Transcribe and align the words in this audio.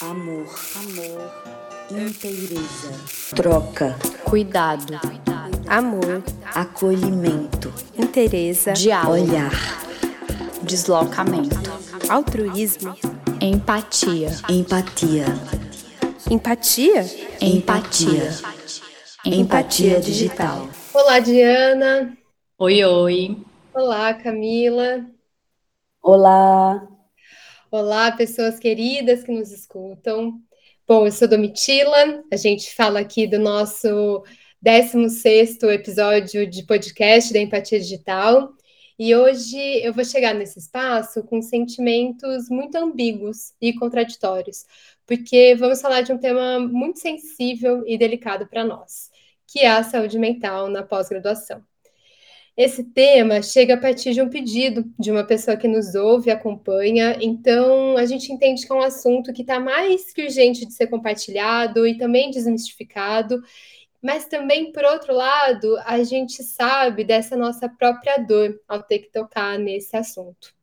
amor, 0.00 0.46
amor, 0.76 1.32
inteireza, 1.90 2.90
troca, 3.34 3.96
cuidado, 4.24 4.98
amor, 5.66 6.22
acolhimento, 6.54 7.72
inteireza, 7.98 8.72
diálogo, 8.72 9.14
olhar, 9.14 9.52
deslocamento, 10.62 11.56
altruísmo, 12.08 12.94
empatia, 13.40 14.30
empatia, 14.50 15.26
empatia, 16.30 17.04
empatia, 17.40 18.30
empatia. 19.24 20.00
Digital. 20.00 20.68
Olá, 20.92 21.20
Diana. 21.20 22.16
Oi, 22.58 22.84
oi. 22.84 23.44
Olá, 23.74 24.12
Camila. 24.14 25.06
Olá. 26.02 26.95
Olá, 27.68 28.12
pessoas 28.12 28.60
queridas 28.60 29.24
que 29.24 29.32
nos 29.32 29.50
escutam. 29.50 30.40
Bom, 30.86 31.04
eu 31.04 31.10
sou 31.10 31.26
Domitila, 31.26 32.22
a 32.30 32.36
gente 32.36 32.72
fala 32.72 33.00
aqui 33.00 33.26
do 33.26 33.40
nosso 33.40 34.22
16º 34.64 35.68
episódio 35.72 36.46
de 36.46 36.62
podcast 36.64 37.32
da 37.32 37.40
Empatia 37.40 37.80
Digital, 37.80 38.54
e 38.96 39.16
hoje 39.16 39.58
eu 39.82 39.92
vou 39.92 40.04
chegar 40.04 40.32
nesse 40.32 40.60
espaço 40.60 41.24
com 41.24 41.42
sentimentos 41.42 42.48
muito 42.48 42.76
ambíguos 42.76 43.52
e 43.60 43.72
contraditórios, 43.72 44.64
porque 45.04 45.56
vamos 45.56 45.80
falar 45.80 46.02
de 46.02 46.12
um 46.12 46.18
tema 46.18 46.60
muito 46.60 47.00
sensível 47.00 47.82
e 47.84 47.98
delicado 47.98 48.46
para 48.46 48.64
nós, 48.64 49.10
que 49.44 49.60
é 49.60 49.68
a 49.68 49.82
saúde 49.82 50.20
mental 50.20 50.68
na 50.68 50.84
pós-graduação. 50.84 51.64
Esse 52.56 52.82
tema 52.84 53.42
chega 53.42 53.74
a 53.74 53.76
partir 53.76 54.14
de 54.14 54.22
um 54.22 54.30
pedido 54.30 54.90
de 54.98 55.10
uma 55.10 55.24
pessoa 55.24 55.58
que 55.58 55.68
nos 55.68 55.94
ouve 55.94 56.30
acompanha, 56.30 57.18
então 57.20 57.98
a 57.98 58.06
gente 58.06 58.32
entende 58.32 58.66
que 58.66 58.72
é 58.72 58.74
um 58.74 58.80
assunto 58.80 59.30
que 59.32 59.42
está 59.42 59.60
mais 59.60 60.10
que 60.10 60.22
urgente 60.22 60.64
de 60.64 60.72
ser 60.72 60.86
compartilhado 60.86 61.86
e 61.86 61.98
também 61.98 62.30
desmistificado, 62.30 63.42
mas 64.00 64.24
também, 64.26 64.72
por 64.72 64.84
outro 64.84 65.12
lado, 65.12 65.76
a 65.84 66.02
gente 66.02 66.42
sabe 66.42 67.04
dessa 67.04 67.36
nossa 67.36 67.68
própria 67.68 68.16
dor 68.18 68.58
ao 68.66 68.82
ter 68.82 69.00
que 69.00 69.12
tocar 69.12 69.58
nesse 69.58 69.94
assunto. 69.96 70.54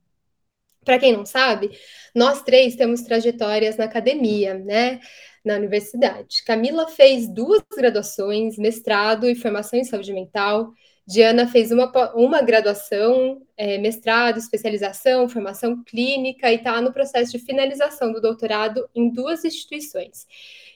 Para 0.84 0.98
quem 0.98 1.14
não 1.14 1.26
sabe, 1.26 1.78
nós 2.16 2.42
três 2.42 2.76
temos 2.76 3.02
trajetórias 3.02 3.78
na 3.78 3.86
academia, 3.86 4.54
né? 4.56 5.00
Na 5.46 5.56
universidade. 5.56 6.44
Camila 6.44 6.88
fez 6.88 7.28
duas 7.28 7.62
graduações, 7.76 8.58
mestrado 8.58 9.30
e 9.30 9.36
formação 9.36 9.80
em 9.80 9.84
saúde 9.84 10.12
mental. 10.14 10.74
Diana 11.06 11.48
fez 11.48 11.70
uma, 11.72 11.92
uma 12.16 12.42
graduação, 12.42 13.42
é, 13.58 13.78
mestrado, 13.78 14.38
especialização, 14.38 15.28
formação 15.28 15.84
clínica 15.84 16.50
e 16.50 16.56
está 16.56 16.80
no 16.80 16.94
processo 16.94 17.32
de 17.34 17.40
finalização 17.40 18.14
do 18.14 18.22
doutorado 18.22 18.90
em 18.96 19.10
duas 19.10 19.44
instituições. 19.44 20.26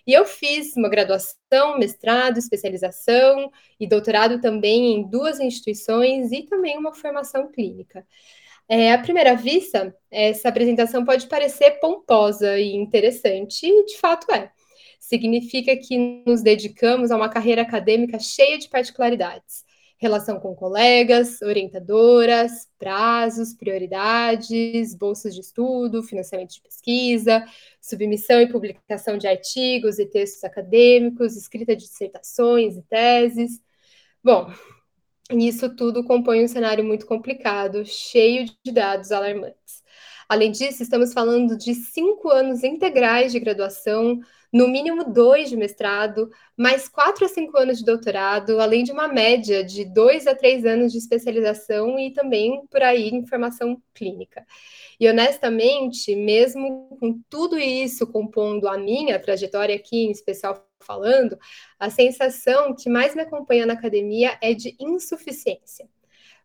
E 0.06 0.12
eu 0.14 0.26
fiz 0.26 0.76
uma 0.76 0.90
graduação, 0.90 1.78
mestrado, 1.80 2.38
especialização 2.38 3.50
e 3.80 3.88
doutorado 3.88 4.42
também 4.42 4.96
em 4.96 5.10
duas 5.10 5.40
instituições 5.40 6.32
e 6.34 6.44
também 6.44 6.78
uma 6.78 6.94
formação 6.94 7.50
clínica. 7.50 8.06
É, 8.68 8.92
à 8.92 8.98
primeira 8.98 9.34
vista, 9.34 9.96
essa 10.12 10.50
apresentação 10.50 11.06
pode 11.06 11.28
parecer 11.28 11.80
pomposa 11.80 12.60
e 12.60 12.76
interessante, 12.76 13.66
e 13.66 13.86
de 13.86 13.98
fato 13.98 14.30
é. 14.34 14.52
Significa 15.00 15.74
que 15.78 15.98
nos 16.26 16.42
dedicamos 16.42 17.12
a 17.12 17.16
uma 17.16 17.30
carreira 17.30 17.62
acadêmica 17.62 18.20
cheia 18.20 18.58
de 18.58 18.68
particularidades 18.68 19.67
relação 19.98 20.40
com 20.40 20.56
colegas, 20.56 21.42
orientadoras, 21.42 22.68
prazos, 22.78 23.54
prioridades, 23.54 24.94
bolsas 24.96 25.34
de 25.34 25.42
estudo, 25.42 26.04
financiamento 26.04 26.52
de 26.52 26.62
pesquisa, 26.62 27.44
submissão 27.82 28.40
e 28.40 28.52
publicação 28.52 29.18
de 29.18 29.28
artigos 29.28 29.98
e 29.98 30.06
textos 30.06 30.44
acadêmicos, 30.44 31.36
escrita 31.36 31.76
de 31.76 31.84
dissertações 31.84 32.78
e 32.78 32.82
teses. 32.84 33.60
Bom, 34.24 34.52
isso 35.32 35.76
tudo 35.76 36.04
compõe 36.04 36.44
um 36.44 36.48
cenário 36.48 36.84
muito 36.84 37.06
complicado, 37.06 37.84
cheio 37.86 38.46
de 38.64 38.72
dados 38.72 39.12
alarmantes. 39.12 39.84
Além 40.30 40.52
disso, 40.52 40.84
estamos 40.84 41.14
falando 41.14 41.58
de 41.58 41.74
cinco 41.74 42.30
anos 42.30 42.64
integrais 42.64 43.32
de 43.32 43.40
graduação, 43.40 44.20
no 44.52 44.68
mínimo 44.68 45.12
dois 45.12 45.50
de 45.50 45.58
mestrado, 45.58 46.30
mais 46.56 46.88
quatro 46.88 47.26
a 47.26 47.28
cinco 47.28 47.58
anos 47.58 47.80
de 47.80 47.86
doutorado, 47.86 48.60
além 48.60 48.84
de 48.84 48.92
uma 48.92 49.08
média 49.08 49.64
de 49.64 49.84
dois 49.86 50.26
a 50.26 50.34
três 50.34 50.66
anos 50.66 50.92
de 50.92 50.98
especialização 50.98 52.00
e 52.00 52.12
também, 52.14 52.66
por 52.68 52.82
aí, 52.82 53.10
em 53.10 53.26
formação 53.26 53.82
clínica. 53.94 54.46
E 55.00 55.08
honestamente, 55.10 56.16
mesmo 56.16 56.98
com 57.00 57.20
tudo 57.30 57.60
isso 57.60 58.08
compondo 58.08 58.68
a 58.68 58.78
minha 58.78 59.20
trajetória 59.20 59.76
aqui, 59.76 60.06
em 60.06 60.12
especial 60.12 60.66
falando, 60.80 61.38
a 61.80 61.90
sensação 61.90 62.74
que 62.74 62.90
mais 62.90 63.14
me 63.16 63.22
acompanha 63.24 63.66
na 63.66 63.74
academia 63.74 64.38
é 64.42 64.54
de 64.54 64.76
insuficiência. 64.80 65.88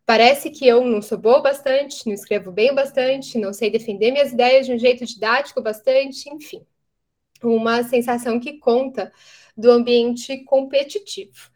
Parece 0.05 0.49
que 0.49 0.67
eu 0.67 0.83
não 0.83 1.01
sou 1.01 1.17
boa 1.17 1.41
bastante, 1.41 2.05
não 2.05 2.13
escrevo 2.13 2.51
bem 2.51 2.75
bastante, 2.75 3.37
não 3.37 3.53
sei 3.53 3.69
defender 3.69 4.11
minhas 4.11 4.33
ideias 4.33 4.65
de 4.65 4.73
um 4.73 4.77
jeito 4.77 5.05
didático 5.05 5.61
bastante, 5.61 6.29
enfim 6.29 6.65
uma 7.47 7.83
sensação 7.83 8.39
que 8.39 8.59
conta 8.59 9.11
do 9.55 9.71
ambiente 9.71 10.37
competitivo. 10.45 11.51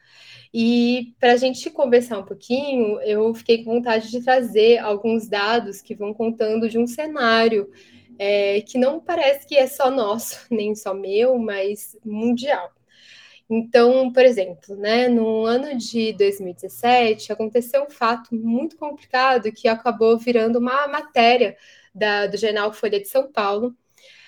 E 0.53 1.13
para 1.19 1.33
a 1.33 1.37
gente 1.37 1.69
conversar 1.69 2.19
um 2.19 2.25
pouquinho, 2.25 2.99
eu 3.01 3.33
fiquei 3.33 3.63
com 3.63 3.75
vontade 3.75 4.09
de 4.09 4.23
trazer 4.23 4.77
alguns 4.79 5.27
dados 5.27 5.81
que 5.81 5.95
vão 5.95 6.13
contando 6.13 6.69
de 6.69 6.77
um 6.77 6.87
cenário 6.87 7.69
é, 8.17 8.61
que 8.61 8.77
não 8.77 8.99
parece 8.99 9.45
que 9.45 9.55
é 9.55 9.67
só 9.67 9.91
nosso, 9.91 10.45
nem 10.49 10.73
só 10.75 10.93
meu, 10.93 11.37
mas 11.37 11.95
mundial. 12.03 12.71
Então, 13.49 14.11
por 14.11 14.23
exemplo, 14.25 14.75
né, 14.75 15.07
no 15.07 15.45
ano 15.45 15.77
de 15.77 16.11
2017, 16.13 17.31
aconteceu 17.31 17.83
um 17.83 17.89
fato 17.89 18.35
muito 18.35 18.75
complicado 18.77 19.51
que 19.53 19.67
acabou 19.69 20.17
virando 20.17 20.59
uma 20.59 20.87
matéria 20.87 21.55
da, 21.95 22.27
do 22.27 22.35
jornal 22.35 22.73
Folha 22.73 22.99
de 22.99 23.07
São 23.07 23.31
Paulo, 23.31 23.75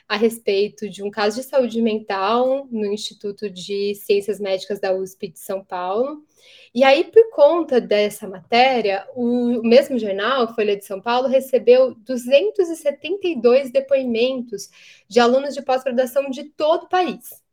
a 0.10 0.18
respeito 0.18 0.90
de 0.90 1.04
um 1.04 1.12
caso 1.12 1.40
de 1.40 1.48
saúde 1.48 1.80
mental 1.84 2.68
no 2.72 2.88
Instituto 2.88 3.48
de 3.48 3.94
Ciências 3.94 4.40
Médicas 4.40 4.80
da 4.80 4.92
USP 4.92 5.28
de 5.28 5.38
São 5.38 5.64
Paulo. 5.64 6.26
E 6.74 6.84
aí, 6.84 7.04
por 7.04 7.30
conta 7.30 7.80
dessa 7.80 8.28
matéria, 8.28 9.08
o 9.16 9.62
mesmo 9.62 10.00
jornal, 10.00 10.54
Folha 10.56 10.76
de 10.76 10.84
São 10.84 11.00
Paulo, 11.00 11.28
recebeu 11.28 11.94
272 11.94 13.72
depoimentos 13.72 14.70
de 15.08 15.20
alunos 15.20 15.54
de 15.54 15.62
pós-graduação 15.62 16.32
de 16.32 16.46
todo 16.46 16.86
o 16.86 16.90
país. 16.90 17.44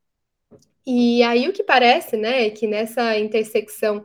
E 0.87 1.23
aí 1.25 1.49
o 1.49 1.53
que 1.53 1.63
parece, 1.63 2.17
né, 2.17 2.47
é 2.47 2.51
que 2.51 2.67
nessa 2.67 3.19
intersecção 3.19 4.03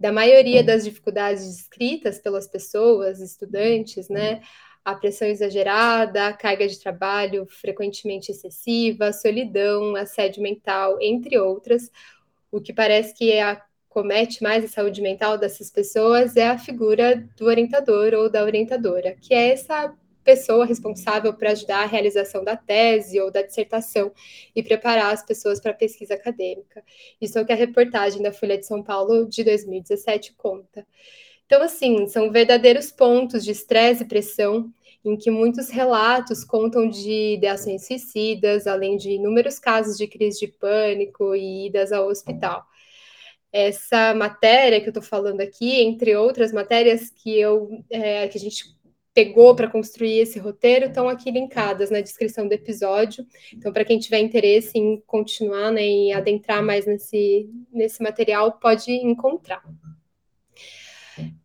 da 0.00 0.10
maioria 0.10 0.64
das 0.64 0.82
dificuldades 0.82 1.46
descritas 1.46 2.18
pelas 2.18 2.48
pessoas, 2.48 3.20
estudantes, 3.20 4.08
né, 4.08 4.40
a 4.84 4.94
pressão 4.94 5.28
exagerada, 5.28 6.28
a 6.28 6.32
carga 6.32 6.66
de 6.66 6.78
trabalho 6.78 7.46
frequentemente 7.46 8.32
excessiva, 8.32 9.12
solidão, 9.12 9.94
assédio 9.94 10.42
mental, 10.42 10.98
entre 11.00 11.38
outras. 11.38 11.90
O 12.50 12.60
que 12.60 12.72
parece 12.72 13.14
que 13.14 13.30
é 13.30 13.42
a, 13.42 13.62
comete 13.88 14.42
mais 14.42 14.64
a 14.64 14.68
saúde 14.68 15.00
mental 15.00 15.38
dessas 15.38 15.70
pessoas 15.70 16.36
é 16.36 16.48
a 16.48 16.58
figura 16.58 17.28
do 17.36 17.46
orientador 17.46 18.12
ou 18.14 18.30
da 18.30 18.42
orientadora, 18.42 19.14
que 19.20 19.34
é 19.34 19.52
essa 19.52 19.94
pessoa 20.24 20.64
responsável 20.64 21.32
por 21.34 21.46
ajudar 21.48 21.82
a 21.82 21.86
realização 21.86 22.44
da 22.44 22.56
tese 22.56 23.20
ou 23.20 23.30
da 23.30 23.42
dissertação 23.42 24.12
e 24.54 24.62
preparar 24.62 25.12
as 25.12 25.24
pessoas 25.24 25.60
para 25.60 25.72
a 25.72 25.74
pesquisa 25.74 26.14
acadêmica. 26.14 26.82
Isso 27.20 27.38
é 27.38 27.42
o 27.42 27.46
que 27.46 27.52
a 27.52 27.56
reportagem 27.56 28.22
da 28.22 28.32
Folha 28.32 28.58
de 28.58 28.66
São 28.66 28.82
Paulo 28.82 29.28
de 29.28 29.44
2017 29.44 30.34
conta. 30.36 30.86
Então, 31.52 31.64
assim, 31.64 32.06
são 32.06 32.32
verdadeiros 32.32 32.90
pontos 32.90 33.44
de 33.44 33.50
estresse 33.50 34.04
e 34.04 34.08
pressão 34.08 34.72
em 35.04 35.18
que 35.18 35.30
muitos 35.30 35.68
relatos 35.68 36.44
contam 36.44 36.88
de 36.88 37.34
ideações 37.34 37.86
suicidas, 37.86 38.66
além 38.66 38.96
de 38.96 39.10
inúmeros 39.10 39.58
casos 39.58 39.98
de 39.98 40.06
crise 40.06 40.40
de 40.40 40.46
pânico 40.46 41.34
e 41.34 41.66
idas 41.66 41.92
ao 41.92 42.08
hospital. 42.08 42.64
Essa 43.52 44.14
matéria 44.14 44.80
que 44.80 44.86
eu 44.86 44.92
estou 44.92 45.02
falando 45.02 45.42
aqui, 45.42 45.78
entre 45.82 46.16
outras 46.16 46.52
matérias 46.54 47.10
que 47.10 47.38
eu 47.38 47.84
é, 47.90 48.26
que 48.28 48.38
a 48.38 48.40
gente 48.40 48.64
pegou 49.12 49.54
para 49.54 49.68
construir 49.68 50.20
esse 50.20 50.38
roteiro, 50.38 50.86
estão 50.86 51.06
aqui 51.06 51.30
linkadas 51.30 51.90
na 51.90 52.00
descrição 52.00 52.48
do 52.48 52.54
episódio. 52.54 53.26
Então, 53.52 53.70
para 53.74 53.84
quem 53.84 53.98
tiver 53.98 54.20
interesse 54.20 54.78
em 54.78 55.02
continuar 55.06 55.70
né, 55.70 55.86
e 55.86 56.12
adentrar 56.14 56.62
mais 56.62 56.86
nesse, 56.86 57.46
nesse 57.70 58.02
material, 58.02 58.52
pode 58.52 58.90
encontrar. 58.90 59.62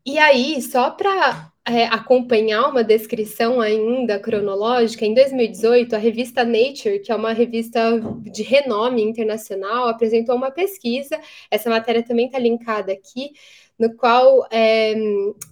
E 0.06 0.18
aí, 0.18 0.62
só 0.62 0.92
para 0.92 1.52
é, 1.68 1.86
acompanhar 1.86 2.70
uma 2.70 2.84
descrição 2.84 3.60
ainda 3.60 4.18
cronológica, 4.20 5.06
em 5.06 5.14
2018, 5.14 5.96
a 5.96 6.00
revista 6.00 6.46
Nature, 6.46 7.00
que 7.00 7.12
é 7.12 7.16
uma 7.16 7.34
revista 7.34 8.00
de 8.22 8.42
renome 8.42 9.02
internacional, 9.02 9.90
apresentou 9.90 10.36
uma 10.36 10.50
pesquisa, 10.50 11.20
essa 11.52 11.70
matéria 11.70 12.02
também 12.02 12.28
está 12.28 12.40
linkada 12.40 12.94
aqui, 12.94 13.32
no 13.78 13.94
qual 13.96 14.48
é, 14.50 14.96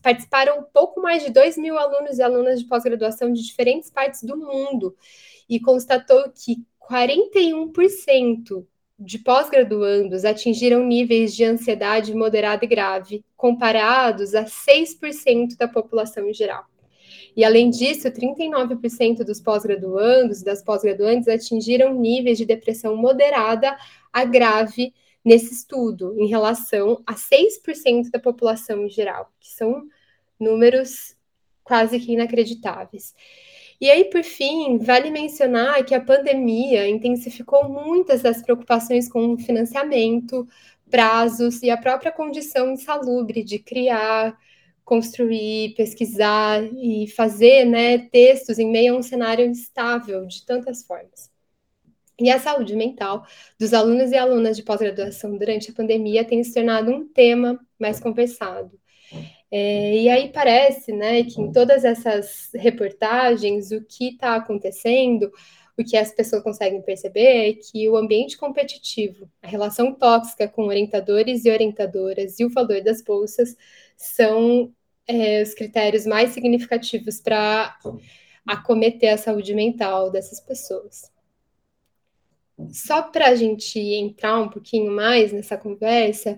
participaram 0.01 0.65
pouco 0.73 1.01
mais 1.01 1.23
de 1.23 1.31
2 1.31 1.57
mil 1.57 1.77
alunos 1.77 2.17
e 2.17 2.23
alunas 2.23 2.59
de 2.59 2.65
pós-graduação 2.65 3.31
de 3.31 3.45
diferentes 3.45 3.89
partes 3.91 4.23
do 4.23 4.37
mundo, 4.37 4.95
e 5.49 5.59
constatou 5.59 6.23
que 6.31 6.65
41% 6.79 8.65
de 8.97 9.19
pós-graduandos 9.19 10.23
atingiram 10.23 10.83
níveis 10.85 11.35
de 11.35 11.43
ansiedade 11.43 12.13
moderada 12.15 12.63
e 12.63 12.67
grave, 12.67 13.25
comparados 13.35 14.33
a 14.33 14.45
6% 14.45 15.57
da 15.57 15.67
população 15.67 16.29
em 16.29 16.33
geral. 16.33 16.65
E, 17.35 17.43
além 17.43 17.69
disso, 17.69 18.09
39% 18.09 19.23
dos 19.25 19.41
pós-graduandos 19.41 20.41
e 20.41 20.45
das 20.45 20.63
pós-graduantes 20.63 21.27
atingiram 21.27 21.93
níveis 21.93 22.37
de 22.37 22.45
depressão 22.45 22.95
moderada 22.95 23.77
a 24.11 24.23
grave 24.23 24.93
nesse 25.23 25.53
estudo, 25.53 26.15
em 26.17 26.27
relação 26.27 27.03
a 27.05 27.13
6% 27.13 28.09
da 28.11 28.19
população 28.19 28.85
em 28.85 28.89
geral, 28.89 29.33
que 29.39 29.49
são 29.49 29.83
números 30.39 31.15
quase 31.63 31.99
que 31.99 32.13
inacreditáveis. 32.13 33.13
E 33.79 33.89
aí, 33.89 34.05
por 34.05 34.23
fim, 34.23 34.77
vale 34.77 35.09
mencionar 35.11 35.83
que 35.85 35.93
a 35.93 36.01
pandemia 36.01 36.87
intensificou 36.87 37.67
muitas 37.69 38.21
das 38.21 38.41
preocupações 38.41 39.09
com 39.09 39.37
financiamento, 39.37 40.47
prazos 40.89 41.61
e 41.61 41.69
a 41.69 41.77
própria 41.77 42.11
condição 42.11 42.71
insalubre 42.71 43.43
de 43.43 43.59
criar, 43.59 44.37
construir, 44.83 45.73
pesquisar 45.75 46.63
e 46.63 47.07
fazer 47.09 47.65
né, 47.65 47.97
textos 47.97 48.59
em 48.59 48.71
meio 48.71 48.95
a 48.95 48.97
um 48.99 49.03
cenário 49.03 49.45
instável 49.45 50.25
de 50.25 50.45
tantas 50.45 50.83
formas. 50.83 51.29
E 52.17 52.29
a 52.31 52.39
saúde 52.39 52.75
mental 52.75 53.25
dos 53.59 53.73
alunos 53.73 54.11
e 54.11 54.17
alunas 54.17 54.55
de 54.55 54.63
pós-graduação 54.63 55.37
durante 55.37 55.71
a 55.71 55.73
pandemia 55.73 56.23
tem 56.23 56.41
se 56.43 56.53
tornado 56.53 56.91
um 56.91 57.05
tema 57.05 57.59
mais 57.77 57.99
conversado. 57.99 58.71
É, 59.51 59.97
e 59.97 60.09
aí 60.09 60.31
parece 60.31 60.91
né, 60.91 61.23
que 61.23 61.39
em 61.41 61.51
todas 61.51 61.85
essas 61.85 62.49
reportagens 62.53 63.71
o 63.71 63.83
que 63.85 64.09
está 64.09 64.35
acontecendo, 64.35 65.31
o 65.77 65.83
que 65.83 65.97
as 65.97 66.11
pessoas 66.11 66.43
conseguem 66.43 66.81
perceber 66.81 67.49
é 67.49 67.53
que 67.53 67.87
o 67.89 67.97
ambiente 67.97 68.37
competitivo, 68.37 69.29
a 69.41 69.47
relação 69.47 69.93
tóxica 69.93 70.47
com 70.47 70.67
orientadores 70.67 71.45
e 71.45 71.51
orientadoras 71.51 72.39
e 72.39 72.45
o 72.45 72.49
valor 72.49 72.81
das 72.81 73.03
bolsas 73.03 73.55
são 73.97 74.73
é, 75.07 75.41
os 75.41 75.53
critérios 75.53 76.05
mais 76.05 76.31
significativos 76.31 77.19
para 77.19 77.77
acometer 78.47 79.09
a 79.09 79.17
saúde 79.17 79.53
mental 79.53 80.11
dessas 80.11 80.39
pessoas. 80.39 81.14
Só 82.71 83.01
para 83.01 83.27
a 83.27 83.35
gente 83.35 83.77
entrar 83.79 84.39
um 84.39 84.47
pouquinho 84.47 84.91
mais 84.91 85.33
nessa 85.33 85.57
conversa, 85.57 86.37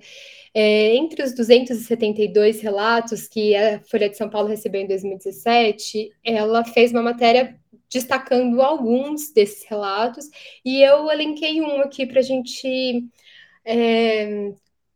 é, 0.53 0.95
entre 0.95 1.21
os 1.21 1.33
272 1.35 2.61
relatos 2.61 3.27
que 3.27 3.55
a 3.55 3.79
Folha 3.81 4.09
de 4.09 4.17
São 4.17 4.29
Paulo 4.29 4.47
recebeu 4.47 4.81
em 4.81 4.87
2017, 4.87 6.11
ela 6.23 6.63
fez 6.65 6.91
uma 6.91 7.03
matéria 7.03 7.59
destacando 7.89 8.61
alguns 8.61 9.31
desses 9.31 9.63
relatos, 9.69 10.25
e 10.65 10.81
eu 10.81 11.09
elenquei 11.11 11.61
um 11.61 11.81
aqui 11.81 12.05
para 12.05 12.19
a 12.19 12.23
gente 12.23 13.05
é, 13.63 14.51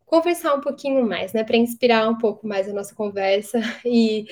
conversar 0.05 0.55
um 0.55 0.61
pouquinho 0.61 1.07
mais, 1.07 1.33
né, 1.33 1.43
para 1.43 1.55
inspirar 1.55 2.09
um 2.09 2.17
pouco 2.17 2.47
mais 2.47 2.67
a 2.67 2.73
nossa 2.73 2.95
conversa 2.95 3.59
e 3.85 4.25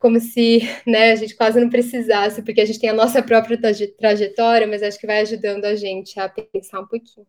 como 0.00 0.18
se 0.18 0.62
né, 0.86 1.12
a 1.12 1.14
gente 1.14 1.36
quase 1.36 1.60
não 1.60 1.68
precisasse, 1.68 2.42
porque 2.42 2.62
a 2.62 2.64
gente 2.64 2.80
tem 2.80 2.88
a 2.88 2.94
nossa 2.94 3.22
própria 3.22 3.60
trajetória, 3.98 4.66
mas 4.66 4.82
acho 4.82 4.98
que 4.98 5.06
vai 5.06 5.20
ajudando 5.20 5.66
a 5.66 5.76
gente 5.76 6.18
a 6.18 6.26
pensar 6.28 6.80
um 6.80 6.86
pouquinho. 6.86 7.26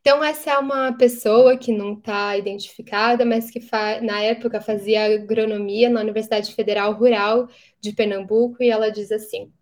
Então, 0.00 0.22
essa 0.22 0.52
é 0.52 0.58
uma 0.58 0.92
pessoa 0.92 1.56
que 1.56 1.72
não 1.72 1.94
está 1.94 2.36
identificada, 2.36 3.24
mas 3.24 3.50
que 3.50 3.60
na 4.02 4.20
época 4.22 4.60
fazia 4.60 5.04
agronomia 5.04 5.90
na 5.90 6.00
Universidade 6.00 6.54
Federal 6.54 6.92
Rural 6.92 7.48
de 7.80 7.92
Pernambuco, 7.92 8.62
e 8.62 8.70
ela 8.70 8.90
diz 8.90 9.12
assim: 9.12 9.52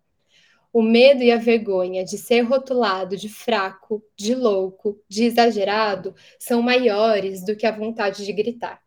o 0.71 0.81
medo 0.81 1.23
e 1.23 1.31
a 1.31 1.37
vergonha 1.37 2.03
de 2.03 2.17
ser 2.17 2.41
rotulado 2.41 3.17
de 3.17 3.29
fraco, 3.29 4.03
de 4.15 4.35
louco, 4.35 4.99
de 5.07 5.25
exagerado 5.25 6.15
são 6.39 6.61
maiores 6.61 7.43
do 7.43 7.55
que 7.55 7.65
a 7.65 7.71
vontade 7.71 8.25
de 8.25 8.33
gritar. 8.33 8.81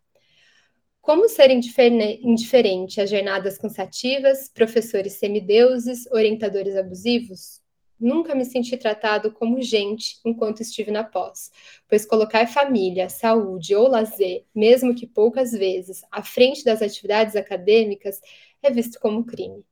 Como 1.04 1.28
ser 1.28 1.50
indiferente 1.50 2.98
a 2.98 3.04
jornadas 3.04 3.58
cansativas, 3.58 4.48
professores 4.48 5.12
semideuses, 5.12 6.06
orientadores 6.10 6.74
abusivos? 6.76 7.60
Nunca 8.00 8.34
me 8.34 8.42
senti 8.46 8.74
tratado 8.78 9.30
como 9.30 9.60
gente 9.60 10.18
enquanto 10.24 10.62
estive 10.62 10.90
na 10.90 11.04
pós, 11.04 11.52
pois 11.86 12.06
colocar 12.06 12.46
família, 12.46 13.10
saúde 13.10 13.76
ou 13.76 13.86
lazer, 13.86 14.46
mesmo 14.54 14.94
que 14.94 15.06
poucas 15.06 15.52
vezes, 15.52 16.02
à 16.10 16.22
frente 16.22 16.64
das 16.64 16.80
atividades 16.80 17.36
acadêmicas 17.36 18.22
é 18.62 18.70
visto 18.70 18.98
como 18.98 19.26
crime. 19.26 19.62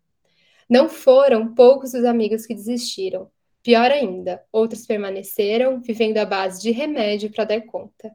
Não 0.68 0.86
foram 0.86 1.54
poucos 1.54 1.94
os 1.94 2.04
amigos 2.04 2.44
que 2.44 2.54
desistiram. 2.54 3.30
Pior 3.62 3.90
ainda, 3.90 4.44
outros 4.52 4.84
permaneceram, 4.84 5.80
vivendo 5.80 6.18
à 6.18 6.26
base 6.26 6.60
de 6.60 6.70
remédio 6.72 7.32
para 7.32 7.44
dar 7.44 7.62
conta. 7.62 8.14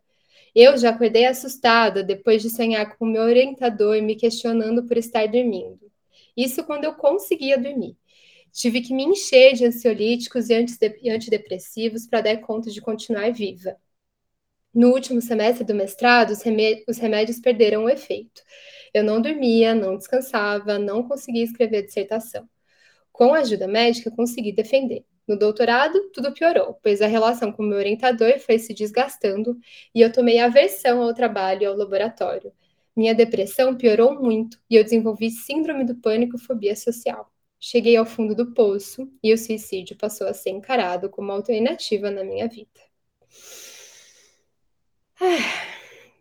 Eu 0.59 0.75
já 0.75 0.89
acordei 0.89 1.27
assustada 1.27 2.01
depois 2.01 2.41
de 2.41 2.49
sonhar 2.49 2.97
com 2.97 3.05
meu 3.05 3.21
orientador 3.21 4.01
me 4.01 4.15
questionando 4.15 4.87
por 4.87 4.97
estar 4.97 5.27
dormindo. 5.27 5.79
Isso 6.35 6.63
quando 6.63 6.85
eu 6.85 6.95
conseguia 6.95 7.59
dormir. 7.59 7.95
Tive 8.51 8.81
que 8.81 8.91
me 8.91 9.03
encher 9.03 9.53
de 9.53 9.65
ansiolíticos 9.65 10.49
e 10.49 10.55
antidepressivos 11.11 12.07
para 12.07 12.21
dar 12.21 12.37
conta 12.37 12.71
de 12.71 12.81
continuar 12.81 13.31
viva. 13.31 13.77
No 14.73 14.89
último 14.93 15.21
semestre 15.21 15.63
do 15.63 15.75
mestrado, 15.75 16.31
os 16.31 16.41
remédios 16.97 17.39
perderam 17.39 17.83
o 17.83 17.89
efeito. 17.89 18.41
Eu 18.91 19.03
não 19.03 19.21
dormia, 19.21 19.75
não 19.75 19.95
descansava, 19.95 20.79
não 20.79 21.07
conseguia 21.07 21.43
escrever 21.43 21.83
dissertação. 21.83 22.49
Com 23.11 23.31
a 23.31 23.41
ajuda 23.41 23.67
médica, 23.67 24.09
consegui 24.09 24.51
defender. 24.51 25.05
No 25.27 25.37
doutorado, 25.37 26.09
tudo 26.11 26.33
piorou, 26.33 26.79
pois 26.81 27.01
a 27.01 27.07
relação 27.07 27.51
com 27.51 27.63
meu 27.63 27.77
orientador 27.77 28.39
foi 28.39 28.57
se 28.59 28.73
desgastando 28.73 29.59
e 29.93 30.01
eu 30.01 30.11
tomei 30.11 30.39
aversão 30.39 31.01
ao 31.01 31.13
trabalho 31.13 31.63
e 31.63 31.65
ao 31.65 31.75
laboratório. 31.75 32.53
Minha 32.95 33.13
depressão 33.13 33.75
piorou 33.75 34.15
muito 34.21 34.59
e 34.69 34.75
eu 34.75 34.83
desenvolvi 34.83 35.29
síndrome 35.29 35.83
do 35.83 35.95
pânico 35.95 36.37
e 36.37 36.39
fobia 36.39 36.75
social. 36.75 37.31
Cheguei 37.59 37.97
ao 37.97 38.05
fundo 38.05 38.35
do 38.35 38.53
poço 38.53 39.11
e 39.21 39.33
o 39.33 39.37
suicídio 39.37 39.97
passou 39.97 40.27
a 40.27 40.33
ser 40.33 40.51
encarado 40.51 41.09
como 41.09 41.31
alternativa 41.31 42.09
na 42.09 42.23
minha 42.23 42.47
vida. 42.47 42.81
Ah, 45.19 45.37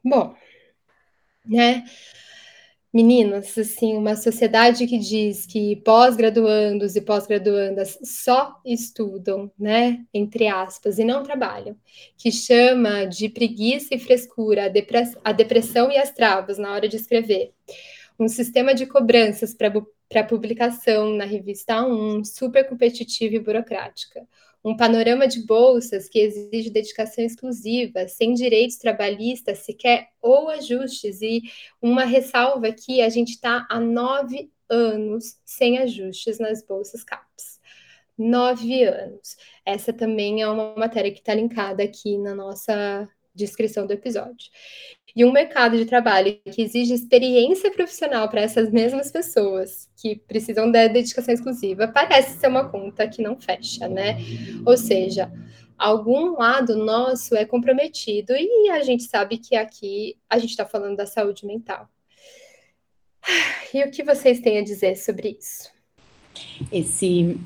bom, 0.04 0.36
né? 1.44 1.84
Meninas, 2.96 3.58
assim, 3.58 3.94
uma 3.94 4.16
sociedade 4.16 4.86
que 4.86 4.96
diz 4.96 5.44
que 5.44 5.76
pós-graduandos 5.84 6.96
e 6.96 7.02
pós-graduandas 7.02 7.98
só 8.02 8.58
estudam, 8.64 9.52
né, 9.58 10.02
entre 10.14 10.48
aspas, 10.48 10.98
e 10.98 11.04
não 11.04 11.22
trabalham, 11.22 11.76
que 12.16 12.32
chama 12.32 13.04
de 13.04 13.28
preguiça 13.28 13.94
e 13.94 13.98
frescura 13.98 14.72
a, 15.22 15.32
depressão 15.32 15.90
e 15.90 15.98
as 15.98 16.10
travas 16.10 16.56
na 16.56 16.72
hora 16.72 16.88
de 16.88 16.96
escrever, 16.96 17.52
um 18.18 18.28
sistema 18.28 18.74
de 18.74 18.86
cobranças 18.86 19.52
para 19.52 20.24
publicação 20.24 21.10
na 21.10 21.26
revista 21.26 21.86
1, 21.86 22.24
super 22.24 22.66
competitiva 22.66 23.34
e 23.34 23.40
burocrática, 23.40 24.26
um 24.66 24.76
panorama 24.76 25.28
de 25.28 25.46
bolsas 25.46 26.08
que 26.08 26.18
exige 26.18 26.70
dedicação 26.70 27.24
exclusiva, 27.24 28.08
sem 28.08 28.34
direitos 28.34 28.76
trabalhistas 28.76 29.58
sequer 29.60 30.08
ou 30.20 30.48
ajustes, 30.50 31.22
e 31.22 31.42
uma 31.80 32.04
ressalva 32.04 32.72
que 32.72 33.00
a 33.00 33.08
gente 33.08 33.30
está 33.30 33.64
há 33.70 33.78
nove 33.78 34.50
anos 34.68 35.36
sem 35.44 35.78
ajustes 35.78 36.40
nas 36.40 36.66
bolsas 36.66 37.04
CAPES. 37.04 37.60
Nove 38.18 38.82
anos. 38.82 39.36
Essa 39.64 39.92
também 39.92 40.42
é 40.42 40.48
uma 40.48 40.74
matéria 40.74 41.12
que 41.12 41.20
está 41.20 41.32
linkada 41.32 41.84
aqui 41.84 42.18
na 42.18 42.34
nossa 42.34 43.08
descrição 43.32 43.86
do 43.86 43.92
episódio. 43.92 44.50
E 45.16 45.24
um 45.24 45.32
mercado 45.32 45.78
de 45.78 45.86
trabalho 45.86 46.38
que 46.52 46.60
exige 46.60 46.92
experiência 46.92 47.70
profissional 47.70 48.28
para 48.28 48.42
essas 48.42 48.70
mesmas 48.70 49.10
pessoas 49.10 49.88
que 49.96 50.14
precisam 50.14 50.70
da 50.70 50.86
dedicação 50.88 51.32
exclusiva 51.32 51.88
parece 51.88 52.38
ser 52.38 52.48
uma 52.48 52.68
conta 52.68 53.08
que 53.08 53.22
não 53.22 53.40
fecha, 53.40 53.88
né? 53.88 54.18
Ou 54.66 54.76
seja, 54.76 55.32
algum 55.78 56.36
lado 56.36 56.76
nosso 56.76 57.34
é 57.34 57.46
comprometido 57.46 58.34
e 58.36 58.68
a 58.68 58.82
gente 58.82 59.04
sabe 59.04 59.38
que 59.38 59.56
aqui 59.56 60.18
a 60.28 60.38
gente 60.38 60.50
está 60.50 60.66
falando 60.66 60.96
da 60.96 61.06
saúde 61.06 61.46
mental. 61.46 61.88
E 63.72 63.82
o 63.82 63.90
que 63.90 64.04
vocês 64.04 64.40
têm 64.40 64.58
a 64.58 64.64
dizer 64.64 64.96
sobre 64.96 65.36
isso? 65.40 65.70
Esse 66.70 67.38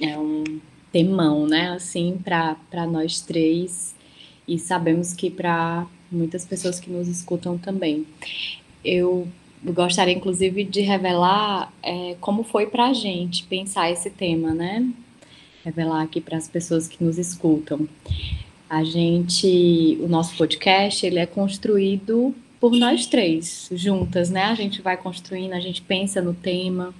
é 0.00 0.18
um 0.18 0.44
temão, 0.92 1.46
né? 1.46 1.70
Assim, 1.70 2.18
para 2.22 2.86
nós 2.86 3.22
três 3.22 3.94
e 4.46 4.58
sabemos 4.58 5.14
que 5.14 5.30
para 5.30 5.86
muitas 6.10 6.44
pessoas 6.44 6.80
que 6.80 6.90
nos 6.90 7.08
escutam 7.08 7.56
também. 7.56 8.06
Eu 8.84 9.28
gostaria, 9.64 10.14
inclusive, 10.14 10.64
de 10.64 10.80
revelar 10.80 11.72
é, 11.82 12.16
como 12.20 12.42
foi 12.42 12.66
para 12.66 12.86
a 12.86 12.92
gente 12.92 13.44
pensar 13.44 13.90
esse 13.90 14.10
tema, 14.10 14.52
né? 14.52 14.88
Revelar 15.64 16.02
aqui 16.02 16.20
para 16.20 16.38
as 16.38 16.48
pessoas 16.48 16.88
que 16.88 17.02
nos 17.02 17.18
escutam. 17.18 17.86
A 18.68 18.82
gente, 18.84 19.98
o 20.00 20.08
nosso 20.08 20.36
podcast, 20.36 21.04
ele 21.04 21.18
é 21.18 21.26
construído 21.26 22.34
por 22.60 22.72
nós 22.72 23.06
três, 23.06 23.68
juntas, 23.72 24.30
né? 24.30 24.44
A 24.44 24.54
gente 24.54 24.80
vai 24.80 24.96
construindo, 24.96 25.52
a 25.52 25.60
gente 25.60 25.82
pensa 25.82 26.20
no 26.20 26.34
tema, 26.34 26.94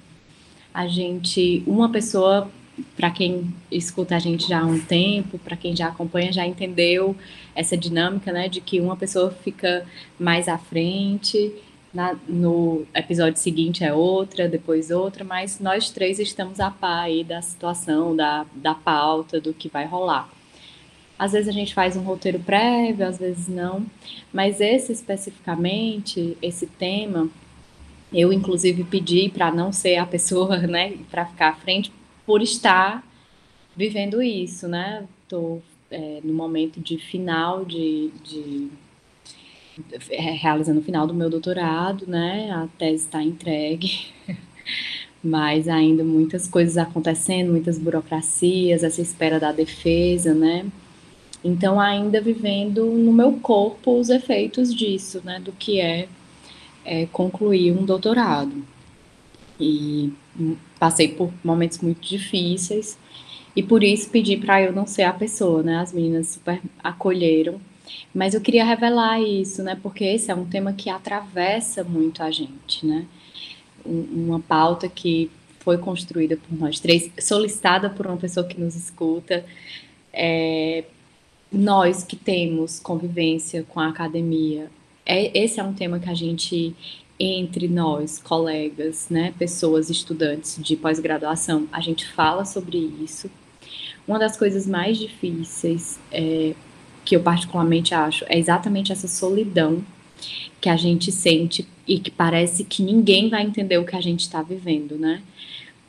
a 0.72 0.86
gente, 0.86 1.62
uma 1.66 1.90
pessoa 1.90 2.50
para 2.96 3.10
quem 3.10 3.52
escuta 3.70 4.16
a 4.16 4.18
gente 4.18 4.48
já 4.48 4.60
há 4.60 4.66
um 4.66 4.80
tempo, 4.80 5.38
para 5.38 5.56
quem 5.56 5.74
já 5.74 5.88
acompanha, 5.88 6.32
já 6.32 6.46
entendeu 6.46 7.16
essa 7.54 7.76
dinâmica, 7.76 8.32
né, 8.32 8.48
de 8.48 8.60
que 8.60 8.80
uma 8.80 8.96
pessoa 8.96 9.30
fica 9.30 9.86
mais 10.18 10.48
à 10.48 10.58
frente, 10.58 11.52
na, 11.92 12.16
no 12.28 12.86
episódio 12.94 13.40
seguinte 13.40 13.84
é 13.84 13.92
outra, 13.92 14.48
depois 14.48 14.90
outra, 14.90 15.24
mas 15.24 15.58
nós 15.58 15.90
três 15.90 16.18
estamos 16.18 16.60
a 16.60 16.70
par 16.70 17.04
aí 17.04 17.24
da 17.24 17.42
situação, 17.42 18.14
da, 18.14 18.46
da 18.54 18.74
pauta, 18.74 19.40
do 19.40 19.52
que 19.52 19.68
vai 19.68 19.86
rolar. 19.86 20.28
Às 21.18 21.32
vezes 21.32 21.48
a 21.48 21.52
gente 21.52 21.74
faz 21.74 21.96
um 21.96 22.02
roteiro 22.02 22.38
prévio, 22.38 23.06
às 23.06 23.18
vezes 23.18 23.46
não, 23.46 23.84
mas 24.32 24.60
esse 24.60 24.92
especificamente, 24.92 26.36
esse 26.40 26.66
tema, 26.66 27.28
eu 28.12 28.32
inclusive 28.32 28.84
pedi 28.84 29.28
para 29.28 29.52
não 29.52 29.72
ser 29.72 29.96
a 29.96 30.06
pessoa, 30.06 30.56
né, 30.66 30.94
para 31.10 31.26
ficar 31.26 31.48
à 31.50 31.54
frente, 31.54 31.92
por 32.30 32.42
estar 32.42 33.04
vivendo 33.76 34.22
isso, 34.22 34.68
né? 34.68 35.04
Estou 35.24 35.60
é, 35.90 36.20
no 36.22 36.32
momento 36.32 36.78
de 36.78 36.96
final 36.96 37.64
de, 37.64 38.12
de 38.22 38.68
é, 40.10 40.30
realizando 40.30 40.78
o 40.78 40.84
final 40.84 41.08
do 41.08 41.12
meu 41.12 41.28
doutorado, 41.28 42.06
né? 42.06 42.52
A 42.52 42.68
tese 42.78 43.06
está 43.06 43.20
entregue, 43.20 44.06
mas 45.24 45.66
ainda 45.66 46.04
muitas 46.04 46.46
coisas 46.46 46.78
acontecendo, 46.78 47.50
muitas 47.50 47.80
burocracias, 47.80 48.84
essa 48.84 49.02
espera 49.02 49.40
da 49.40 49.50
defesa, 49.50 50.32
né? 50.32 50.70
Então, 51.42 51.80
ainda 51.80 52.20
vivendo 52.20 52.84
no 52.84 53.12
meu 53.12 53.32
corpo 53.40 53.98
os 53.98 54.08
efeitos 54.08 54.72
disso, 54.72 55.20
né? 55.24 55.40
Do 55.40 55.50
que 55.50 55.80
é, 55.80 56.06
é 56.84 57.06
concluir 57.06 57.72
um 57.72 57.84
doutorado. 57.84 58.64
E 59.58 60.12
passei 60.80 61.08
por 61.08 61.30
momentos 61.44 61.78
muito 61.78 62.00
difíceis 62.00 62.98
e 63.54 63.62
por 63.62 63.84
isso 63.84 64.08
pedi 64.08 64.36
para 64.38 64.62
eu 64.62 64.72
não 64.72 64.86
ser 64.86 65.02
a 65.02 65.12
pessoa, 65.12 65.62
né? 65.62 65.76
As 65.76 65.92
meninas 65.92 66.28
super 66.28 66.60
acolheram, 66.82 67.60
mas 68.14 68.32
eu 68.32 68.40
queria 68.40 68.64
revelar 68.64 69.20
isso, 69.20 69.62
né? 69.62 69.78
Porque 69.80 70.02
esse 70.02 70.30
é 70.30 70.34
um 70.34 70.46
tema 70.46 70.72
que 70.72 70.88
atravessa 70.88 71.84
muito 71.84 72.22
a 72.22 72.30
gente, 72.30 72.86
né? 72.86 73.04
Uma 73.84 74.40
pauta 74.40 74.88
que 74.88 75.30
foi 75.58 75.76
construída 75.76 76.36
por 76.36 76.58
nós 76.58 76.80
três, 76.80 77.10
solicitada 77.20 77.90
por 77.90 78.06
uma 78.06 78.16
pessoa 78.16 78.46
que 78.46 78.58
nos 78.58 78.74
escuta, 78.74 79.44
é, 80.12 80.84
nós 81.52 82.02
que 82.02 82.16
temos 82.16 82.80
convivência 82.80 83.64
com 83.68 83.80
a 83.80 83.88
academia, 83.88 84.70
é, 85.04 85.36
esse 85.38 85.60
é 85.60 85.62
um 85.62 85.74
tema 85.74 85.98
que 85.98 86.08
a 86.08 86.14
gente 86.14 86.74
entre 87.20 87.68
nós, 87.68 88.18
colegas, 88.18 89.08
né, 89.10 89.34
pessoas, 89.38 89.90
estudantes 89.90 90.56
de 90.58 90.74
pós-graduação, 90.74 91.68
a 91.70 91.80
gente 91.80 92.08
fala 92.08 92.46
sobre 92.46 92.78
isso. 92.78 93.30
Uma 94.08 94.18
das 94.18 94.38
coisas 94.38 94.66
mais 94.66 94.96
difíceis, 94.96 96.00
é, 96.10 96.54
que 97.04 97.14
eu 97.14 97.22
particularmente 97.22 97.94
acho, 97.94 98.24
é 98.26 98.38
exatamente 98.38 98.90
essa 98.90 99.06
solidão 99.06 99.84
que 100.60 100.70
a 100.70 100.76
gente 100.76 101.12
sente 101.12 101.68
e 101.86 101.98
que 101.98 102.10
parece 102.10 102.64
que 102.64 102.82
ninguém 102.82 103.28
vai 103.28 103.42
entender 103.42 103.76
o 103.78 103.84
que 103.84 103.96
a 103.96 104.00
gente 104.00 104.20
está 104.20 104.42
vivendo, 104.42 104.96
né? 104.96 105.22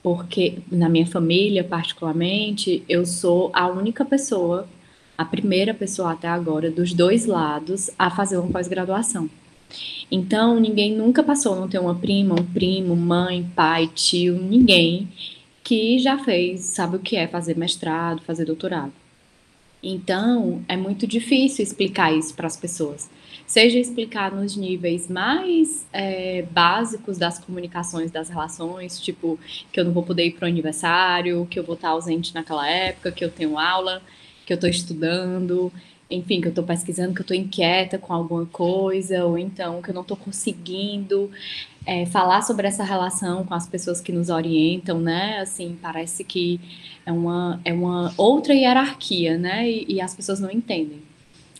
Porque 0.03 0.57
na 0.71 0.89
minha 0.89 1.05
família, 1.05 1.63
particularmente, 1.63 2.83
eu 2.89 3.05
sou 3.05 3.51
a 3.53 3.67
única 3.67 4.03
pessoa, 4.03 4.67
a 5.17 5.23
primeira 5.23 5.73
pessoa 5.73 6.11
até 6.11 6.27
agora, 6.27 6.71
dos 6.71 6.93
dois 6.93 7.25
lados, 7.25 7.89
a 7.97 8.09
fazer 8.09 8.37
uma 8.37 8.49
pós-graduação. 8.49 9.29
Então, 10.11 10.59
ninguém 10.59 10.95
nunca 10.95 11.23
passou, 11.23 11.55
não 11.55 11.67
tem 11.67 11.79
uma 11.79 11.95
prima, 11.95 12.35
um 12.39 12.45
primo, 12.45 12.95
mãe, 12.95 13.49
pai, 13.55 13.89
tio, 13.93 14.37
ninguém 14.37 15.09
que 15.63 15.99
já 15.99 16.17
fez, 16.17 16.61
sabe 16.61 16.97
o 16.97 16.99
que 16.99 17.15
é 17.15 17.27
fazer 17.27 17.57
mestrado, 17.57 18.21
fazer 18.21 18.45
doutorado. 18.45 18.91
Então, 19.83 20.63
é 20.67 20.77
muito 20.77 21.07
difícil 21.07 21.63
explicar 21.63 22.13
isso 22.13 22.35
para 22.35 22.47
as 22.47 22.55
pessoas. 22.55 23.09
Seja 23.47 23.79
explicar 23.79 24.31
nos 24.31 24.55
níveis 24.55 25.09
mais 25.09 25.85
é, 25.91 26.43
básicos 26.51 27.17
das 27.17 27.39
comunicações, 27.39 28.11
das 28.11 28.29
relações, 28.29 28.99
tipo, 28.99 29.39
que 29.71 29.79
eu 29.79 29.85
não 29.85 29.91
vou 29.91 30.03
poder 30.03 30.27
ir 30.27 30.31
para 30.33 30.45
o 30.45 30.49
aniversário, 30.49 31.47
que 31.49 31.59
eu 31.59 31.63
vou 31.63 31.75
estar 31.75 31.89
ausente 31.89 32.33
naquela 32.33 32.67
época, 32.69 33.11
que 33.11 33.25
eu 33.25 33.31
tenho 33.31 33.57
aula, 33.57 34.01
que 34.45 34.53
eu 34.53 34.55
estou 34.55 34.69
estudando 34.69 35.71
enfim, 36.11 36.41
que 36.41 36.47
eu 36.47 36.51
estou 36.51 36.63
pesquisando, 36.63 37.13
que 37.13 37.21
eu 37.21 37.23
estou 37.23 37.37
inquieta 37.37 37.97
com 37.97 38.13
alguma 38.13 38.45
coisa, 38.45 39.25
ou 39.25 39.37
então 39.37 39.81
que 39.81 39.89
eu 39.89 39.93
não 39.93 40.01
estou 40.01 40.17
conseguindo 40.17 41.31
é, 41.85 42.05
falar 42.05 42.41
sobre 42.41 42.67
essa 42.67 42.83
relação 42.83 43.45
com 43.45 43.53
as 43.53 43.67
pessoas 43.67 44.01
que 44.01 44.11
nos 44.11 44.29
orientam, 44.29 44.99
né? 44.99 45.39
Assim, 45.39 45.77
parece 45.81 46.23
que 46.23 46.59
é 47.05 47.11
uma, 47.11 47.59
é 47.65 47.73
uma 47.73 48.13
outra 48.17 48.53
hierarquia, 48.53 49.37
né? 49.37 49.69
E, 49.69 49.85
e 49.95 50.01
as 50.01 50.13
pessoas 50.13 50.39
não 50.39 50.51
entendem. 50.51 51.01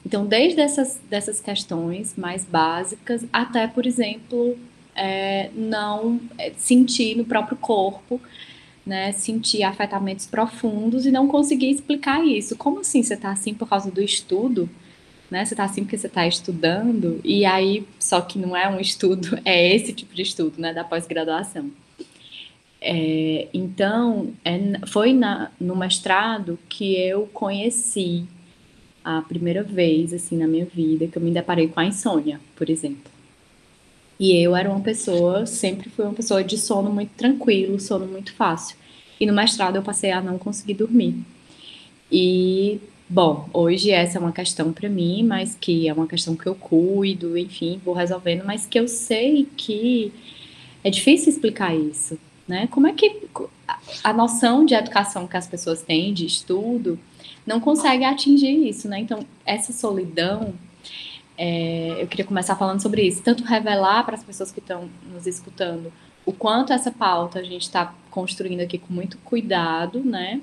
Então, 0.06 0.26
desde 0.26 0.60
essas, 0.60 1.00
dessas 1.10 1.40
questões 1.40 2.16
mais 2.18 2.46
básicas, 2.46 3.26
até, 3.32 3.68
por 3.68 3.86
exemplo, 3.86 4.58
é, 4.96 5.50
não 5.56 6.20
é, 6.38 6.52
sentir 6.58 7.16
no 7.16 7.26
próprio 7.26 7.58
corpo 7.58 8.20
né, 8.86 9.12
sentir 9.12 9.64
afetamentos 9.64 10.26
profundos 10.26 11.06
e 11.06 11.12
não 11.12 11.28
conseguir 11.28 11.70
explicar 11.70 12.26
isso. 12.26 12.56
Como 12.56 12.80
assim 12.80 13.04
você 13.04 13.14
está 13.14 13.32
assim 13.32 13.54
por 13.54 13.68
causa 13.68 13.92
do 13.92 14.02
estudo? 14.02 14.70
Né? 15.30 15.46
Você 15.46 15.54
está 15.54 15.64
assim 15.64 15.84
porque 15.84 15.98
você 15.98 16.08
está 16.08 16.28
estudando, 16.28 17.22
e 17.24 17.46
aí, 17.46 17.88
só 18.00 18.20
que 18.20 18.38
não 18.38 18.56
é 18.56 18.68
um 18.68 18.80
estudo, 18.80 19.40
é 19.46 19.74
esse 19.76 19.94
tipo 19.94 20.14
de 20.14 20.24
estudo, 20.24 20.60
né, 20.60 20.74
da 20.74 20.84
pós-graduação. 20.84 21.72
É, 22.82 23.48
então, 23.54 24.34
é, 24.44 24.58
foi 24.88 25.14
na, 25.14 25.52
no 25.60 25.76
mestrado 25.76 26.58
que 26.68 26.96
eu 27.00 27.28
conheci 27.28 28.26
a 29.04 29.22
primeira 29.22 29.64
vez, 29.64 30.14
assim, 30.14 30.38
na 30.38 30.48
minha 30.48 30.66
vida, 30.66 31.08
que 31.08 31.18
eu 31.18 31.22
me 31.22 31.32
deparei 31.32 31.68
com 31.68 31.80
a 31.80 31.86
insônia, 31.86 32.40
por 32.56 32.70
exemplo. 32.70 33.11
E 34.22 34.38
eu 34.40 34.56
era 34.56 34.70
uma 34.70 34.82
pessoa, 34.82 35.48
sempre 35.48 35.90
fui 35.90 36.06
uma 36.06 36.14
pessoa 36.14 36.44
de 36.44 36.56
sono 36.56 36.92
muito 36.92 37.10
tranquilo, 37.18 37.80
sono 37.80 38.06
muito 38.06 38.32
fácil. 38.36 38.78
E 39.20 39.26
no 39.26 39.34
mestrado 39.34 39.78
eu 39.78 39.82
passei 39.82 40.12
a 40.12 40.22
não 40.22 40.38
conseguir 40.38 40.76
dormir. 40.76 41.16
E, 42.12 42.80
bom, 43.10 43.50
hoje 43.52 43.90
essa 43.90 44.20
é 44.20 44.22
uma 44.22 44.32
questão 44.32 44.72
para 44.72 44.88
mim, 44.88 45.24
mas 45.24 45.58
que 45.60 45.88
é 45.88 45.94
uma 45.94 46.06
questão 46.06 46.36
que 46.36 46.46
eu 46.46 46.54
cuido, 46.54 47.36
enfim, 47.36 47.82
vou 47.84 47.96
resolvendo, 47.96 48.46
mas 48.46 48.68
que 48.68 48.80
eu 48.80 48.88
sei 48.88 49.48
que 49.58 50.14
é 50.84 50.92
difícil 50.92 51.30
explicar 51.30 51.76
isso, 51.76 52.16
né? 52.48 52.68
Como 52.68 52.86
é 52.86 52.94
que 52.94 53.24
a 54.04 54.14
noção 54.14 54.64
de 54.64 54.76
educação 54.76 55.26
que 55.26 55.36
as 55.38 55.48
pessoas 55.48 55.82
têm, 55.82 56.14
de 56.14 56.28
estudo, 56.28 57.00
não 57.44 57.60
consegue 57.60 58.04
atingir 58.04 58.70
isso, 58.70 58.88
né? 58.88 59.00
Então, 59.00 59.26
essa 59.48 59.74
solidão 59.74 60.54
é, 61.38 62.02
eu 62.02 62.08
queria 62.08 62.26
começar 62.26 62.56
falando 62.56 62.82
sobre 62.82 63.04
isso, 63.04 63.22
tanto 63.24 63.44
revelar 63.44 64.04
para 64.04 64.16
as 64.16 64.24
pessoas 64.24 64.52
que 64.52 64.60
estão 64.60 64.90
nos 65.12 65.26
escutando 65.26 65.92
o 66.26 66.32
quanto 66.32 66.74
essa 66.74 66.92
pauta 66.92 67.40
a 67.40 67.44
gente 67.44 67.64
está 67.64 67.94
construindo 68.10 68.62
aqui 68.62 68.78
com 68.78 68.94
muito 68.94 69.18
cuidado, 69.20 70.04
né? 70.04 70.42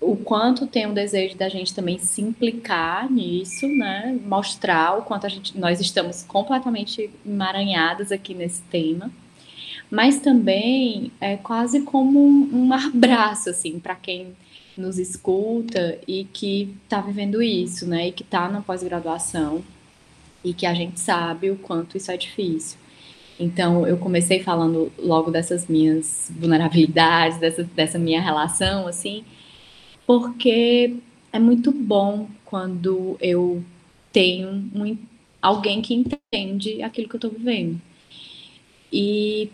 O 0.00 0.16
quanto 0.16 0.66
tem 0.66 0.86
um 0.86 0.94
desejo 0.94 1.36
da 1.36 1.48
gente 1.48 1.74
também 1.74 1.98
se 1.98 2.22
implicar 2.22 3.10
nisso, 3.10 3.66
né? 3.66 4.16
Mostrar 4.24 4.96
o 4.98 5.02
quanto 5.02 5.26
a 5.26 5.28
gente, 5.28 5.58
nós 5.58 5.80
estamos 5.80 6.22
completamente 6.22 7.10
emaranhadas 7.26 8.12
aqui 8.12 8.32
nesse 8.34 8.62
tema, 8.62 9.10
mas 9.90 10.20
também 10.20 11.10
é 11.20 11.36
quase 11.36 11.80
como 11.80 12.24
um, 12.24 12.66
um 12.66 12.72
abraço, 12.72 13.50
assim, 13.50 13.80
para 13.80 13.96
quem 13.96 14.36
nos 14.76 14.98
escuta 14.98 15.98
e 16.06 16.24
que 16.32 16.72
está 16.84 17.00
vivendo 17.00 17.42
isso, 17.42 17.84
né? 17.84 18.08
E 18.08 18.12
que 18.12 18.22
está 18.22 18.48
na 18.48 18.60
pós-graduação 18.60 19.64
e 20.44 20.52
que 20.52 20.66
a 20.66 20.74
gente 20.74 21.00
sabe 21.00 21.50
o 21.50 21.56
quanto 21.56 21.96
isso 21.96 22.10
é 22.10 22.16
difícil. 22.16 22.78
Então, 23.38 23.86
eu 23.86 23.96
comecei 23.96 24.42
falando 24.42 24.92
logo 24.98 25.30
dessas 25.30 25.68
minhas 25.68 26.30
vulnerabilidades, 26.36 27.38
dessa, 27.38 27.62
dessa 27.62 27.98
minha 27.98 28.20
relação, 28.20 28.88
assim, 28.88 29.24
porque 30.06 30.96
é 31.32 31.38
muito 31.38 31.70
bom 31.70 32.28
quando 32.44 33.16
eu 33.20 33.62
tenho 34.12 34.48
um, 34.74 34.98
alguém 35.40 35.80
que 35.80 35.94
entende 35.94 36.82
aquilo 36.82 37.08
que 37.08 37.14
eu 37.14 37.18
estou 37.18 37.30
vivendo. 37.30 37.80
E 38.92 39.50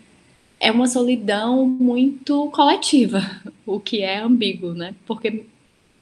é 0.59 0.71
uma 0.71 0.87
solidão 0.87 1.67
muito 1.67 2.49
coletiva, 2.51 3.21
o 3.65 3.79
que 3.79 4.01
é 4.01 4.19
ambíguo, 4.19 4.73
né? 4.73 4.95
Porque 5.05 5.45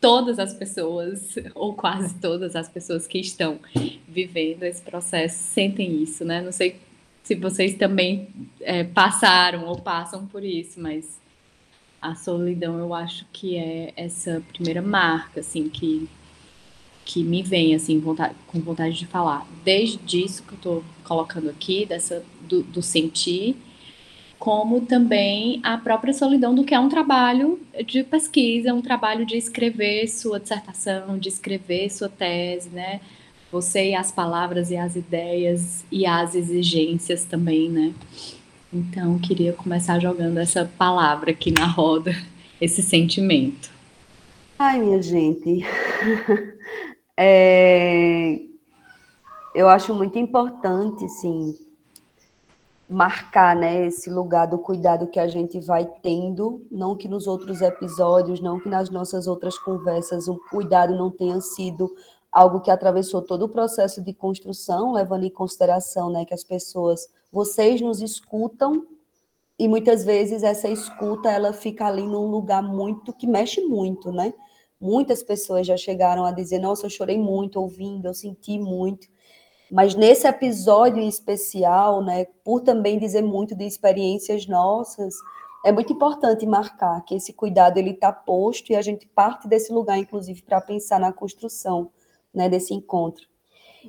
todas 0.04 0.38
as 0.38 0.54
pessoas, 0.54 1.36
ou 1.56 1.74
quase 1.74 2.16
todas 2.16 2.58
as 2.58 2.68
pessoas 2.68 3.08
que 3.08 3.20
estão 3.20 3.58
vivendo 4.06 4.64
esse 4.64 4.82
processo, 4.82 5.54
sentem 5.54 6.04
isso, 6.04 6.26
né? 6.26 6.42
Não 6.42 6.52
sei 6.52 6.76
se 7.24 7.36
vocês 7.36 7.76
também 7.76 8.28
é, 8.60 8.84
passaram 8.84 9.66
ou 9.66 9.80
passam 9.80 10.26
por 10.26 10.44
isso, 10.44 10.78
mas 10.82 11.18
a 12.02 12.16
solidão 12.16 12.78
eu 12.80 12.94
acho 12.94 13.26
que 13.32 13.56
é 13.56 13.94
essa 13.96 14.44
primeira 14.52 14.82
marca, 14.82 15.40
assim, 15.40 15.70
que, 15.70 16.10
que 17.06 17.24
me 17.24 17.42
vem, 17.42 17.74
assim, 17.74 17.98
vontade, 18.02 18.36
com 18.48 18.60
vontade 18.60 19.00
de 19.00 19.08
falar. 19.08 19.48
Desde 19.64 20.22
isso 20.22 20.44
que 20.44 20.52
eu 20.52 20.58
estou 20.58 20.84
colocando 21.06 21.50
aqui, 21.50 21.86
dessa, 21.86 22.26
do, 22.42 22.62
do 22.62 22.82
sentir, 22.82 23.56
como 24.44 24.82
também 24.82 25.62
a 25.64 25.78
própria 25.78 26.14
solidão 26.14 26.54
do 26.54 26.66
que 26.66 26.76
é 26.76 26.80
um 26.80 26.90
trabalho 26.90 27.62
de 27.86 28.04
pesquisa, 28.04 28.74
um 28.74 28.82
trabalho 28.82 29.26
de 29.26 29.38
escrever 29.38 30.06
sua 30.10 30.38
dissertação, 30.38 31.18
de 31.18 31.30
escrever 31.30 31.90
sua 31.90 32.10
tese, 32.10 32.70
né? 32.70 33.00
Você 33.54 33.92
e 33.92 33.96
as 33.96 34.12
palavras 34.12 34.70
e 34.70 34.76
as 34.76 34.98
ideias 34.98 35.86
e 35.90 36.06
as 36.06 36.36
exigências 36.36 37.24
também, 37.24 37.70
né? 37.70 37.94
Então, 38.74 39.18
queria 39.18 39.54
começar 39.54 39.98
jogando 39.98 40.38
essa 40.40 40.70
palavra 40.78 41.32
aqui 41.32 41.50
na 41.50 41.66
roda, 41.66 42.14
esse 42.60 42.82
sentimento. 42.82 43.72
Ai, 44.60 44.78
minha 44.78 45.02
gente, 45.02 45.66
é... 47.16 48.42
eu 49.56 49.70
acho 49.70 49.94
muito 49.94 50.20
importante, 50.20 51.08
sim, 51.08 51.56
marcar, 52.94 53.56
né, 53.56 53.86
esse 53.88 54.10
lugar 54.10 54.48
do 54.48 54.58
cuidado 54.60 55.08
que 55.08 55.20
a 55.20 55.28
gente 55.28 55.60
vai 55.60 55.86
tendo, 56.02 56.66
não 56.72 56.96
que 56.96 57.08
nos 57.08 57.28
outros 57.28 57.62
episódios, 57.62 58.40
não 58.42 58.60
que 58.60 58.70
nas 58.70 58.90
nossas 58.90 59.28
outras 59.28 59.58
conversas 59.58 60.28
o 60.28 60.38
cuidado 60.50 60.96
não 60.96 61.12
tenha 61.12 61.40
sido 61.42 61.94
algo 62.32 62.62
que 62.62 62.72
atravessou 62.72 63.22
todo 63.22 63.44
o 63.44 63.50
processo 63.50 64.02
de 64.02 64.14
construção, 64.14 64.94
levando 64.94 65.24
em 65.26 65.30
consideração, 65.30 66.10
né, 66.12 66.26
que 66.26 66.34
as 66.34 66.44
pessoas, 66.44 67.08
vocês 67.32 67.82
nos 67.82 68.02
escutam 68.02 68.86
e 69.60 69.68
muitas 69.68 70.04
vezes 70.04 70.44
essa 70.44 70.68
escuta 70.70 71.30
ela 71.32 71.54
fica 71.54 71.86
ali 71.88 72.04
num 72.04 72.28
lugar 72.28 72.62
muito 72.64 73.14
que 73.14 73.28
mexe 73.28 73.62
muito, 73.62 74.12
né? 74.12 74.34
Muitas 74.82 75.24
pessoas 75.24 75.68
já 75.68 75.78
chegaram 75.78 76.26
a 76.26 76.32
dizer: 76.32 76.60
"Nossa, 76.60 76.86
eu 76.88 76.90
chorei 76.90 77.18
muito 77.18 77.60
ouvindo, 77.60 78.08
eu 78.08 78.14
senti 78.14 78.60
muito". 78.60 79.08
Mas 79.74 79.96
nesse 79.96 80.28
episódio 80.28 81.02
em 81.02 81.08
especial, 81.08 82.04
né, 82.04 82.26
por 82.44 82.62
também 82.62 83.00
dizer 83.00 83.24
muito 83.24 83.56
de 83.56 83.66
experiências 83.66 84.46
nossas, 84.46 85.16
é 85.66 85.72
muito 85.72 85.92
importante 85.92 86.46
marcar 86.46 87.04
que 87.04 87.16
esse 87.16 87.34
cuidado 87.34 87.80
ele 87.80 87.90
está 87.90 88.12
posto 88.14 88.72
e 88.72 88.76
a 88.76 88.84
gente 88.84 89.08
parte 89.08 89.48
desse 89.48 89.74
lugar, 89.74 89.98
inclusive, 89.98 90.44
para 90.44 90.62
pensar 90.62 91.00
na 91.00 91.12
construção 91.12 91.90
né, 92.32 92.48
desse 92.48 92.72
encontro. 92.72 93.26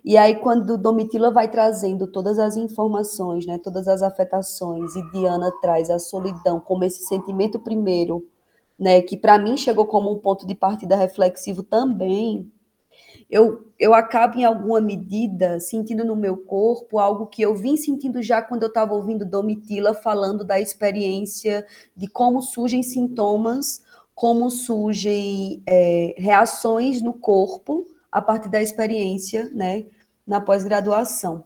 E 0.03 0.17
aí, 0.17 0.37
quando 0.37 0.79
Domitila 0.79 1.31
vai 1.31 1.51
trazendo 1.51 2.07
todas 2.07 2.39
as 2.39 2.57
informações, 2.57 3.45
né, 3.45 3.59
todas 3.59 3.87
as 3.87 4.01
afetações, 4.01 4.97
e 4.97 5.11
Diana 5.11 5.53
traz 5.61 5.91
a 5.91 5.99
solidão 5.99 6.61
como 6.61 6.85
esse 6.85 7.05
sentimento 7.05 7.59
primeiro, 7.59 8.27
né, 8.79 9.03
que 9.03 9.19
para 9.19 9.39
mim 9.39 9.55
chegou 9.55 9.85
como 9.85 10.11
um 10.11 10.19
ponto 10.19 10.47
de 10.47 10.55
partida 10.55 10.97
reflexivo 10.97 11.63
também, 11.63 12.51
eu, 13.35 13.67
eu 13.81 13.93
acabo, 13.93 14.39
em 14.39 14.45
alguma 14.45 14.81
medida, 14.81 15.59
sentindo 15.59 16.05
no 16.05 16.15
meu 16.15 16.37
corpo 16.37 17.01
algo 17.01 17.27
que 17.27 17.43
eu 17.43 17.53
vim 17.53 17.77
sentindo 17.77 18.23
já 18.23 18.41
quando 18.41 18.63
eu 18.63 18.69
estava 18.69 18.95
ouvindo 18.95 19.25
Domitila 19.25 19.93
falando 19.93 20.45
da 20.45 20.61
experiência 20.61 21.67
de 21.97 22.07
como 22.07 22.41
surgem 22.41 22.81
sintomas, 22.81 23.83
como 24.15 24.49
surgem 24.51 25.61
é, 25.67 26.15
reações 26.17 27.03
no 27.03 27.13
corpo 27.13 27.85
a 28.13 28.23
partir 28.23 28.49
da 28.49 28.63
experiência, 28.63 29.51
né, 29.53 29.85
na 30.25 30.41
pós-graduação. 30.41 31.43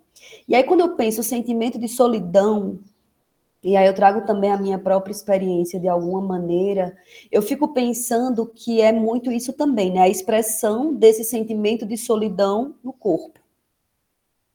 E 0.47 0.55
aí, 0.55 0.65
quando 0.65 0.81
eu 0.81 0.95
penso 0.95 1.23
o 1.23 1.25
sentimento 1.25 1.79
de 1.79 1.89
solidão, 1.89 2.81
e 3.63 3.77
aí 3.77 3.87
eu 3.87 3.95
trago 3.95 4.25
também 4.25 4.53
a 4.53 4.57
minha 4.57 4.79
própria 4.79 5.13
experiência 5.13 5.81
de 5.81 5.89
alguma 5.89 6.21
maneira, 6.21 6.97
eu 7.31 7.43
fico 7.43 7.69
pensando 7.69 8.47
que 8.47 8.81
é 8.81 8.93
muito 8.93 9.33
isso 9.33 9.53
também, 9.53 9.93
né, 9.93 10.01
a 10.01 10.09
expressão 10.09 10.95
desse 10.95 11.25
sentimento 11.25 11.85
de 11.85 11.97
solidão 11.97 12.75
no 12.83 12.93
corpo. 12.93 13.41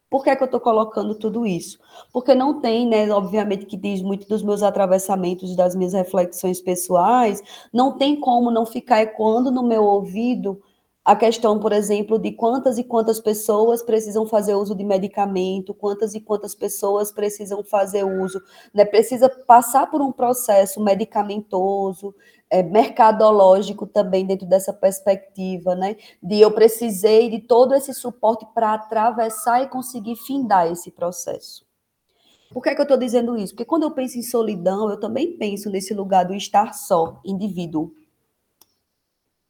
Por 0.10 0.24
que, 0.24 0.29
é 0.29 0.36
que 0.36 0.43
eu 0.43 0.45
estou 0.45 0.60
colocando 0.60 1.15
tudo 1.15 1.43
isso? 1.43 1.79
Porque 2.12 2.36
não 2.36 2.62
tem, 2.62 2.88
né, 2.88 3.10
obviamente, 3.10 3.65
que 3.65 3.75
diz 3.75 4.00
muito 4.00 4.27
dos 4.27 4.43
meus 4.43 4.62
atravessamentos, 4.62 5.55
das 5.55 5.75
minhas 5.75 5.93
reflexões 5.93 6.62
pessoais, 6.62 7.41
não 7.74 7.98
tem 7.98 8.19
como 8.19 8.51
não 8.51 8.63
ficar 8.63 9.01
ecoando 9.01 9.50
no 9.50 9.63
meu 9.63 9.83
ouvido 9.83 10.62
a 11.05 11.17
questão, 11.17 11.60
por 11.60 11.74
exemplo, 11.74 12.17
de 12.17 12.31
quantas 12.31 12.77
e 12.77 12.83
quantas 12.83 13.19
pessoas 13.19 13.84
precisam 13.84 14.25
fazer 14.25 14.56
uso 14.56 14.73
de 14.73 14.86
medicamento, 14.86 15.73
quantas 15.73 16.15
e 16.15 16.21
quantas 16.21 16.56
pessoas 16.56 17.12
precisam 17.12 17.62
fazer 17.62 18.06
uso, 18.06 18.41
né, 18.73 18.86
precisa 18.86 19.27
passar 19.27 19.91
por 19.91 20.01
um 20.01 20.13
processo 20.13 20.82
medicamentoso, 20.82 22.15
é, 22.49 22.63
mercadológico 22.63 23.86
também 23.86 24.25
dentro 24.25 24.47
dessa 24.47 24.71
perspectiva, 24.71 25.75
né, 25.75 25.97
de 26.21 26.39
eu 26.39 26.51
precisei 26.51 27.30
de 27.30 27.41
todo 27.41 27.75
esse 27.75 27.93
suporte 27.93 28.45
para 28.54 28.73
atravessar 28.73 29.62
e 29.62 29.67
conseguir 29.67 30.15
findar 30.15 30.71
esse 30.71 30.89
processo. 30.89 31.65
Por 32.54 32.63
que, 32.63 32.69
é 32.69 32.75
que 32.75 32.80
eu 32.80 32.84
estou 32.84 32.97
dizendo 32.97 33.36
isso? 33.36 33.54
Porque 33.54 33.65
quando 33.65 33.84
eu 33.84 33.91
penso 33.91 34.17
em 34.17 34.21
solidão, 34.21 34.89
eu 34.89 34.99
também 34.99 35.36
penso 35.38 35.69
nesse 35.69 35.93
lugar 35.93 36.23
do 36.23 36.36
estar 36.36 36.73
só, 36.73 37.19
indivíduo 37.25 37.91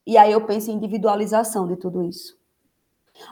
e 0.05 0.17
aí 0.17 0.31
eu 0.31 0.45
penso 0.45 0.69
em 0.69 0.75
individualização 0.75 1.67
de 1.67 1.75
tudo 1.75 2.03
isso. 2.03 2.37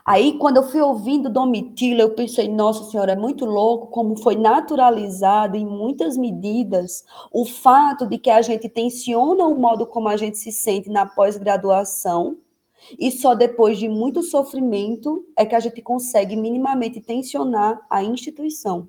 Aí, 0.06 0.38
quando 0.38 0.58
eu 0.58 0.64
fui 0.64 0.80
ouvindo 0.80 1.28
Domitila, 1.28 2.02
eu 2.02 2.14
pensei, 2.14 2.48
nossa 2.48 2.84
senhora, 2.90 3.14
é 3.14 3.16
muito 3.16 3.46
louco 3.46 3.88
como 3.88 4.16
foi 4.16 4.36
naturalizado 4.36 5.58
em 5.58 5.66
muitas 5.66 6.16
medidas 6.16 7.04
o 7.32 7.46
fato 7.46 8.06
de 8.06 8.20
que 8.20 8.30
a 8.30 8.42
gente 8.44 8.70
tensiona 8.70 9.46
o 9.46 9.60
modo 9.60 9.88
como 9.88 10.08
a 10.08 10.16
gente 10.16 10.38
se 10.38 10.52
sente 10.52 10.88
na 10.88 11.06
pós-graduação 11.08 12.38
e 12.98 13.12
só 13.12 13.34
depois 13.34 13.78
de 13.78 13.88
muito 13.88 14.22
sofrimento 14.22 15.26
é 15.38 15.46
que 15.46 15.56
a 15.56 15.60
gente 15.60 15.82
consegue 15.82 16.36
minimamente 16.36 17.00
tensionar 17.02 17.80
a 17.90 18.04
instituição. 18.04 18.88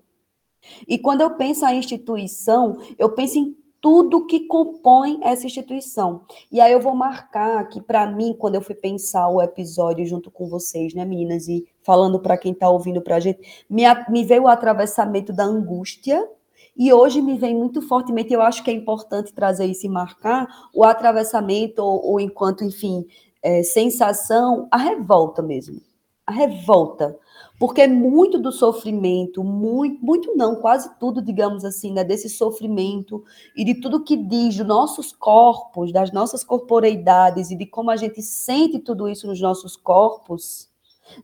E 0.87 0.99
quando 0.99 1.23
eu 1.23 1.31
penso 1.31 1.65
a 1.65 1.75
instituição, 1.75 2.79
eu 2.99 3.11
penso 3.11 3.39
em 3.39 3.57
tudo 3.83 4.25
que 4.27 4.47
compõe 4.47 5.19
essa 5.25 5.45
instituição. 5.45 6.23
E 6.53 6.61
aí 6.61 6.73
eu 6.73 6.81
vou 6.81 6.95
marcar 6.95 7.69
que, 7.69 7.83
para 7.83 8.07
mim, 8.07 8.33
quando 8.39 8.55
eu 8.55 8.63
fui 8.63 8.77
pensar 8.77 9.29
o 9.29 9.43
episódio 9.43 10.07
junto 10.07 10.31
com 10.31 10.47
vocês, 10.47 10.95
né, 10.95 11.05
meninas, 11.05 11.49
e 11.49 11.67
falando 11.83 12.21
para 12.21 12.39
quem 12.39 12.53
está 12.53 12.71
ouvindo 12.71 13.03
para 13.03 13.17
a 13.17 13.21
gente, 13.21 13.67
me, 13.69 13.83
me 14.09 14.25
veio 14.25 14.45
o 14.45 14.49
atravessamento 14.49 15.33
da 15.33 15.43
angústia, 15.43 16.25
e 16.77 16.93
hoje 16.93 17.21
me 17.21 17.37
vem 17.37 17.57
muito 17.57 17.83
fortemente, 17.83 18.33
eu 18.33 18.41
acho 18.41 18.63
que 18.63 18.71
é 18.71 18.75
importante 18.75 19.35
trazer 19.35 19.67
isso 19.67 19.85
e 19.85 19.91
marcar, 19.91 20.47
o 20.73 20.85
atravessamento, 20.85 21.83
ou, 21.83 22.13
ou 22.13 22.21
enquanto, 22.21 22.63
enfim, 22.63 23.05
é, 23.43 23.65
sensação, 23.65 24.69
a 24.71 24.77
revolta 24.77 25.43
mesmo. 25.43 25.83
A 26.25 26.31
revolta 26.31 27.19
porque 27.63 27.87
muito 27.87 28.41
do 28.41 28.51
sofrimento, 28.51 29.45
muito, 29.45 30.05
muito 30.05 30.37
não, 30.37 30.57
quase 30.57 30.99
tudo, 30.99 31.23
digamos 31.23 31.65
assim, 31.65 31.93
né, 31.93 32.03
desse 32.03 32.29
sofrimento 32.29 33.23
e 33.57 33.65
de 33.65 33.77
tudo 33.77 34.03
que 34.03 34.17
diz 34.17 34.57
dos 34.57 34.67
nossos 34.67 35.13
corpos, 35.13 35.93
das 35.93 36.11
nossas 36.11 36.43
corporeidades 36.43 37.53
e 37.53 37.57
de 37.57 37.65
como 37.65 37.93
a 37.93 37.97
gente 37.97 38.21
sente 38.21 38.81
tudo 38.81 39.09
isso 39.09 39.29
nos 39.29 39.41
nossos 39.41 39.77
corpos, 39.77 40.69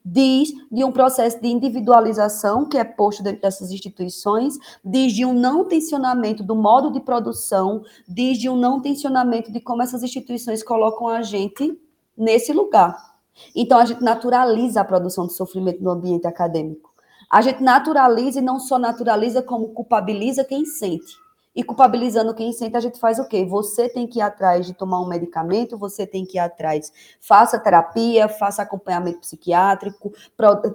diz 0.04 0.52
de 0.70 0.84
um 0.84 0.92
processo 0.92 1.42
de 1.42 1.48
individualização 1.48 2.68
que 2.68 2.78
é 2.78 2.84
posto 2.84 3.20
dentro 3.20 3.42
dessas 3.42 3.72
instituições, 3.72 4.56
diz 4.84 5.12
de 5.12 5.24
um 5.24 5.34
não 5.34 5.64
tensionamento 5.64 6.44
do 6.44 6.54
modo 6.54 6.92
de 6.92 7.00
produção, 7.00 7.82
diz 8.08 8.38
de 8.38 8.48
um 8.48 8.54
não 8.54 8.80
tensionamento 8.80 9.50
de 9.50 9.58
como 9.58 9.82
essas 9.82 10.04
instituições 10.04 10.62
colocam 10.62 11.08
a 11.08 11.20
gente 11.20 11.76
nesse 12.16 12.52
lugar. 12.52 13.17
Então, 13.54 13.78
a 13.78 13.84
gente 13.84 14.02
naturaliza 14.02 14.80
a 14.80 14.84
produção 14.84 15.26
de 15.26 15.34
sofrimento 15.34 15.82
no 15.82 15.90
ambiente 15.90 16.26
acadêmico. 16.26 16.90
A 17.30 17.42
gente 17.42 17.62
naturaliza 17.62 18.38
e 18.38 18.42
não 18.42 18.58
só 18.58 18.78
naturaliza, 18.78 19.42
como 19.42 19.68
culpabiliza 19.68 20.44
quem 20.44 20.64
sente. 20.64 21.14
E 21.54 21.64
culpabilizando 21.64 22.34
quem 22.34 22.52
sente, 22.52 22.76
a 22.76 22.80
gente 22.80 23.00
faz 23.00 23.18
o 23.18 23.26
quê? 23.26 23.44
Você 23.44 23.88
tem 23.88 24.06
que 24.06 24.20
ir 24.20 24.22
atrás 24.22 24.64
de 24.64 24.72
tomar 24.72 25.00
um 25.00 25.08
medicamento, 25.08 25.76
você 25.76 26.06
tem 26.06 26.24
que 26.24 26.36
ir 26.36 26.40
atrás. 26.40 26.92
Faça 27.20 27.58
terapia, 27.58 28.28
faça 28.28 28.62
acompanhamento 28.62 29.18
psiquiátrico, 29.18 30.12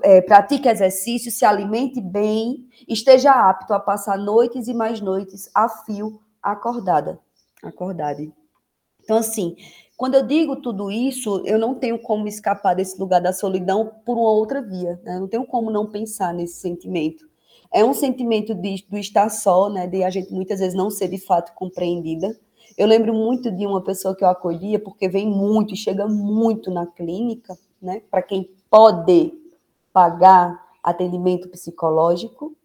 é, 0.02 0.22
pratique 0.22 0.68
exercício, 0.68 1.32
se 1.32 1.46
alimente 1.46 2.02
bem, 2.02 2.68
esteja 2.86 3.32
apto 3.32 3.74
a 3.74 3.80
passar 3.80 4.18
noites 4.18 4.68
e 4.68 4.74
mais 4.74 5.00
noites 5.00 5.50
a 5.56 5.70
fio 5.70 6.20
acordada. 6.42 7.18
Acordada. 7.64 8.22
Então, 9.04 9.18
assim, 9.18 9.56
quando 9.96 10.16
eu 10.16 10.26
digo 10.26 10.56
tudo 10.56 10.92
isso, 10.92 11.42
eu 11.46 11.60
não 11.60 11.76
tenho 11.76 12.00
como 12.00 12.28
escapar 12.28 12.76
desse 12.76 13.00
lugar 13.00 13.22
da 13.22 13.32
solidão 13.32 13.92
por 14.06 14.18
uma 14.18 14.32
outra 14.32 14.62
via, 14.62 15.00
né? 15.04 15.20
Não 15.20 15.28
tenho 15.28 15.46
como 15.46 15.70
não 15.70 15.90
pensar 15.90 16.34
nesse 16.34 16.60
sentimento. 16.60 17.26
É 17.72 17.86
um 17.86 17.94
sentimento 17.94 18.54
de, 18.54 18.86
do 18.90 18.98
estar 18.98 19.30
só, 19.30 19.70
né? 19.70 19.88
De 19.88 20.04
a 20.04 20.10
gente 20.10 20.32
muitas 20.34 20.60
vezes 20.60 20.76
não 20.76 20.90
ser 20.90 21.08
de 21.08 21.18
fato 21.18 21.54
compreendida. 21.54 22.36
Eu 22.78 22.88
lembro 22.88 23.14
muito 23.14 23.52
de 23.52 23.66
uma 23.68 23.84
pessoa 23.84 24.16
que 24.16 24.24
eu 24.24 24.28
acolhia, 24.30 24.80
porque 24.80 25.08
vem 25.08 25.28
muito 25.28 25.74
e 25.74 25.78
chega 25.78 26.08
muito 26.08 26.72
na 26.72 26.88
clínica, 26.88 27.58
né? 27.82 28.02
Para 28.10 28.22
quem 28.22 28.50
pode 28.70 29.32
pagar 29.92 30.60
atendimento 30.84 31.48
psicológico, 31.50 32.56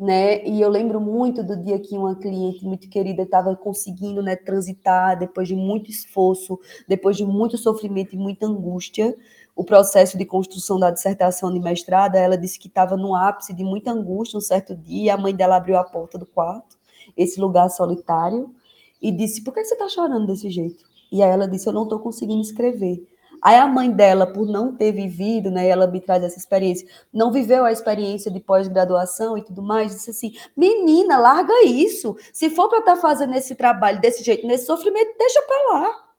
né? 0.00 0.42
E 0.46 0.62
eu 0.62 0.70
lembro 0.70 0.98
muito 0.98 1.44
do 1.44 1.54
dia 1.62 1.78
que 1.78 1.94
uma 1.96 2.16
cliente 2.16 2.64
muito 2.64 2.88
querida 2.88 3.22
estava 3.22 3.54
conseguindo, 3.54 4.22
né, 4.22 4.34
transitar 4.34 5.18
depois 5.18 5.46
de 5.46 5.54
muito 5.54 5.90
esforço, 5.90 6.58
depois 6.88 7.18
de 7.18 7.24
muito 7.26 7.58
sofrimento 7.58 8.14
e 8.14 8.18
muita 8.18 8.46
angústia, 8.46 9.14
o 9.54 9.62
processo 9.62 10.16
de 10.16 10.24
construção 10.24 10.78
da 10.78 10.90
dissertação 10.90 11.52
de 11.52 11.60
mestrado. 11.60 12.16
Ela 12.16 12.38
disse 12.38 12.58
que 12.58 12.68
estava 12.68 12.96
no 12.96 13.14
ápice 13.14 13.52
de 13.52 13.62
muita 13.62 13.90
angústia 13.92 14.38
um 14.38 14.40
certo 14.40 14.74
dia. 14.74 15.12
A 15.14 15.18
mãe 15.18 15.34
dela 15.34 15.56
abriu 15.56 15.76
a 15.76 15.84
porta 15.84 16.16
do 16.16 16.24
quarto 16.24 16.78
esse 17.14 17.38
lugar 17.38 17.68
solitário 17.68 18.54
e 19.02 19.12
disse: 19.12 19.44
Por 19.44 19.52
que 19.52 19.62
você 19.62 19.74
está 19.74 19.86
chorando 19.88 20.26
desse 20.26 20.48
jeito? 20.48 20.82
E 21.12 21.22
aí 21.22 21.30
ela 21.30 21.46
disse: 21.46 21.68
Eu 21.68 21.74
não 21.74 21.82
estou 21.82 21.98
conseguindo 21.98 22.40
escrever. 22.40 23.06
Aí 23.42 23.56
a 23.56 23.66
mãe 23.66 23.90
dela, 23.90 24.26
por 24.26 24.46
não 24.46 24.74
ter 24.74 24.92
vivido, 24.92 25.50
né, 25.50 25.66
ela 25.68 25.86
me 25.86 26.00
traz 26.00 26.22
essa 26.22 26.38
experiência, 26.38 26.86
não 27.12 27.32
viveu 27.32 27.64
a 27.64 27.72
experiência 27.72 28.30
de 28.30 28.40
pós-graduação 28.40 29.38
e 29.38 29.42
tudo 29.42 29.62
mais, 29.62 29.92
disse 29.92 30.10
assim: 30.10 30.32
menina, 30.56 31.18
larga 31.18 31.64
isso. 31.64 32.16
Se 32.32 32.50
for 32.50 32.68
para 32.68 32.80
estar 32.80 32.96
tá 32.96 33.00
fazendo 33.00 33.34
esse 33.34 33.54
trabalho 33.54 34.00
desse 34.00 34.22
jeito, 34.22 34.46
nesse 34.46 34.66
sofrimento, 34.66 35.16
deixa 35.18 35.42
para 35.42 35.72
lá. 35.72 36.10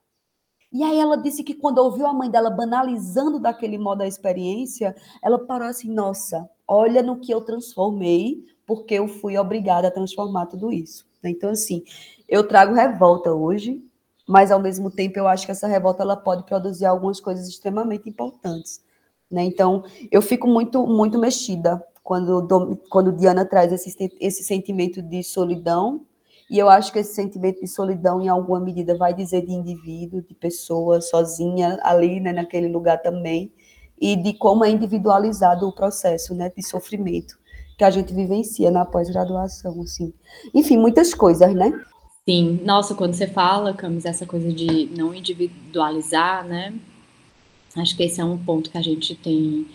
E 0.74 0.84
aí 0.84 0.98
ela 0.98 1.18
disse 1.18 1.44
que 1.44 1.54
quando 1.54 1.80
ouviu 1.80 2.08
a 2.08 2.14
mãe 2.14 2.30
dela 2.30 2.50
banalizando 2.50 3.40
daquele 3.40 3.78
modo 3.78 4.02
a 4.02 4.08
experiência, 4.08 4.96
ela 5.22 5.38
parou 5.38 5.68
assim: 5.68 5.92
nossa, 5.94 6.50
olha 6.68 7.04
no 7.04 7.20
que 7.20 7.32
eu 7.34 7.42
transformei, 7.42 8.46
porque 8.66 8.96
eu 8.96 9.08
fui 9.08 9.38
obrigada 9.38 9.90
a 9.90 9.92
transformar 9.92 10.46
tudo 10.46 10.72
isso. 10.72 11.06
Então, 11.24 11.52
assim, 11.52 11.84
eu 12.28 12.48
trago 12.48 12.74
revolta 12.74 13.34
hoje, 13.34 13.84
mas 14.32 14.50
ao 14.52 14.60
mesmo 14.62 14.90
tempo 14.90 15.20
eu 15.20 15.28
acho 15.28 15.46
que 15.46 15.52
essa 15.52 15.68
revolta 15.68 16.04
ela 16.04 16.16
pode 16.16 16.46
produzir 16.46 16.86
algumas 16.86 17.20
coisas 17.20 17.48
extremamente 17.50 18.10
importantes, 18.10 18.82
né? 19.30 19.44
Então 19.44 19.84
eu 20.10 20.22
fico 20.22 20.48
muito 20.48 20.88
muito 20.88 21.20
mexida 21.20 21.84
quando 22.04 22.78
quando 22.90 23.12
Diana 23.12 23.46
traz 23.46 23.74
esse 23.74 23.94
esse 24.20 24.44
sentimento 24.44 25.02
de 25.02 25.22
solidão 25.24 26.06
e 26.50 26.58
eu 26.58 26.70
acho 26.70 26.94
que 26.94 27.00
esse 27.00 27.14
sentimento 27.14 27.60
de 27.62 27.68
solidão 27.68 28.22
em 28.22 28.30
alguma 28.30 28.60
medida 28.60 28.98
vai 28.98 29.14
dizer 29.14 29.46
de 29.46 29.52
indivíduo, 29.54 30.22
de 30.22 30.34
pessoa 30.34 31.02
sozinha 31.02 31.78
ali, 31.84 32.20
né, 32.20 32.32
naquele 32.34 32.68
lugar 32.70 33.02
também 33.02 33.52
e 34.00 34.16
de 34.16 34.34
como 34.34 34.66
é 34.66 34.70
individualizado 34.70 35.68
o 35.68 35.74
processo, 35.76 36.34
né, 36.34 36.52
de 36.56 36.64
sofrimento 36.64 37.40
que 37.78 37.84
a 37.84 37.90
gente 37.90 38.14
vivencia 38.14 38.70
na 38.70 38.86
pós-graduação, 38.86 39.82
assim. 39.82 40.14
Enfim, 40.54 40.78
muitas 40.78 41.14
coisas, 41.16 41.54
né? 41.56 41.74
Sim, 42.30 42.60
nossa, 42.64 42.94
quando 42.94 43.16
você 43.16 43.26
fala, 43.26 43.74
Camis, 43.74 44.06
essa 44.06 44.28
coisa 44.28 44.52
de 44.54 44.86
não 44.96 45.14
individualizar, 45.14 46.46
né? 46.46 46.72
Acho 47.76 47.96
que 47.98 48.04
esse 48.04 48.22
é 48.22 48.24
um 48.24 48.38
ponto 48.38 48.70
que 48.70 48.78
a 48.78 48.82
gente 48.82 49.16
tem, 49.16 49.66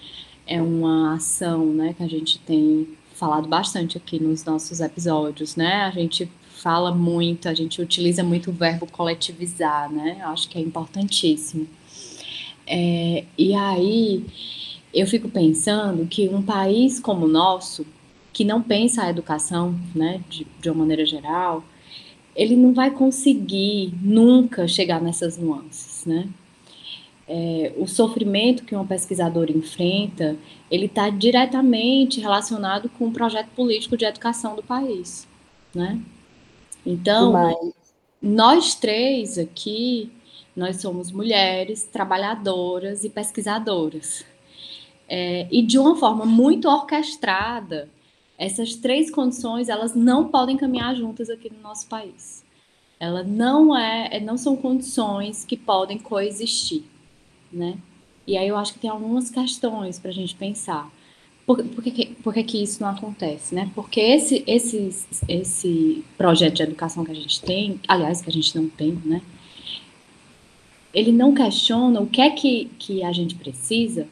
é 0.46 0.62
uma 0.62 1.14
ação, 1.14 1.66
né, 1.74 1.92
que 1.94 2.02
a 2.04 2.09
gente 2.09 2.38
tem 2.40 2.88
falado 3.14 3.48
bastante 3.48 3.96
aqui 3.96 4.20
nos 4.22 4.44
nossos 4.44 4.80
episódios, 4.80 5.56
né? 5.56 5.85
A 5.85 5.90
gente 5.90 6.30
fala 6.50 6.94
muito, 6.94 7.48
a 7.48 7.54
gente 7.54 7.82
utiliza 7.82 8.22
muito 8.22 8.50
o 8.50 8.52
verbo 8.52 8.87
coletivizar, 8.87 9.90
né? 9.90 10.20
Acho 10.24 10.48
que 10.48 10.56
é 10.56 10.61
importantíssimo. 10.61 11.66
É, 12.66 13.24
e 13.37 13.54
aí 13.54 14.24
eu 14.94 15.06
fico 15.09 15.28
pensando 15.28 16.06
que 16.06 16.28
um 16.28 16.42
país 16.42 17.00
como 17.00 17.26
o 17.26 17.28
nosso, 17.28 17.85
que 18.32 18.44
não 18.44 18.62
pensa 18.62 19.02
a 19.02 19.11
educação, 19.11 19.74
né, 19.94 20.22
de, 20.28 20.46
de 20.61 20.70
uma 20.70 20.80
maneira 20.80 21.04
geral, 21.04 21.64
ele 22.37 22.55
não 22.55 22.75
vai 22.75 22.90
conseguir 22.90 23.94
nunca 24.03 24.68
chegar 24.68 25.01
nessas 25.01 25.38
nuances, 25.38 26.05
né? 26.05 26.29
É, 27.27 27.72
o 27.77 27.88
sofrimento 27.88 28.62
que 28.64 28.75
uma 28.75 28.85
pesquisadora 28.85 29.51
enfrenta, 29.51 30.37
ele 30.70 30.87
está 30.87 31.11
diretamente 31.11 32.20
relacionado 32.20 32.88
com 32.90 33.09
o 33.09 33.12
projeto 33.12 33.49
político 33.49 33.96
de 33.96 34.05
educação 34.05 34.55
do 34.55 34.62
país, 34.62 35.27
né? 35.75 36.01
Então, 36.85 37.33
Mas... 37.33 37.57
nós 38.22 38.75
três 38.77 39.38
aqui, 39.38 40.12
nós 40.55 40.81
somos 40.81 41.11
mulheres, 41.11 41.85
trabalhadoras 41.85 43.03
e 43.03 43.09
pesquisadoras. 43.09 44.25
É, 45.09 45.49
e 45.51 45.62
de 45.62 45.79
uma 45.79 45.96
forma 45.96 46.25
muito 46.25 46.68
orquestrada, 46.68 47.88
essas 48.38 48.75
três 48.75 49.11
condições, 49.11 49.68
elas 49.68 49.94
não 49.94 50.29
podem 50.29 50.57
caminhar 50.57 50.94
juntas 50.94 51.31
aqui 51.31 51.51
no 51.53 51.61
nosso 51.61 51.87
país. 51.88 52.44
Ela 52.99 53.22
não 53.22 53.77
é, 53.77 54.16
é, 54.16 54.20
não 54.20 54.37
são 54.37 54.57
condições 54.57 55.44
que 55.44 55.57
podem 55.57 55.99
coexistir, 55.99 56.83
né? 57.53 57.77
E 58.27 58.37
aí 58.37 58.49
eu 58.49 58.57
acho 58.57 58.72
que 58.75 58.79
tem 58.81 58.90
algumas 58.90 59.31
questões 59.31 59.99
para 59.99 60.11
a 60.11 60.14
gente 60.14 60.35
pensar. 60.35 60.90
Por, 61.46 61.62
por, 61.62 61.85
que, 61.85 62.07
por 62.07 62.35
que, 62.35 62.42
que 62.42 62.62
isso 62.62 62.83
não 62.83 62.90
acontece, 62.90 63.55
né? 63.55 63.70
Porque 63.75 64.01
esse, 64.01 64.42
esse, 64.46 65.07
esse 65.29 66.05
projeto 66.18 66.55
de 66.55 66.62
educação 66.62 67.05
que 67.05 67.12
a 67.12 67.14
gente 67.14 67.40
tem, 67.40 67.81
aliás, 67.87 68.20
que 68.20 68.29
a 68.29 68.33
gente 68.33 68.57
não 68.57 68.68
tem, 68.68 68.99
né? 69.05 69.22
Ele 70.92 71.12
não 71.12 71.35
questiona 71.35 72.01
o 72.01 72.07
que 72.07 72.20
é 72.20 72.31
que, 72.31 72.64
que 72.79 73.05
a 73.05 73.12
gente 73.12 73.35
precisa 73.35 74.09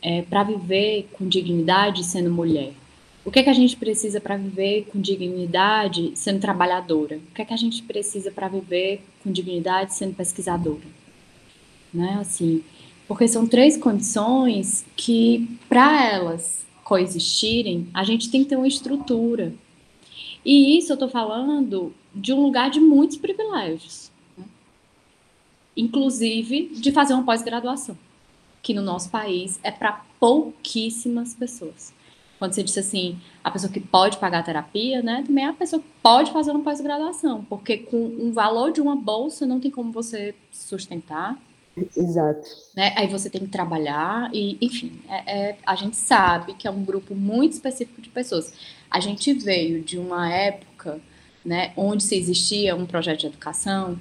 é, 0.00 0.22
para 0.22 0.44
viver 0.44 1.08
com 1.12 1.28
dignidade 1.28 2.04
sendo 2.04 2.30
mulher, 2.30 2.72
o 3.24 3.30
que 3.30 3.38
é 3.38 3.42
que 3.42 3.50
a 3.50 3.54
gente 3.54 3.76
precisa 3.76 4.20
para 4.20 4.36
viver 4.36 4.86
com 4.92 5.00
dignidade 5.00 6.12
sendo 6.14 6.40
trabalhadora? 6.40 7.16
O 7.16 7.34
que 7.34 7.40
é 7.40 7.44
que 7.44 7.54
a 7.54 7.56
gente 7.56 7.82
precisa 7.82 8.30
para 8.30 8.48
viver 8.48 9.02
com 9.22 9.32
dignidade 9.32 9.94
sendo 9.94 10.14
pesquisadora? 10.14 10.84
Né? 11.92 12.18
Assim, 12.20 12.62
porque 13.08 13.26
são 13.26 13.46
três 13.46 13.78
condições 13.78 14.84
que, 14.94 15.58
para 15.68 16.04
elas 16.06 16.66
coexistirem, 16.82 17.88
a 17.94 18.04
gente 18.04 18.30
tem 18.30 18.42
que 18.42 18.50
ter 18.50 18.56
uma 18.56 18.68
estrutura. 18.68 19.54
E 20.44 20.76
isso 20.76 20.92
eu 20.92 20.94
estou 20.94 21.08
falando 21.08 21.94
de 22.14 22.30
um 22.34 22.42
lugar 22.42 22.68
de 22.68 22.78
muitos 22.78 23.16
privilégios, 23.16 24.10
né? 24.36 24.44
inclusive 25.74 26.68
de 26.74 26.92
fazer 26.92 27.14
uma 27.14 27.24
pós-graduação, 27.24 27.96
que 28.62 28.74
no 28.74 28.82
nosso 28.82 29.08
país 29.08 29.58
é 29.62 29.70
para 29.70 30.04
pouquíssimas 30.20 31.32
pessoas 31.32 31.94
quando 32.44 32.52
você 32.52 32.62
disse 32.62 32.78
assim, 32.78 33.18
a 33.42 33.50
pessoa 33.50 33.72
que 33.72 33.80
pode 33.80 34.18
pagar 34.18 34.40
a 34.40 34.42
terapia, 34.42 35.02
né? 35.02 35.24
Também 35.26 35.44
é 35.44 35.48
a 35.48 35.52
pessoa 35.54 35.80
que 35.80 35.88
pode 36.02 36.30
fazer 36.30 36.50
uma 36.50 36.62
pós-graduação, 36.62 37.42
porque 37.48 37.78
com 37.78 37.96
um 37.96 38.32
valor 38.32 38.70
de 38.70 38.82
uma 38.82 38.94
bolsa 38.94 39.46
não 39.46 39.58
tem 39.58 39.70
como 39.70 39.90
você 39.90 40.34
sustentar. 40.52 41.38
Exato. 41.96 42.46
Né? 42.76 42.92
Aí 42.96 43.08
você 43.08 43.30
tem 43.30 43.40
que 43.40 43.48
trabalhar 43.48 44.28
e, 44.30 44.58
enfim, 44.60 44.92
é, 45.08 45.38
é, 45.38 45.56
a 45.64 45.74
gente 45.74 45.96
sabe 45.96 46.52
que 46.52 46.68
é 46.68 46.70
um 46.70 46.84
grupo 46.84 47.14
muito 47.14 47.54
específico 47.54 48.02
de 48.02 48.10
pessoas. 48.10 48.52
A 48.90 49.00
gente 49.00 49.32
veio 49.32 49.82
de 49.82 49.98
uma 49.98 50.30
época, 50.30 51.00
né, 51.42 51.72
onde 51.78 52.02
se 52.02 52.14
existia 52.14 52.76
um 52.76 52.84
projeto 52.84 53.20
de 53.20 53.26
educação 53.26 53.98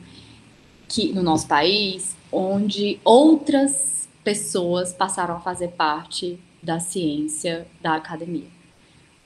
que 0.89 1.13
no 1.13 1.23
nosso 1.23 1.47
país, 1.47 2.13
onde 2.29 2.99
outras 3.05 4.09
pessoas 4.21 4.91
passaram 4.91 5.37
a 5.37 5.39
fazer 5.39 5.69
parte 5.69 6.37
da 6.63 6.79
ciência 6.79 7.67
da 7.81 7.95
academia, 7.95 8.47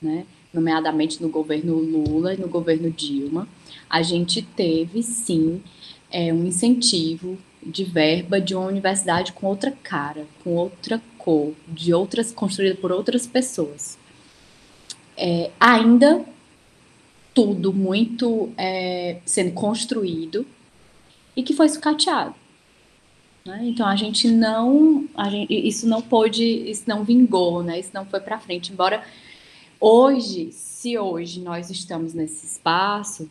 né? 0.02 0.26
nomeadamente 0.52 1.22
no 1.22 1.28
governo 1.28 1.74
Lula 1.74 2.34
e 2.34 2.38
no 2.38 2.48
governo 2.48 2.90
Dilma, 2.90 3.48
a 3.88 4.02
gente 4.02 4.42
teve 4.42 5.02
sim 5.02 5.62
é, 6.10 6.32
um 6.32 6.46
incentivo 6.46 7.38
de 7.64 7.84
verba 7.84 8.40
de 8.40 8.54
uma 8.54 8.66
universidade 8.66 9.32
com 9.32 9.46
outra 9.46 9.70
cara, 9.70 10.26
com 10.42 10.54
outra 10.54 11.00
cor, 11.18 11.52
de 11.66 11.92
outras 11.92 12.32
construída 12.32 12.76
por 12.76 12.90
outras 12.90 13.26
pessoas. 13.26 13.98
É, 15.16 15.50
ainda 15.58 16.24
tudo 17.34 17.72
muito 17.72 18.50
é, 18.56 19.18
sendo 19.24 19.52
construído 19.52 20.46
e 21.36 21.42
que 21.42 21.54
foi 21.54 21.68
sucateado. 21.68 22.34
Né? 23.48 23.60
Então 23.62 23.86
a 23.86 23.96
gente 23.96 24.28
não, 24.28 25.08
a 25.14 25.30
gente, 25.30 25.50
isso 25.66 25.88
não 25.88 26.02
pôde, 26.02 26.44
isso 26.44 26.84
não 26.86 27.02
vingou, 27.02 27.62
né? 27.62 27.80
Isso 27.80 27.92
não 27.94 28.04
foi 28.04 28.20
para 28.20 28.38
frente. 28.38 28.74
Embora 28.74 29.02
hoje, 29.80 30.52
se 30.52 30.98
hoje 30.98 31.40
nós 31.40 31.70
estamos 31.70 32.12
nesse 32.12 32.44
espaço 32.44 33.26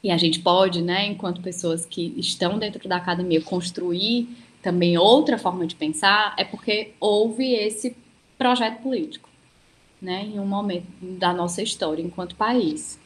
e 0.00 0.12
a 0.12 0.16
gente 0.16 0.38
pode, 0.38 0.80
né, 0.80 1.06
enquanto 1.06 1.40
pessoas 1.40 1.84
que 1.84 2.14
estão 2.16 2.56
dentro 2.56 2.88
da 2.88 2.96
academia, 2.96 3.40
construir 3.40 4.28
também 4.62 4.96
outra 4.96 5.36
forma 5.36 5.66
de 5.66 5.74
pensar, 5.74 6.36
é 6.38 6.44
porque 6.44 6.92
houve 7.00 7.52
esse 7.52 7.96
projeto 8.38 8.80
político, 8.80 9.28
né, 10.00 10.24
em 10.24 10.38
um 10.38 10.46
momento 10.46 10.86
da 11.00 11.32
nossa 11.32 11.60
história 11.62 12.00
enquanto 12.00 12.36
país. 12.36 12.96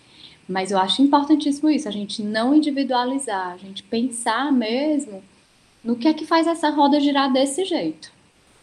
Mas 0.46 0.70
eu 0.70 0.78
acho 0.78 1.00
importantíssimo 1.00 1.70
isso, 1.70 1.88
a 1.88 1.92
gente 1.92 2.22
não 2.22 2.54
individualizar, 2.54 3.52
a 3.52 3.56
gente 3.56 3.82
pensar 3.82 4.52
mesmo 4.52 5.22
no 5.86 5.96
que 5.96 6.08
é 6.08 6.14
que 6.14 6.26
faz 6.26 6.48
essa 6.48 6.68
roda 6.68 6.98
girar 6.98 7.32
desse 7.32 7.64
jeito. 7.64 8.10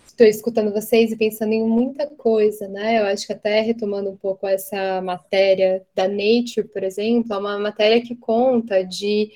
Estou 0.06 0.28
escutando 0.28 0.74
vocês 0.74 1.12
e 1.12 1.16
pensando 1.16 1.54
em 1.54 1.64
muita 1.64 2.06
coisa, 2.06 2.68
né? 2.68 3.00
Eu 3.00 3.06
acho 3.06 3.26
que 3.26 3.34
até 3.34 3.62
retomando 3.62 4.10
um 4.10 4.18
pouco 4.18 4.46
essa 4.46 5.02
matéria 5.02 5.84
da 5.96 6.08
Nature, 6.08 6.68
por 6.68 6.84
exemplo, 6.84 7.34
é 7.34 7.38
uma 7.38 7.58
matéria 7.58 8.02
que 8.02 8.14
conta 8.16 8.84
de 8.84 9.32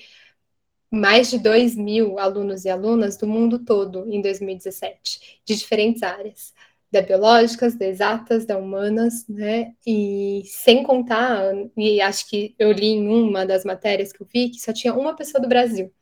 mais 0.90 1.30
de 1.30 1.38
2 1.38 1.74
mil 1.74 2.18
alunos 2.18 2.64
e 2.64 2.68
alunas 2.70 3.16
do 3.16 3.26
mundo 3.26 3.58
todo 3.58 4.06
em 4.08 4.20
2017, 4.20 5.40
de 5.44 5.56
diferentes 5.56 6.02
áreas, 6.02 6.52
da 6.92 7.02
biológicas, 7.02 7.74
da 7.74 7.86
exatas, 7.86 8.44
da 8.46 8.56
humanas, 8.58 9.26
né? 9.26 9.72
E 9.86 10.42
sem 10.44 10.82
contar, 10.82 11.52
e 11.76 12.00
acho 12.00 12.28
que 12.28 12.54
eu 12.58 12.70
li 12.70 12.88
em 12.88 13.08
uma 13.08 13.44
das 13.46 13.64
matérias 13.64 14.12
que 14.12 14.22
eu 14.22 14.28
vi 14.32 14.50
que 14.50 14.60
só 14.60 14.72
tinha 14.72 14.94
uma 14.94 15.16
pessoa 15.16 15.40
do 15.40 15.48
Brasil 15.48 15.92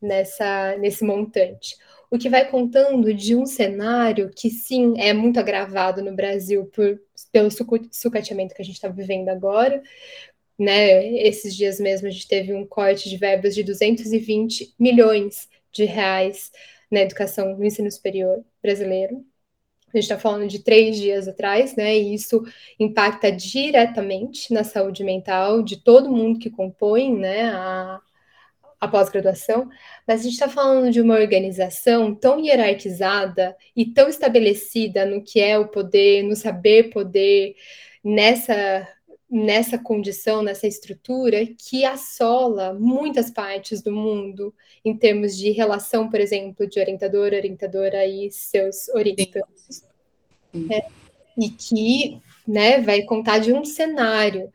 nessa, 0.00 0.76
nesse 0.78 1.04
montante. 1.04 1.76
O 2.10 2.18
que 2.18 2.30
vai 2.30 2.48
contando 2.50 3.12
de 3.12 3.36
um 3.36 3.44
cenário 3.44 4.30
que, 4.34 4.50
sim, 4.50 4.94
é 4.98 5.12
muito 5.12 5.38
agravado 5.38 6.02
no 6.02 6.14
Brasil 6.14 6.66
por, 6.66 6.98
pelo 7.30 7.50
sucateamento 7.92 8.54
que 8.54 8.62
a 8.62 8.64
gente 8.64 8.76
está 8.76 8.88
vivendo 8.88 9.28
agora, 9.28 9.82
né? 10.58 11.06
Esses 11.18 11.54
dias 11.54 11.78
mesmo 11.78 12.08
a 12.08 12.10
gente 12.10 12.26
teve 12.26 12.52
um 12.54 12.66
corte 12.66 13.08
de 13.08 13.16
verbas 13.16 13.54
de 13.54 13.62
220 13.62 14.74
milhões 14.78 15.48
de 15.72 15.84
reais 15.84 16.50
na 16.90 17.00
educação 17.00 17.56
no 17.56 17.64
ensino 17.64 17.90
superior 17.90 18.44
brasileiro. 18.62 19.24
A 19.88 19.96
gente 19.96 20.04
está 20.04 20.18
falando 20.18 20.46
de 20.48 20.58
três 20.58 20.96
dias 20.96 21.28
atrás, 21.28 21.74
né? 21.76 21.96
E 21.96 22.14
isso 22.14 22.42
impacta 22.78 23.32
diretamente 23.32 24.52
na 24.52 24.64
saúde 24.64 25.02
mental 25.02 25.62
de 25.62 25.78
todo 25.82 26.10
mundo 26.10 26.38
que 26.38 26.50
compõe, 26.50 27.14
né? 27.16 27.48
A, 27.50 28.00
a 28.80 28.86
pós-graduação, 28.86 29.68
mas 30.06 30.20
a 30.20 30.22
gente 30.24 30.34
está 30.34 30.48
falando 30.48 30.90
de 30.92 31.00
uma 31.00 31.14
organização 31.14 32.14
tão 32.14 32.38
hierarquizada 32.38 33.56
e 33.74 33.86
tão 33.86 34.08
estabelecida 34.08 35.04
no 35.04 35.22
que 35.22 35.40
é 35.40 35.58
o 35.58 35.68
poder, 35.68 36.22
no 36.22 36.36
saber 36.36 36.90
poder, 36.90 37.54
nessa 38.04 38.86
nessa 39.30 39.76
condição, 39.76 40.42
nessa 40.42 40.66
estrutura, 40.66 41.46
que 41.46 41.84
assola 41.84 42.72
muitas 42.72 43.30
partes 43.30 43.82
do 43.82 43.92
mundo 43.92 44.54
em 44.82 44.96
termos 44.96 45.36
de 45.36 45.50
relação, 45.50 46.08
por 46.08 46.18
exemplo, 46.18 46.66
de 46.66 46.80
orientador, 46.80 47.34
orientadora 47.34 48.06
e 48.06 48.30
seus 48.30 48.88
orientantes. 48.88 49.86
É, 50.70 50.86
e 51.36 51.50
que 51.50 52.22
né, 52.46 52.80
vai 52.80 53.02
contar 53.02 53.38
de 53.38 53.52
um 53.52 53.64
cenário. 53.64 54.50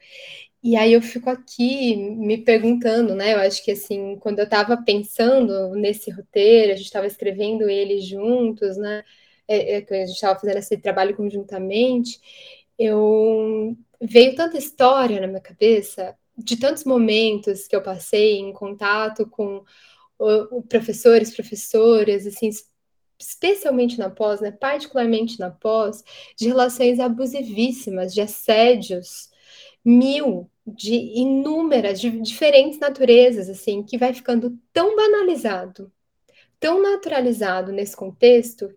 E 0.63 0.78
aí 0.78 0.93
eu 0.93 1.02
fico 1.02 1.30
aqui 1.30 1.95
me 1.95 2.38
perguntando, 2.38 3.13
né? 3.15 3.34
Eu 3.34 3.39
acho 3.39 3.63
que 3.63 3.71
assim, 3.71 4.17
quando 4.19 4.39
eu 4.39 4.45
estava 4.45 4.78
pensando 4.78 5.76
nesse 5.76 6.10
roteiro, 6.10 6.71
a 6.71 6.76
gente 6.76 6.86
estava 6.86 7.06
escrevendo 7.06 7.69
ele 7.69 7.99
juntos, 7.99 8.78
né? 8.78 9.04
É, 9.47 9.80
é, 9.80 10.04
a 10.04 10.06
gente 10.06 10.15
estava 10.15 10.39
fazendo 10.39 10.58
esse 10.58 10.78
trabalho 10.78 11.15
conjuntamente, 11.17 12.19
eu 12.80 13.78
veio 14.02 14.36
tanta 14.36 14.58
história 14.58 15.19
na 15.21 15.28
minha 15.28 15.41
cabeça, 15.41 16.15
de 16.38 16.58
tantos 16.58 16.86
momentos 16.86 17.67
que 17.67 17.76
eu 17.76 17.82
passei 17.84 18.38
em 18.39 18.54
contato 18.54 19.28
com 19.30 19.63
o, 20.19 20.60
o 20.60 20.63
professores, 20.63 21.36
professoras, 21.36 22.26
assim, 22.26 22.49
especialmente 23.19 23.99
na 23.99 24.10
pós, 24.10 24.41
né, 24.41 24.52
particularmente 24.52 25.39
na 25.39 25.52
pós, 25.52 26.04
de 26.38 26.47
relações 26.47 26.99
abusivíssimas, 26.99 28.13
de 28.13 28.21
assédios, 28.21 29.30
mil, 29.83 30.49
de 30.65 30.95
inúmeras, 30.95 31.99
de 31.99 32.09
diferentes 32.21 32.79
naturezas, 32.79 33.49
assim, 33.49 33.83
que 33.83 33.97
vai 33.97 34.13
ficando 34.13 34.57
tão 34.71 34.95
banalizado, 34.95 35.91
tão 36.59 36.81
naturalizado 36.81 37.71
nesse 37.71 37.95
contexto, 37.95 38.73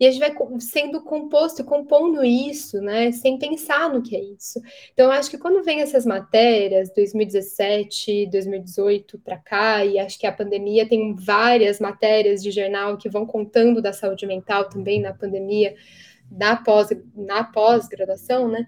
e 0.00 0.06
a 0.06 0.10
gente 0.10 0.20
vai 0.20 0.34
sendo 0.60 1.02
composto, 1.02 1.62
compondo 1.62 2.24
isso, 2.24 2.80
né, 2.80 3.12
sem 3.12 3.38
pensar 3.38 3.92
no 3.92 4.00
que 4.00 4.16
é 4.16 4.22
isso. 4.22 4.58
Então, 4.94 5.06
eu 5.06 5.12
acho 5.12 5.28
que 5.28 5.36
quando 5.36 5.62
vem 5.62 5.82
essas 5.82 6.06
matérias, 6.06 6.90
2017, 6.94 8.26
2018 8.30 9.18
para 9.18 9.36
cá, 9.36 9.84
e 9.84 9.98
acho 9.98 10.18
que 10.18 10.26
a 10.26 10.32
pandemia 10.32 10.88
tem 10.88 11.14
várias 11.14 11.78
matérias 11.78 12.42
de 12.42 12.50
jornal 12.50 12.96
que 12.96 13.10
vão 13.10 13.26
contando 13.26 13.82
da 13.82 13.92
saúde 13.92 14.26
mental 14.26 14.70
também 14.70 15.02
na 15.02 15.12
pandemia, 15.12 15.74
na 16.30 16.56
pós 16.56 16.88
na 17.14 17.44
pós-graduação, 17.44 18.48
né? 18.48 18.66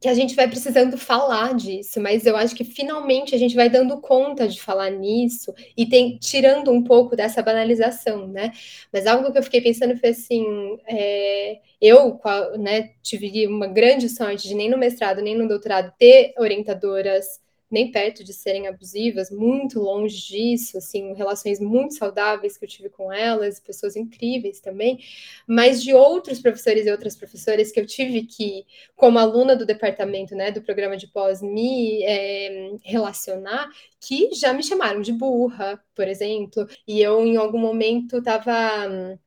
Que 0.00 0.08
a 0.08 0.14
gente 0.14 0.34
vai 0.34 0.48
precisando 0.48 0.96
falar 0.96 1.54
disso, 1.54 2.00
mas 2.00 2.24
eu 2.24 2.36
acho 2.36 2.54
que 2.54 2.64
finalmente 2.64 3.34
a 3.34 3.38
gente 3.38 3.56
vai 3.56 3.68
dando 3.68 4.00
conta 4.00 4.46
de 4.46 4.60
falar 4.60 4.90
nisso 4.90 5.52
e 5.76 5.86
tem, 5.86 6.18
tirando 6.18 6.70
um 6.70 6.82
pouco 6.82 7.16
dessa 7.16 7.42
banalização, 7.42 8.28
né? 8.28 8.52
Mas 8.92 9.06
algo 9.06 9.32
que 9.32 9.38
eu 9.38 9.42
fiquei 9.42 9.60
pensando 9.60 9.96
foi 9.96 10.10
assim: 10.10 10.78
é, 10.86 11.58
eu 11.80 12.20
né, 12.58 12.90
tive 13.02 13.46
uma 13.46 13.66
grande 13.66 14.08
sorte 14.08 14.48
de 14.48 14.54
nem 14.54 14.70
no 14.70 14.78
mestrado, 14.78 15.20
nem 15.20 15.36
no 15.36 15.48
doutorado 15.48 15.92
ter 15.98 16.32
orientadoras 16.38 17.40
nem 17.70 17.90
perto 17.90 18.24
de 18.24 18.32
serem 18.32 18.66
abusivas, 18.66 19.30
muito 19.30 19.80
longe 19.80 20.16
disso, 20.26 20.78
assim, 20.78 21.12
relações 21.14 21.60
muito 21.60 21.94
saudáveis 21.94 22.56
que 22.56 22.64
eu 22.64 22.68
tive 22.68 22.88
com 22.88 23.12
elas, 23.12 23.60
pessoas 23.60 23.96
incríveis 23.96 24.60
também, 24.60 24.98
mas 25.46 25.82
de 25.82 25.92
outros 25.94 26.40
professores 26.40 26.86
e 26.86 26.90
outras 26.90 27.16
professoras 27.16 27.70
que 27.72 27.80
eu 27.80 27.86
tive 27.86 28.24
que, 28.24 28.64
como 28.96 29.18
aluna 29.18 29.54
do 29.56 29.66
departamento, 29.66 30.34
né, 30.34 30.50
do 30.50 30.62
programa 30.62 30.96
de 30.96 31.06
pós, 31.08 31.42
me 31.42 32.02
é, 32.04 32.72
relacionar, 32.82 33.68
que 34.00 34.30
já 34.34 34.52
me 34.52 34.62
chamaram 34.62 35.00
de 35.00 35.12
burra, 35.12 35.82
por 35.94 36.06
exemplo, 36.08 36.66
e 36.86 37.00
eu 37.00 37.24
em 37.26 37.36
algum 37.36 37.58
momento 37.58 38.18
estava 38.18 39.18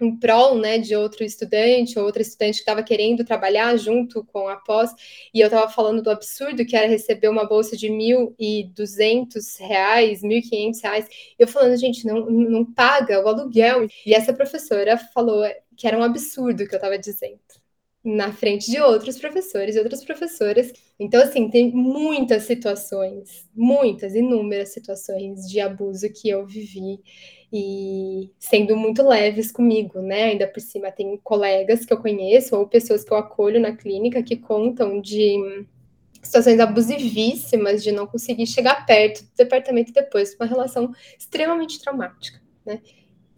em 0.00 0.16
prol 0.16 0.58
né, 0.58 0.78
de 0.78 0.94
outro 0.94 1.24
estudante 1.24 1.98
ou 1.98 2.04
outra 2.04 2.22
estudante 2.22 2.56
que 2.56 2.60
estava 2.60 2.82
querendo 2.82 3.24
trabalhar 3.24 3.76
junto 3.76 4.24
com 4.24 4.48
a 4.48 4.56
pós, 4.56 4.90
e 5.32 5.40
eu 5.40 5.46
estava 5.46 5.70
falando 5.70 6.02
do 6.02 6.10
absurdo 6.10 6.64
que 6.64 6.76
era 6.76 6.86
receber 6.86 7.28
uma 7.28 7.44
bolsa 7.44 7.76
de 7.76 7.88
R$ 7.88 7.94
1.200, 8.38 9.58
R$ 9.60 10.16
1.500, 10.16 11.06
eu 11.38 11.48
falando, 11.48 11.76
gente, 11.76 12.06
não, 12.06 12.30
não 12.30 12.64
paga 12.64 13.22
o 13.22 13.28
aluguel. 13.28 13.86
E 14.04 14.14
essa 14.14 14.32
professora 14.32 14.96
falou 14.96 15.44
que 15.76 15.86
era 15.86 15.98
um 15.98 16.02
absurdo 16.02 16.62
o 16.62 16.68
que 16.68 16.74
eu 16.74 16.78
estava 16.78 16.98
dizendo 16.98 17.57
na 18.08 18.32
frente 18.32 18.70
de 18.70 18.80
outros 18.80 19.18
professores 19.18 19.76
e 19.76 19.78
outras 19.78 20.04
professoras. 20.04 20.72
Então, 20.98 21.22
assim, 21.22 21.50
tem 21.50 21.70
muitas 21.70 22.44
situações, 22.44 23.46
muitas, 23.54 24.14
inúmeras 24.14 24.70
situações 24.70 25.48
de 25.48 25.60
abuso 25.60 26.10
que 26.12 26.28
eu 26.28 26.46
vivi 26.46 27.00
e 27.52 28.30
sendo 28.38 28.76
muito 28.76 29.06
leves 29.06 29.52
comigo, 29.52 30.00
né? 30.00 30.24
Ainda 30.24 30.46
por 30.46 30.60
cima, 30.60 30.90
tem 30.90 31.16
colegas 31.22 31.84
que 31.84 31.92
eu 31.92 32.00
conheço 32.00 32.56
ou 32.56 32.66
pessoas 32.66 33.04
que 33.04 33.12
eu 33.12 33.16
acolho 33.16 33.60
na 33.60 33.76
clínica 33.76 34.22
que 34.22 34.36
contam 34.36 35.00
de 35.00 35.66
situações 36.22 36.58
abusivíssimas 36.60 37.82
de 37.82 37.92
não 37.92 38.06
conseguir 38.06 38.46
chegar 38.46 38.84
perto 38.86 39.22
do 39.22 39.30
departamento 39.36 39.92
depois, 39.92 40.34
uma 40.34 40.46
relação 40.46 40.92
extremamente 41.18 41.80
traumática, 41.80 42.40
né? 42.64 42.80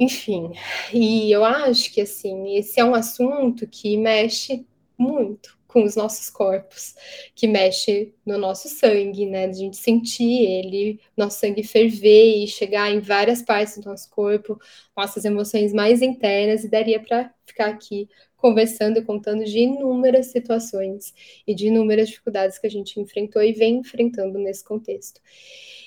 Enfim, 0.01 0.53
e 0.95 1.31
eu 1.31 1.45
acho 1.45 1.93
que 1.93 2.01
assim, 2.01 2.57
esse 2.57 2.81
é 2.81 2.85
um 2.85 2.95
assunto 2.95 3.67
que 3.69 3.99
mexe 3.99 4.67
muito 4.97 5.59
com 5.69 5.85
os 5.85 5.95
nossos 5.95 6.31
corpos, 6.31 6.95
que 7.35 7.47
mexe 7.47 8.15
no 8.27 8.39
nosso 8.39 8.69
sangue, 8.69 9.27
né? 9.27 9.47
De 9.47 9.57
a 9.57 9.59
gente 9.59 9.77
sentir 9.77 10.43
ele, 10.45 11.01
nosso 11.17 11.39
sangue 11.39 11.63
ferver 11.63 12.43
e 12.43 12.49
chegar 12.49 12.91
em 12.91 12.99
várias 13.01 13.43
partes 13.43 13.77
do 13.79 13.89
nosso 13.91 14.09
corpo, 14.11 14.59
nossas 14.97 15.25
emoções 15.27 15.73
mais 15.73 16.01
internas, 16.03 16.65
e 16.65 16.69
daria 16.71 16.99
para 16.99 17.33
ficar 17.47 17.67
aqui 17.67 18.09
conversando 18.37 18.99
e 18.99 19.05
contando 19.05 19.45
de 19.45 19.59
inúmeras 19.59 20.29
situações 20.29 21.13
e 21.47 21.55
de 21.55 21.67
inúmeras 21.69 22.09
dificuldades 22.09 22.59
que 22.59 22.67
a 22.67 22.71
gente 22.71 22.99
enfrentou 22.99 23.43
e 23.43 23.53
vem 23.53 23.77
enfrentando 23.77 24.39
nesse 24.39 24.65
contexto. 24.65 25.21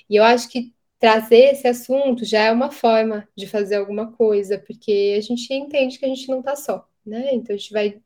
E 0.08 0.16
eu 0.16 0.22
acho 0.24 0.48
que 0.48 0.72
trazer 1.04 1.52
esse 1.52 1.68
assunto 1.68 2.24
já 2.24 2.44
é 2.44 2.50
uma 2.50 2.70
forma 2.70 3.28
de 3.36 3.46
fazer 3.46 3.74
alguma 3.74 4.10
coisa, 4.12 4.56
porque 4.58 5.14
a 5.18 5.20
gente 5.20 5.52
entende 5.52 5.98
que 5.98 6.06
a 6.06 6.08
gente 6.08 6.26
não 6.30 6.38
está 6.38 6.56
só, 6.56 6.88
né? 7.04 7.28
Então 7.34 7.54
a 7.54 7.58
gente 7.58 7.74
vai 7.74 8.00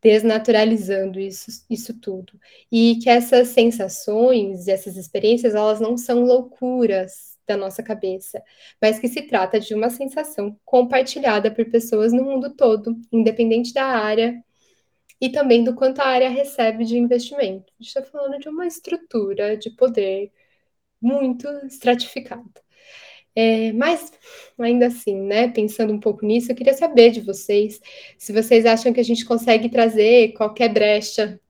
desnaturalizando 0.00 1.20
isso, 1.20 1.50
isso 1.68 2.00
tudo. 2.00 2.32
E 2.72 2.96
que 2.96 3.10
essas 3.10 3.48
sensações, 3.48 4.68
essas 4.68 4.96
experiências, 4.96 5.54
elas 5.54 5.80
não 5.80 5.98
são 5.98 6.24
loucuras 6.24 7.36
da 7.46 7.58
nossa 7.58 7.82
cabeça, 7.82 8.42
mas 8.80 8.98
que 8.98 9.06
se 9.06 9.20
trata 9.26 9.60
de 9.60 9.74
uma 9.74 9.90
sensação 9.90 10.58
compartilhada 10.64 11.50
por 11.50 11.66
pessoas 11.66 12.10
no 12.10 12.24
mundo 12.24 12.56
todo, 12.56 12.96
independente 13.12 13.74
da 13.74 13.84
área 13.84 14.42
e 15.20 15.28
também 15.28 15.62
do 15.62 15.74
quanto 15.74 16.00
a 16.00 16.06
área 16.06 16.30
recebe 16.30 16.86
de 16.86 16.96
investimento. 16.96 17.70
A 17.78 17.82
gente 17.82 17.88
está 17.88 18.02
falando 18.02 18.38
de 18.38 18.48
uma 18.48 18.66
estrutura 18.66 19.58
de 19.58 19.68
poder 19.68 20.32
muito 21.02 21.48
estratificada. 21.66 22.62
É, 23.34 23.72
mas, 23.72 24.12
ainda 24.58 24.86
assim, 24.88 25.16
né, 25.16 25.48
pensando 25.48 25.92
um 25.92 26.00
pouco 26.00 26.24
nisso, 26.24 26.52
eu 26.52 26.56
queria 26.56 26.74
saber 26.74 27.10
de 27.10 27.20
vocês 27.20 27.80
se 28.18 28.32
vocês 28.32 28.66
acham 28.66 28.92
que 28.92 29.00
a 29.00 29.04
gente 29.04 29.24
consegue 29.24 29.70
trazer 29.70 30.32
qualquer 30.34 30.68
brecha, 30.68 31.40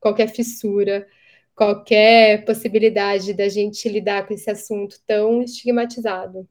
qualquer 0.00 0.28
fissura, 0.28 1.06
qualquer 1.54 2.44
possibilidade 2.44 3.34
da 3.34 3.48
gente 3.48 3.88
lidar 3.88 4.26
com 4.26 4.34
esse 4.34 4.50
assunto 4.50 4.98
tão 5.06 5.42
estigmatizado. 5.42 6.48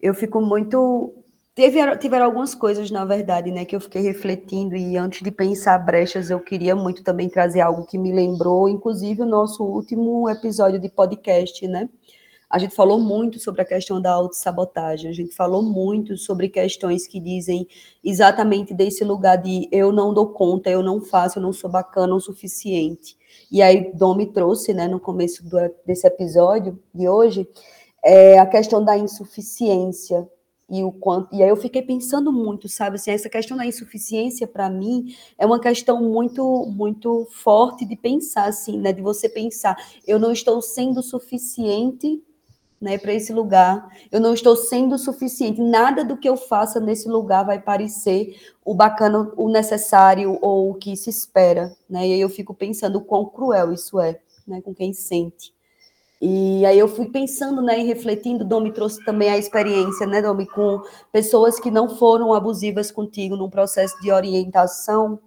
Eu 0.00 0.14
fico 0.14 0.40
muito. 0.40 1.24
Teve, 1.58 1.96
tiveram 1.96 2.26
algumas 2.26 2.54
coisas, 2.54 2.88
na 2.88 3.04
verdade, 3.04 3.50
né, 3.50 3.64
que 3.64 3.74
eu 3.74 3.80
fiquei 3.80 4.00
refletindo, 4.00 4.76
e 4.76 4.96
antes 4.96 5.22
de 5.22 5.32
pensar 5.32 5.76
brechas, 5.76 6.30
eu 6.30 6.38
queria 6.38 6.76
muito 6.76 7.02
também 7.02 7.28
trazer 7.28 7.60
algo 7.60 7.84
que 7.84 7.98
me 7.98 8.12
lembrou, 8.12 8.68
inclusive, 8.68 9.22
o 9.22 9.26
nosso 9.26 9.64
último 9.64 10.30
episódio 10.30 10.78
de 10.78 10.88
podcast, 10.88 11.66
né? 11.66 11.88
A 12.48 12.60
gente 12.60 12.76
falou 12.76 13.00
muito 13.00 13.40
sobre 13.40 13.62
a 13.62 13.64
questão 13.64 14.00
da 14.00 14.12
autossabotagem, 14.12 15.10
a 15.10 15.12
gente 15.12 15.34
falou 15.34 15.60
muito 15.60 16.16
sobre 16.16 16.48
questões 16.48 17.08
que 17.08 17.18
dizem 17.18 17.66
exatamente 18.04 18.72
desse 18.72 19.02
lugar 19.02 19.34
de 19.34 19.68
eu 19.72 19.90
não 19.90 20.14
dou 20.14 20.28
conta, 20.28 20.70
eu 20.70 20.80
não 20.80 21.00
faço, 21.00 21.40
eu 21.40 21.42
não 21.42 21.52
sou 21.52 21.68
bacana 21.68 22.14
o 22.14 22.20
suficiente. 22.20 23.16
E 23.50 23.62
aí, 23.62 23.90
Dom 23.94 24.14
me 24.14 24.26
trouxe, 24.26 24.72
né, 24.72 24.86
no 24.86 25.00
começo 25.00 25.44
do, 25.44 25.58
desse 25.84 26.06
episódio 26.06 26.78
de 26.94 27.08
hoje, 27.08 27.48
é, 28.04 28.38
a 28.38 28.46
questão 28.46 28.84
da 28.84 28.96
insuficiência, 28.96 30.24
e 30.70 30.84
o 30.84 30.92
quanto 30.92 31.34
e 31.34 31.42
aí 31.42 31.48
eu 31.48 31.56
fiquei 31.56 31.82
pensando 31.82 32.32
muito 32.32 32.68
sabe 32.68 32.96
assim 32.96 33.10
essa 33.10 33.28
questão 33.28 33.56
da 33.56 33.64
insuficiência 33.64 34.46
para 34.46 34.68
mim 34.68 35.14
é 35.38 35.46
uma 35.46 35.58
questão 35.60 36.02
muito 36.02 36.66
muito 36.66 37.26
forte 37.30 37.86
de 37.86 37.96
pensar 37.96 38.44
assim 38.44 38.78
né 38.78 38.92
de 38.92 39.00
você 39.00 39.28
pensar 39.28 39.76
eu 40.06 40.18
não 40.18 40.30
estou 40.30 40.60
sendo 40.60 41.02
suficiente 41.02 42.22
né, 42.80 42.96
para 42.96 43.12
esse 43.12 43.32
lugar. 43.32 43.88
Eu 44.10 44.20
não 44.20 44.32
estou 44.32 44.56
sendo 44.56 44.96
suficiente. 44.98 45.60
Nada 45.60 46.04
do 46.04 46.16
que 46.16 46.28
eu 46.28 46.36
faça 46.36 46.78
nesse 46.78 47.08
lugar 47.08 47.44
vai 47.44 47.60
parecer 47.60 48.36
o 48.64 48.74
bacana, 48.74 49.32
o 49.36 49.48
necessário 49.48 50.38
ou 50.40 50.70
o 50.70 50.74
que 50.74 50.96
se 50.96 51.10
espera, 51.10 51.74
né? 51.88 52.06
E 52.06 52.12
aí 52.12 52.20
eu 52.20 52.28
fico 52.28 52.54
pensando 52.54 52.98
o 52.98 53.04
quão 53.04 53.26
cruel 53.26 53.72
isso 53.72 53.98
é, 53.98 54.20
né, 54.46 54.60
com 54.60 54.74
quem 54.74 54.92
sente. 54.92 55.52
E 56.20 56.66
aí 56.66 56.76
eu 56.76 56.88
fui 56.88 57.06
pensando, 57.06 57.62
né, 57.62 57.78
e 57.78 57.84
refletindo, 57.84 58.44
Domi 58.44 58.72
trouxe 58.72 59.04
também 59.04 59.30
a 59.30 59.38
experiência, 59.38 60.04
né, 60.04 60.20
Domi, 60.20 60.46
com 60.46 60.82
pessoas 61.12 61.60
que 61.60 61.70
não 61.70 61.88
foram 61.88 62.34
abusivas 62.34 62.90
contigo 62.90 63.36
num 63.36 63.48
processo 63.48 63.94
de 64.00 64.10
orientação, 64.10 65.20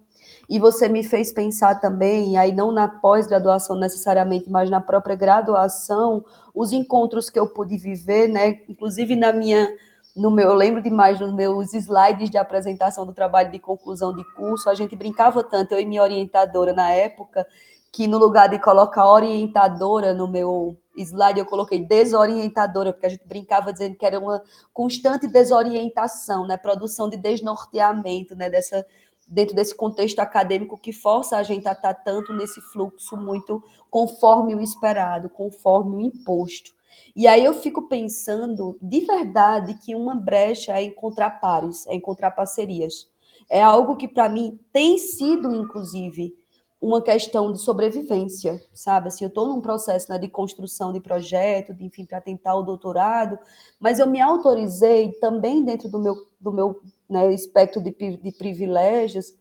e 0.50 0.58
você 0.58 0.88
me 0.90 1.02
fez 1.02 1.32
pensar 1.32 1.80
também, 1.80 2.36
aí 2.36 2.52
não 2.52 2.70
na 2.70 2.86
pós-graduação 2.86 3.74
necessariamente, 3.74 4.50
mas 4.50 4.68
na 4.68 4.82
própria 4.82 5.16
graduação, 5.16 6.22
os 6.54 6.72
encontros 6.72 7.30
que 7.30 7.38
eu 7.38 7.46
pude 7.46 7.78
viver, 7.78 8.28
né, 8.28 8.60
inclusive 8.68 9.16
na 9.16 9.32
minha 9.32 9.68
no 10.14 10.30
meu, 10.30 10.50
eu 10.50 10.54
lembro 10.54 10.82
demais 10.82 11.18
nos 11.18 11.32
meus 11.32 11.72
slides 11.72 12.28
de 12.28 12.36
apresentação 12.36 13.06
do 13.06 13.14
trabalho 13.14 13.50
de 13.50 13.58
conclusão 13.58 14.14
de 14.14 14.22
curso, 14.34 14.68
a 14.68 14.74
gente 14.74 14.94
brincava 14.94 15.42
tanto, 15.42 15.72
eu 15.72 15.80
e 15.80 15.86
minha 15.86 16.02
orientadora 16.02 16.74
na 16.74 16.90
época, 16.90 17.46
que 17.90 18.06
no 18.06 18.18
lugar 18.18 18.50
de 18.50 18.58
colocar 18.58 19.08
orientadora 19.08 20.12
no 20.12 20.28
meu 20.28 20.76
slide, 20.96 21.38
eu 21.38 21.46
coloquei 21.46 21.84
desorientadora, 21.84 22.92
porque 22.92 23.06
a 23.06 23.10
gente 23.10 23.26
brincava 23.26 23.72
dizendo 23.72 23.96
que 23.96 24.04
era 24.04 24.18
uma 24.18 24.42
constante 24.72 25.26
desorientação, 25.26 26.46
né? 26.46 26.56
Produção 26.56 27.08
de 27.08 27.16
desnorteamento, 27.16 28.34
né? 28.34 28.50
Dessa, 28.50 28.86
dentro 29.26 29.54
desse 29.54 29.74
contexto 29.74 30.18
acadêmico 30.18 30.78
que 30.78 30.92
força 30.92 31.36
a 31.36 31.42
gente 31.42 31.66
a 31.66 31.72
estar 31.72 31.94
tanto 31.94 32.32
nesse 32.32 32.60
fluxo 32.60 33.16
muito 33.16 33.62
conforme 33.90 34.54
o 34.54 34.60
esperado, 34.60 35.30
conforme 35.30 35.96
o 35.96 36.00
imposto. 36.00 36.72
E 37.14 37.26
aí 37.26 37.44
eu 37.44 37.54
fico 37.54 37.88
pensando, 37.88 38.78
de 38.80 39.00
verdade, 39.00 39.74
que 39.74 39.94
uma 39.94 40.14
brecha 40.14 40.72
é 40.72 40.84
encontrar 40.84 41.30
pares, 41.40 41.86
é 41.86 41.94
encontrar 41.94 42.30
parcerias. 42.30 43.10
É 43.50 43.62
algo 43.62 43.96
que, 43.96 44.08
para 44.08 44.28
mim, 44.28 44.58
tem 44.72 44.98
sido, 44.98 45.54
inclusive, 45.54 46.34
uma 46.82 47.00
questão 47.00 47.52
de 47.52 47.60
sobrevivência, 47.60 48.60
sabe? 48.74 49.06
Assim, 49.06 49.24
eu 49.24 49.28
estou 49.28 49.46
num 49.46 49.60
processo 49.60 50.10
né, 50.10 50.18
de 50.18 50.26
construção 50.26 50.92
de 50.92 50.98
projeto, 50.98 51.72
de, 51.72 51.84
enfim, 51.84 52.04
para 52.04 52.20
tentar 52.20 52.56
o 52.56 52.62
doutorado, 52.64 53.38
mas 53.78 54.00
eu 54.00 54.06
me 54.08 54.20
autorizei 54.20 55.12
também 55.12 55.64
dentro 55.64 55.88
do 55.88 56.00
meu, 56.00 56.26
do 56.40 56.52
meu 56.52 56.82
né, 57.08 57.32
espectro 57.32 57.80
de, 57.80 57.92
de 57.92 58.32
privilégios, 58.32 59.32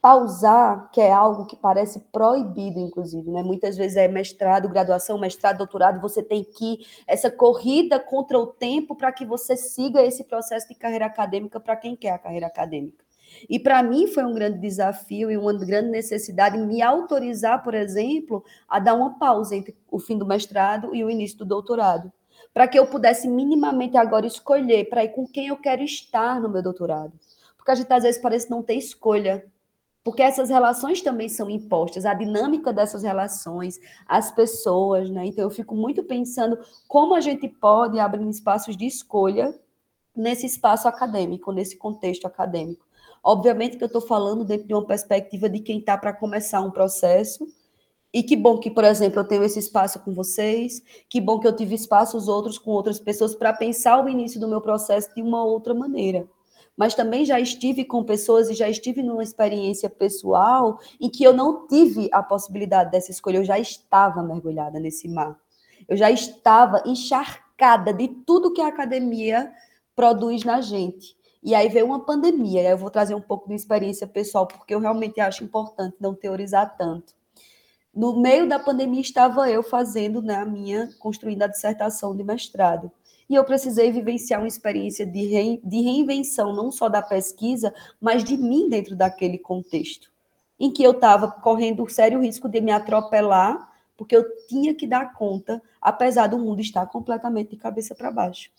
pausar, 0.00 0.88
que 0.92 1.00
é 1.00 1.10
algo 1.10 1.46
que 1.46 1.56
parece 1.56 1.98
proibido, 2.12 2.78
inclusive, 2.78 3.28
né? 3.28 3.42
Muitas 3.42 3.76
vezes 3.76 3.96
é 3.96 4.06
mestrado, 4.06 4.68
graduação, 4.68 5.18
mestrado, 5.18 5.58
doutorado, 5.58 6.00
você 6.00 6.22
tem 6.22 6.44
que 6.44 6.86
essa 7.08 7.30
corrida 7.30 7.98
contra 7.98 8.38
o 8.38 8.46
tempo 8.46 8.94
para 8.94 9.10
que 9.10 9.24
você 9.24 9.56
siga 9.56 10.02
esse 10.02 10.22
processo 10.22 10.68
de 10.68 10.74
carreira 10.74 11.06
acadêmica 11.06 11.58
para 11.58 11.74
quem 11.74 11.96
quer 11.96 12.10
a 12.10 12.18
carreira 12.18 12.46
acadêmica. 12.46 13.03
E 13.48 13.58
para 13.58 13.82
mim 13.82 14.06
foi 14.06 14.24
um 14.24 14.34
grande 14.34 14.58
desafio 14.58 15.30
e 15.30 15.36
uma 15.36 15.52
grande 15.52 15.90
necessidade 15.90 16.58
me 16.58 16.82
autorizar, 16.82 17.62
por 17.62 17.74
exemplo, 17.74 18.44
a 18.68 18.78
dar 18.78 18.94
uma 18.94 19.18
pausa 19.18 19.56
entre 19.56 19.76
o 19.90 19.98
fim 19.98 20.16
do 20.16 20.26
mestrado 20.26 20.94
e 20.94 21.04
o 21.04 21.10
início 21.10 21.38
do 21.38 21.44
doutorado, 21.44 22.12
para 22.52 22.68
que 22.68 22.78
eu 22.78 22.86
pudesse 22.86 23.28
minimamente 23.28 23.96
agora 23.96 24.26
escolher 24.26 24.88
para 24.88 25.04
ir 25.04 25.10
com 25.10 25.26
quem 25.26 25.48
eu 25.48 25.56
quero 25.56 25.82
estar 25.82 26.40
no 26.40 26.48
meu 26.48 26.62
doutorado. 26.62 27.12
Porque 27.56 27.70
a 27.70 27.74
gente 27.74 27.92
às 27.92 28.02
vezes 28.02 28.20
parece 28.20 28.50
não 28.50 28.62
ter 28.62 28.74
escolha, 28.74 29.44
porque 30.02 30.22
essas 30.22 30.50
relações 30.50 31.00
também 31.00 31.30
são 31.30 31.48
impostas, 31.48 32.04
a 32.04 32.12
dinâmica 32.12 32.74
dessas 32.74 33.02
relações, 33.02 33.80
as 34.06 34.30
pessoas, 34.30 35.08
né? 35.08 35.24
Então 35.24 35.44
eu 35.44 35.50
fico 35.50 35.74
muito 35.74 36.04
pensando 36.04 36.58
como 36.86 37.14
a 37.14 37.20
gente 37.20 37.48
pode 37.48 37.98
abrir 37.98 38.28
espaços 38.28 38.76
de 38.76 38.86
escolha 38.86 39.58
nesse 40.14 40.46
espaço 40.46 40.86
acadêmico, 40.86 41.52
nesse 41.52 41.76
contexto 41.76 42.26
acadêmico. 42.26 42.83
Obviamente 43.24 43.78
que 43.78 43.82
eu 43.82 43.86
estou 43.86 44.02
falando 44.02 44.44
dentro 44.44 44.66
de 44.66 44.74
uma 44.74 44.86
perspectiva 44.86 45.48
de 45.48 45.58
quem 45.60 45.78
está 45.78 45.96
para 45.96 46.12
começar 46.12 46.60
um 46.60 46.70
processo. 46.70 47.48
E 48.12 48.22
que 48.22 48.36
bom 48.36 48.58
que, 48.58 48.70
por 48.70 48.84
exemplo, 48.84 49.18
eu 49.18 49.24
tenho 49.24 49.42
esse 49.42 49.58
espaço 49.58 49.98
com 50.00 50.12
vocês, 50.12 50.82
que 51.08 51.20
bom 51.20 51.40
que 51.40 51.48
eu 51.48 51.56
tive 51.56 51.74
espaços 51.74 52.28
outros 52.28 52.58
com 52.58 52.70
outras 52.70 53.00
pessoas 53.00 53.34
para 53.34 53.52
pensar 53.52 54.04
o 54.04 54.08
início 54.08 54.38
do 54.38 54.46
meu 54.46 54.60
processo 54.60 55.12
de 55.14 55.22
uma 55.22 55.42
outra 55.42 55.74
maneira. 55.74 56.28
Mas 56.76 56.94
também 56.94 57.24
já 57.24 57.40
estive 57.40 57.84
com 57.84 58.04
pessoas 58.04 58.50
e 58.50 58.54
já 58.54 58.68
estive 58.68 59.02
numa 59.02 59.22
experiência 59.22 59.88
pessoal 59.88 60.78
em 61.00 61.08
que 61.08 61.24
eu 61.24 61.32
não 61.32 61.66
tive 61.66 62.08
a 62.12 62.22
possibilidade 62.22 62.90
dessa 62.90 63.10
escolha, 63.10 63.38
eu 63.38 63.44
já 63.44 63.58
estava 63.58 64.22
mergulhada 64.22 64.78
nesse 64.78 65.08
mar. 65.08 65.36
Eu 65.88 65.96
já 65.96 66.10
estava 66.10 66.82
encharcada 66.86 67.92
de 67.92 68.06
tudo 68.08 68.52
que 68.52 68.60
a 68.60 68.68
academia 68.68 69.50
produz 69.96 70.44
na 70.44 70.60
gente. 70.60 71.16
E 71.44 71.54
aí 71.54 71.68
veio 71.68 71.84
uma 71.84 72.00
pandemia, 72.00 72.62
aí 72.62 72.68
eu 72.68 72.78
vou 72.78 72.90
trazer 72.90 73.14
um 73.14 73.20
pouco 73.20 73.50
de 73.50 73.54
experiência 73.54 74.06
pessoal, 74.06 74.46
porque 74.46 74.74
eu 74.74 74.80
realmente 74.80 75.20
acho 75.20 75.44
importante 75.44 75.94
não 76.00 76.14
teorizar 76.14 76.74
tanto. 76.78 77.12
No 77.94 78.18
meio 78.18 78.48
da 78.48 78.58
pandemia 78.58 79.02
estava 79.02 79.50
eu 79.50 79.62
fazendo 79.62 80.22
né, 80.22 80.36
a 80.36 80.46
minha, 80.46 80.88
construindo 80.98 81.42
a 81.42 81.46
dissertação 81.46 82.16
de 82.16 82.24
mestrado. 82.24 82.90
E 83.28 83.34
eu 83.34 83.44
precisei 83.44 83.92
vivenciar 83.92 84.40
uma 84.40 84.48
experiência 84.48 85.04
de, 85.04 85.60
de 85.62 85.80
reinvenção, 85.82 86.54
não 86.54 86.72
só 86.72 86.88
da 86.88 87.02
pesquisa, 87.02 87.74
mas 88.00 88.24
de 88.24 88.38
mim 88.38 88.70
dentro 88.70 88.96
daquele 88.96 89.36
contexto, 89.36 90.10
em 90.58 90.70
que 90.70 90.82
eu 90.82 90.92
estava 90.92 91.30
correndo 91.30 91.88
sério 91.90 92.22
risco 92.22 92.48
de 92.48 92.60
me 92.62 92.72
atropelar, 92.72 93.70
porque 93.98 94.16
eu 94.16 94.24
tinha 94.48 94.74
que 94.74 94.86
dar 94.86 95.12
conta, 95.12 95.62
apesar 95.80 96.26
do 96.26 96.38
mundo 96.38 96.60
estar 96.60 96.86
completamente 96.86 97.50
de 97.50 97.56
cabeça 97.58 97.94
para 97.94 98.10
baixo. 98.10 98.50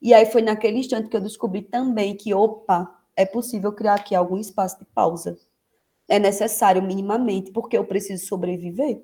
E 0.00 0.12
aí 0.12 0.26
foi 0.26 0.42
naquele 0.42 0.78
instante 0.78 1.08
que 1.08 1.16
eu 1.16 1.20
descobri 1.20 1.62
também 1.62 2.16
que, 2.16 2.34
opa, 2.34 2.94
é 3.16 3.24
possível 3.24 3.72
criar 3.72 3.94
aqui 3.94 4.14
algum 4.14 4.38
espaço 4.38 4.78
de 4.78 4.84
pausa. 4.84 5.38
É 6.08 6.18
necessário 6.18 6.82
minimamente, 6.82 7.50
porque 7.50 7.76
eu 7.76 7.84
preciso 7.84 8.26
sobreviver. 8.26 9.02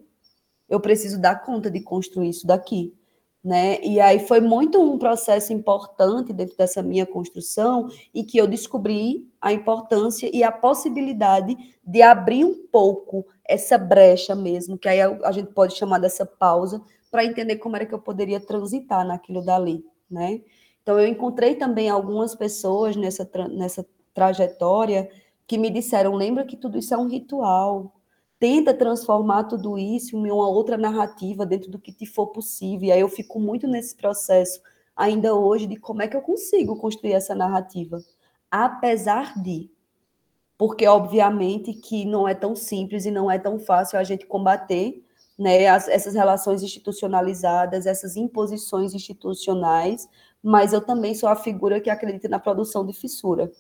Eu 0.69 0.81
preciso 0.81 1.21
dar 1.21 1.43
conta 1.43 1.71
de 1.71 1.81
construir 1.81 2.29
isso 2.29 2.47
daqui. 2.47 2.95
Né? 3.43 3.81
E 3.83 3.99
aí 3.99 4.19
foi 4.19 4.39
muito 4.39 4.79
um 4.79 4.99
processo 4.99 5.51
importante 5.51 6.31
dentro 6.31 6.55
dessa 6.59 6.83
minha 6.83 7.07
construção 7.07 7.89
e 8.13 8.23
que 8.23 8.37
eu 8.37 8.47
descobri 8.47 9.27
a 9.41 9.51
importância 9.51 10.31
e 10.31 10.45
a 10.45 10.53
possibilidade 10.53 11.57
de 11.83 12.03
abrir 12.03 12.45
um 12.45 12.67
pouco 12.71 13.27
essa 13.49 13.79
brecha 13.79 14.35
mesmo, 14.35 14.77
que 14.77 14.87
aí 14.87 15.01
a 15.01 15.33
gente 15.33 15.53
pode 15.55 15.75
chamar 15.75 15.99
dessa 15.99 16.27
pausa, 16.27 16.83
para 17.11 17.25
entender 17.25 17.57
como 17.57 17.77
era 17.77 17.87
que 17.87 17.95
eu 17.95 17.99
poderia 17.99 18.39
transitar 18.39 19.07
naquilo 19.07 19.43
dali, 19.43 19.85
né? 20.09 20.41
Então, 20.83 20.99
eu 20.99 21.07
encontrei 21.07 21.55
também 21.55 21.89
algumas 21.89 22.35
pessoas 22.35 22.97
nessa, 22.97 23.29
nessa 23.51 23.87
trajetória 24.15 25.11
que 25.47 25.59
me 25.59 25.71
disseram: 25.71 26.15
lembra 26.15 26.45
que 26.45 26.57
tudo 26.57 26.79
isso 26.79 26.95
é 26.95 26.97
um 26.97 27.09
ritual. 27.09 27.95
Tenta 28.39 28.73
transformar 28.73 29.45
tudo 29.45 29.77
isso 29.77 30.17
em 30.17 30.31
uma 30.31 30.49
outra 30.49 30.79
narrativa 30.79 31.45
dentro 31.45 31.71
do 31.71 31.79
que 31.79 31.93
te 31.93 32.07
for 32.07 32.29
possível. 32.29 32.89
E 32.89 32.93
aí 32.93 33.01
eu 33.01 33.09
fico 33.09 33.39
muito 33.39 33.67
nesse 33.67 33.95
processo, 33.95 34.61
ainda 34.97 35.35
hoje, 35.35 35.67
de 35.67 35.77
como 35.77 36.03
é 36.03 36.09
que 36.09 36.17
eu 36.17 36.23
consigo 36.23 36.77
construir 36.77 37.13
essa 37.13 37.35
narrativa. 37.35 37.99
Apesar 38.51 39.41
de. 39.43 39.71
Porque, 40.57 40.87
obviamente, 40.87 41.73
que 41.73 42.05
não 42.05 42.29
é 42.29 42.35
tão 42.35 42.55
simples 42.55 43.05
e 43.05 43.11
não 43.11 43.31
é 43.31 43.39
tão 43.39 43.59
fácil 43.59 43.99
a 43.99 44.05
gente 44.05 44.27
combater 44.27 45.03
né, 45.41 45.67
as, 45.69 45.89
essas 45.89 46.15
relações 46.15 46.63
institucionalizadas, 46.63 47.87
essas 47.87 48.15
imposições 48.15 48.93
institucionais, 48.95 50.07
mas 50.43 50.73
eu 50.73 50.81
também 50.81 51.15
sou 51.15 51.29
a 51.29 51.37
figura 51.37 51.81
que 51.81 51.91
acredita 51.91 52.29
na 52.29 52.39
produção 52.39 52.85
de 52.85 52.93
fissura. 52.93 53.51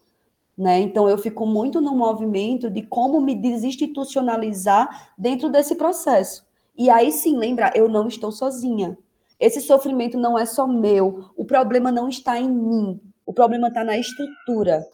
Né? 0.57 0.81
Então, 0.81 1.09
eu 1.09 1.17
fico 1.17 1.47
muito 1.47 1.81
no 1.81 1.95
movimento 1.95 2.69
de 2.69 2.83
como 2.83 3.21
me 3.21 3.35
desinstitucionalizar 3.35 5.13
dentro 5.17 5.49
desse 5.49 5.75
processo. 5.75 6.45
E 6.77 6.91
aí 6.91 7.13
sim, 7.13 7.37
lembrar, 7.37 7.77
eu 7.77 7.89
não 7.89 8.09
estou 8.09 8.31
sozinha. 8.31 8.97
Esse 9.39 9.61
sofrimento 9.61 10.19
não 10.19 10.39
é 10.39 10.45
só 10.45 10.67
meu. 10.67 11.31
O 11.37 11.45
problema 11.45 11.91
não 11.91 12.09
está 12.09 12.39
em 12.39 12.51
mim. 12.51 13.01
O 13.25 13.33
problema 13.33 13.69
está 13.69 13.83
na 13.83 13.97
estrutura. 13.97 14.87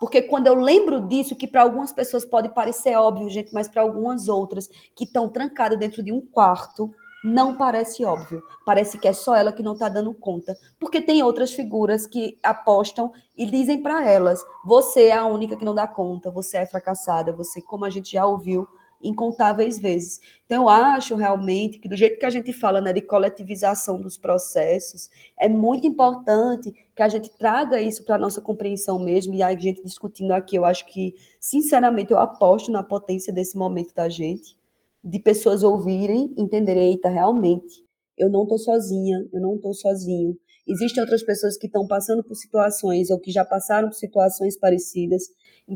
Porque 0.00 0.22
quando 0.22 0.46
eu 0.46 0.54
lembro 0.54 1.00
disso, 1.06 1.36
que 1.36 1.46
para 1.46 1.62
algumas 1.62 1.92
pessoas 1.92 2.24
pode 2.24 2.48
parecer 2.48 2.96
óbvio, 2.96 3.28
gente, 3.28 3.52
mas 3.52 3.68
para 3.68 3.82
algumas 3.82 4.28
outras 4.28 4.68
que 4.96 5.04
estão 5.04 5.28
trancadas 5.28 5.78
dentro 5.78 6.02
de 6.02 6.10
um 6.10 6.20
quarto, 6.20 6.92
não 7.22 7.56
parece 7.56 8.04
óbvio. 8.04 8.42
Parece 8.64 8.98
que 8.98 9.06
é 9.06 9.12
só 9.12 9.34
ela 9.34 9.52
que 9.52 9.62
não 9.62 9.74
está 9.74 9.88
dando 9.88 10.12
conta. 10.14 10.56
Porque 10.78 11.00
tem 11.00 11.22
outras 11.22 11.52
figuras 11.52 12.06
que 12.06 12.38
apostam 12.42 13.12
e 13.36 13.46
dizem 13.46 13.82
para 13.82 14.04
elas: 14.08 14.44
você 14.64 15.06
é 15.06 15.12
a 15.12 15.26
única 15.26 15.56
que 15.56 15.64
não 15.64 15.74
dá 15.74 15.86
conta, 15.86 16.30
você 16.30 16.58
é 16.58 16.66
fracassada, 16.66 17.32
você, 17.32 17.60
como 17.62 17.84
a 17.84 17.90
gente 17.90 18.12
já 18.12 18.26
ouviu 18.26 18.66
incontáveis 19.02 19.78
vezes. 19.78 20.20
Então, 20.46 20.62
eu 20.62 20.68
acho 20.68 21.16
realmente 21.16 21.78
que, 21.78 21.88
do 21.88 21.96
jeito 21.96 22.18
que 22.18 22.26
a 22.26 22.30
gente 22.30 22.52
fala 22.52 22.80
né, 22.80 22.92
de 22.92 23.00
coletivização 23.00 24.00
dos 24.00 24.16
processos, 24.16 25.10
é 25.36 25.48
muito 25.48 25.86
importante 25.86 26.72
que 26.94 27.02
a 27.02 27.08
gente 27.08 27.28
traga 27.30 27.80
isso 27.80 28.04
para 28.04 28.14
a 28.14 28.18
nossa 28.18 28.40
compreensão 28.40 28.98
mesmo, 28.98 29.34
e 29.34 29.42
a 29.42 29.54
gente 29.58 29.82
discutindo 29.82 30.32
aqui, 30.32 30.56
eu 30.56 30.64
acho 30.64 30.86
que, 30.86 31.14
sinceramente, 31.40 32.12
eu 32.12 32.18
aposto 32.18 32.70
na 32.70 32.82
potência 32.82 33.32
desse 33.32 33.56
momento 33.56 33.94
da 33.94 34.08
gente, 34.08 34.56
de 35.02 35.18
pessoas 35.18 35.62
ouvirem, 35.62 36.32
entenderem, 36.36 36.90
eita, 36.90 37.08
realmente, 37.08 37.84
eu 38.16 38.30
não 38.30 38.42
estou 38.44 38.58
sozinha, 38.58 39.26
eu 39.32 39.40
não 39.40 39.56
estou 39.56 39.74
sozinho. 39.74 40.36
Existem 40.66 41.02
outras 41.02 41.22
pessoas 41.22 41.56
que 41.56 41.66
estão 41.66 41.86
passando 41.86 42.22
por 42.22 42.36
situações 42.36 43.10
ou 43.10 43.18
que 43.18 43.32
já 43.32 43.44
passaram 43.44 43.88
por 43.88 43.96
situações 43.96 44.56
parecidas. 44.56 45.24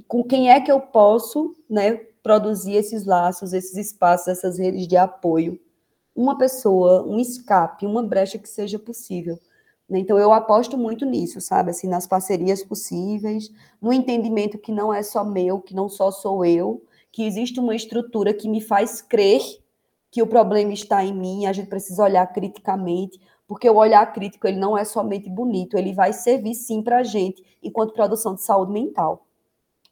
Com 0.06 0.22
quem 0.22 0.50
é 0.50 0.60
que 0.60 0.70
eu 0.70 0.80
posso, 0.80 1.54
né, 1.68 1.96
produzir 2.22 2.74
esses 2.74 3.04
laços, 3.04 3.52
esses 3.52 3.76
espaços, 3.76 4.28
essas 4.28 4.58
redes 4.58 4.86
de 4.86 4.96
apoio? 4.96 5.58
Uma 6.14 6.38
pessoa, 6.38 7.04
um 7.06 7.18
escape, 7.18 7.84
uma 7.84 8.02
brecha 8.02 8.38
que 8.38 8.48
seja 8.48 8.78
possível. 8.78 9.38
Né? 9.88 9.98
Então 9.98 10.18
eu 10.18 10.32
aposto 10.32 10.78
muito 10.78 11.04
nisso, 11.04 11.40
sabe? 11.40 11.70
Assim, 11.70 11.88
nas 11.88 12.06
parcerias 12.06 12.62
possíveis, 12.62 13.50
no 13.80 13.92
entendimento 13.92 14.58
que 14.58 14.72
não 14.72 14.94
é 14.94 15.02
só 15.02 15.24
meu, 15.24 15.60
que 15.60 15.74
não 15.74 15.88
só 15.88 16.10
sou 16.10 16.44
eu, 16.44 16.82
que 17.16 17.24
existe 17.24 17.58
uma 17.58 17.74
estrutura 17.74 18.34
que 18.34 18.46
me 18.46 18.60
faz 18.60 19.00
crer 19.00 19.40
que 20.10 20.20
o 20.20 20.26
problema 20.26 20.74
está 20.74 21.02
em 21.02 21.14
mim, 21.14 21.46
a 21.46 21.52
gente 21.54 21.66
precisa 21.66 22.02
olhar 22.02 22.26
criticamente, 22.26 23.18
porque 23.48 23.70
o 23.70 23.76
olhar 23.76 24.04
crítico 24.12 24.46
ele 24.46 24.58
não 24.58 24.76
é 24.76 24.84
somente 24.84 25.30
bonito, 25.30 25.78
ele 25.78 25.94
vai 25.94 26.12
servir 26.12 26.54
sim 26.54 26.82
para 26.82 26.98
a 26.98 27.02
gente 27.02 27.42
enquanto 27.62 27.94
produção 27.94 28.34
de 28.34 28.42
saúde 28.42 28.70
mental, 28.70 29.26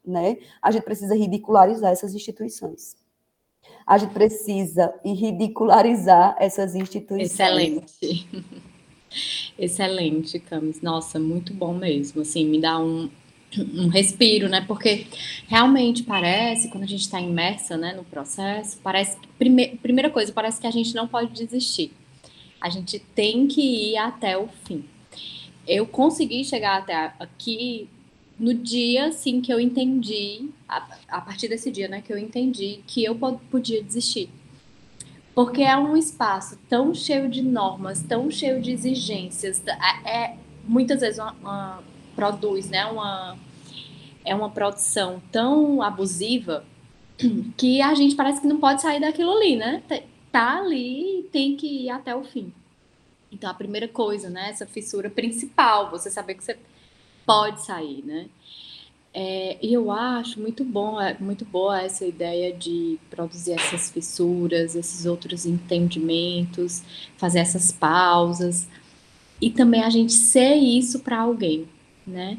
né? 0.05 0.37
A 0.61 0.71
gente 0.71 0.83
precisa 0.83 1.17
ridicularizar 1.17 1.93
essas 1.93 2.15
instituições. 2.15 2.95
A 3.87 3.97
gente 3.97 4.13
precisa 4.13 4.93
ridicularizar 5.03 6.37
essas 6.39 6.75
instituições. 6.75 7.33
Excelente. 7.33 8.29
Excelente, 9.59 10.39
Camis. 10.41 10.83
Nossa, 10.83 11.19
muito 11.19 11.55
bom 11.55 11.73
mesmo. 11.73 12.21
Assim, 12.21 12.45
me 12.45 12.61
dá 12.61 12.79
um, 12.79 13.09
um 13.59 13.89
respiro, 13.89 14.49
né? 14.49 14.61
Porque 14.67 15.07
realmente 15.47 16.03
parece, 16.03 16.69
quando 16.69 16.85
a 16.85 16.89
gente 16.89 17.03
está 17.03 17.21
imersa 17.21 17.77
né, 17.77 17.93
no 17.95 18.05
processo, 18.05 18.79
parece 18.83 19.19
que, 19.19 19.29
prime, 19.39 19.79
primeira 19.83 20.11
coisa, 20.11 20.33
parece 20.33 20.61
que 20.61 20.67
a 20.67 20.71
gente 20.71 20.95
não 20.95 21.07
pode 21.07 21.33
desistir. 21.33 21.93
A 22.61 22.69
gente 22.69 22.99
tem 22.99 23.47
que 23.47 23.61
ir 23.93 23.97
até 23.97 24.37
o 24.39 24.49
fim. 24.65 24.85
Eu 25.67 25.87
consegui 25.87 26.45
chegar 26.45 26.79
até 26.79 27.13
aqui 27.19 27.89
no 28.39 28.53
dia, 28.53 29.07
assim, 29.07 29.41
que 29.41 29.53
eu 29.53 29.61
entendi, 29.61 30.49
a, 30.69 30.87
a 31.09 31.21
partir 31.21 31.49
desse 31.49 31.71
dia, 31.71 31.89
né, 31.89 32.03
que 32.05 32.13
eu 32.13 32.19
entendi 32.19 32.81
que 32.87 33.05
eu 33.05 33.15
podia 33.51 33.83
desistir. 33.83 34.29
Porque 35.35 35.63
é 35.63 35.77
um 35.77 35.97
espaço 35.97 36.59
tão 36.69 36.95
cheio 36.95 37.29
de 37.29 37.43
normas, 37.43 38.03
tão 38.03 38.31
cheio 38.31 38.61
de 38.61 38.73
exigências, 38.73 39.63
é, 39.67 40.11
é 40.11 40.37
muitas 40.67 41.01
vezes 41.01 41.19
uma, 41.19 41.33
uma 41.33 41.83
produz, 42.15 42.69
né, 42.69 42.87
uma 42.87 43.37
é 44.25 44.35
uma 44.35 44.49
produção 44.49 45.23
tão 45.31 45.83
abusiva 45.83 46.65
que 47.57 47.83
a 47.83 47.95
gente 47.95 48.15
parece 48.15 48.41
que 48.41 48.47
não 48.47 48.59
pode 48.59 48.81
sair 48.81 49.01
daquilo 49.01 49.33
ali, 49.33 49.55
né? 49.57 49.83
Tá 50.33 50.59
ali 50.59 51.21
e 51.21 51.23
tem 51.25 51.55
que 51.57 51.85
ir 51.85 51.91
até 51.91 52.17
o 52.17 52.25
fim. 52.25 52.53
Então 53.31 53.51
a 53.51 53.55
primeira 53.55 53.87
coisa, 53.87 54.31
né, 54.31 54.51
essa 54.51 54.67
fissura 54.67 55.11
principal, 55.11 55.91
você 55.91 56.11
saber 56.11 56.35
que 56.35 56.45
você 56.45 56.57
pode 57.27 57.65
sair, 57.65 58.03
né? 58.05 58.27
É, 59.17 59.59
e 59.63 59.73
eu 59.73 59.93
acho 59.93 60.41
muito 60.41 60.65
bom, 60.65 61.01
é, 61.01 61.17
muito 61.21 61.45
boa 61.45 61.81
essa 61.81 62.05
ideia 62.05 62.53
de 62.53 62.99
produzir 63.09 63.53
essas 63.53 63.89
fissuras, 63.89 64.75
esses 64.75 65.07
outros 65.07 65.47
entendimentos, 65.47 66.83
fazer 67.17 67.39
essas 67.39 67.71
pausas 67.71 68.67
e 69.41 69.51
também 69.51 69.85
a 69.85 69.91
gente 69.91 70.13
ser 70.13 70.57
isso 70.57 70.99
para 70.99 71.21
alguém, 71.21 71.69
né? 72.07 72.39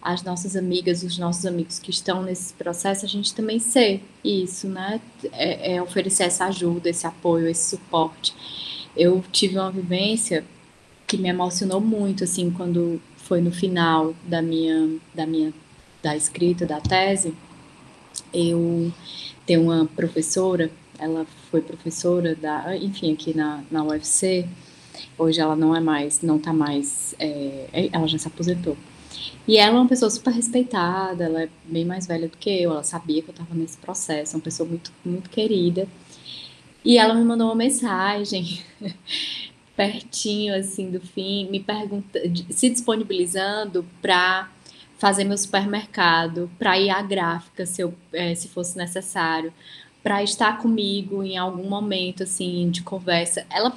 As 0.00 0.22
nossas 0.22 0.54
amigas, 0.54 1.02
os 1.02 1.18
nossos 1.18 1.44
amigos 1.44 1.78
que 1.78 1.90
estão 1.90 2.22
nesse 2.22 2.54
processo, 2.54 3.04
a 3.04 3.08
gente 3.08 3.34
também 3.34 3.58
ser 3.58 4.02
isso, 4.22 4.68
né? 4.68 5.00
É, 5.32 5.74
é 5.74 5.82
oferecer 5.82 6.24
essa 6.24 6.46
ajuda, 6.46 6.88
esse 6.88 7.06
apoio, 7.06 7.48
esse 7.48 7.70
suporte. 7.70 8.34
Eu 8.96 9.24
tive 9.32 9.58
uma 9.58 9.70
vivência 9.70 10.44
que 11.06 11.16
me 11.16 11.28
emocionou 11.28 11.80
muito, 11.80 12.24
assim, 12.24 12.50
quando 12.50 13.00
foi 13.16 13.40
no 13.40 13.50
final 13.50 14.14
da 14.24 14.40
minha, 14.40 14.98
da 15.14 15.26
minha, 15.26 15.52
da 16.02 16.16
escrita 16.16 16.64
da 16.64 16.80
tese. 16.80 17.34
Eu 18.32 18.92
tenho 19.46 19.62
uma 19.62 19.86
professora, 19.86 20.70
ela 20.98 21.26
foi 21.50 21.60
professora 21.60 22.34
da, 22.34 22.76
enfim, 22.76 23.12
aqui 23.12 23.36
na, 23.36 23.62
na 23.70 23.82
UFC. 23.82 24.46
Hoje 25.16 25.40
ela 25.40 25.56
não 25.56 25.74
é 25.74 25.80
mais, 25.80 26.22
não 26.22 26.38
tá 26.38 26.52
mais, 26.52 27.14
é, 27.18 27.88
ela 27.92 28.06
já 28.06 28.18
se 28.18 28.28
aposentou 28.28 28.76
e 29.46 29.56
ela 29.56 29.76
é 29.76 29.80
uma 29.80 29.88
pessoa 29.88 30.10
super 30.10 30.32
respeitada, 30.32 31.24
ela 31.24 31.44
é 31.44 31.48
bem 31.64 31.84
mais 31.84 32.06
velha 32.06 32.28
do 32.28 32.36
que 32.36 32.50
eu, 32.50 32.70
ela 32.70 32.82
sabia 32.82 33.22
que 33.22 33.30
eu 33.30 33.32
estava 33.32 33.54
nesse 33.54 33.78
processo, 33.78 34.34
é 34.34 34.36
uma 34.36 34.42
pessoa 34.42 34.68
muito, 34.68 34.92
muito 35.04 35.30
querida. 35.30 35.88
E 36.84 36.98
ela 36.98 37.14
me 37.14 37.24
mandou 37.24 37.48
uma 37.48 37.54
mensagem 37.54 38.62
pertinho 39.76 40.54
assim 40.54 40.90
do 40.90 41.00
fim, 41.00 41.48
me 41.50 41.60
pergunta, 41.60 42.20
se 42.50 42.68
disponibilizando 42.68 43.86
para 44.02 44.50
fazer 44.98 45.24
meu 45.24 45.38
supermercado, 45.38 46.50
para 46.58 46.78
ir 46.78 46.90
à 46.90 47.00
gráfica 47.00 47.64
se, 47.64 47.80
eu, 47.80 47.94
é, 48.12 48.34
se 48.34 48.48
fosse 48.48 48.76
necessário, 48.76 49.52
para 50.02 50.22
estar 50.22 50.58
comigo 50.58 51.22
em 51.22 51.38
algum 51.38 51.68
momento 51.68 52.24
assim 52.24 52.68
de 52.70 52.82
conversa. 52.82 53.46
Ela, 53.48 53.72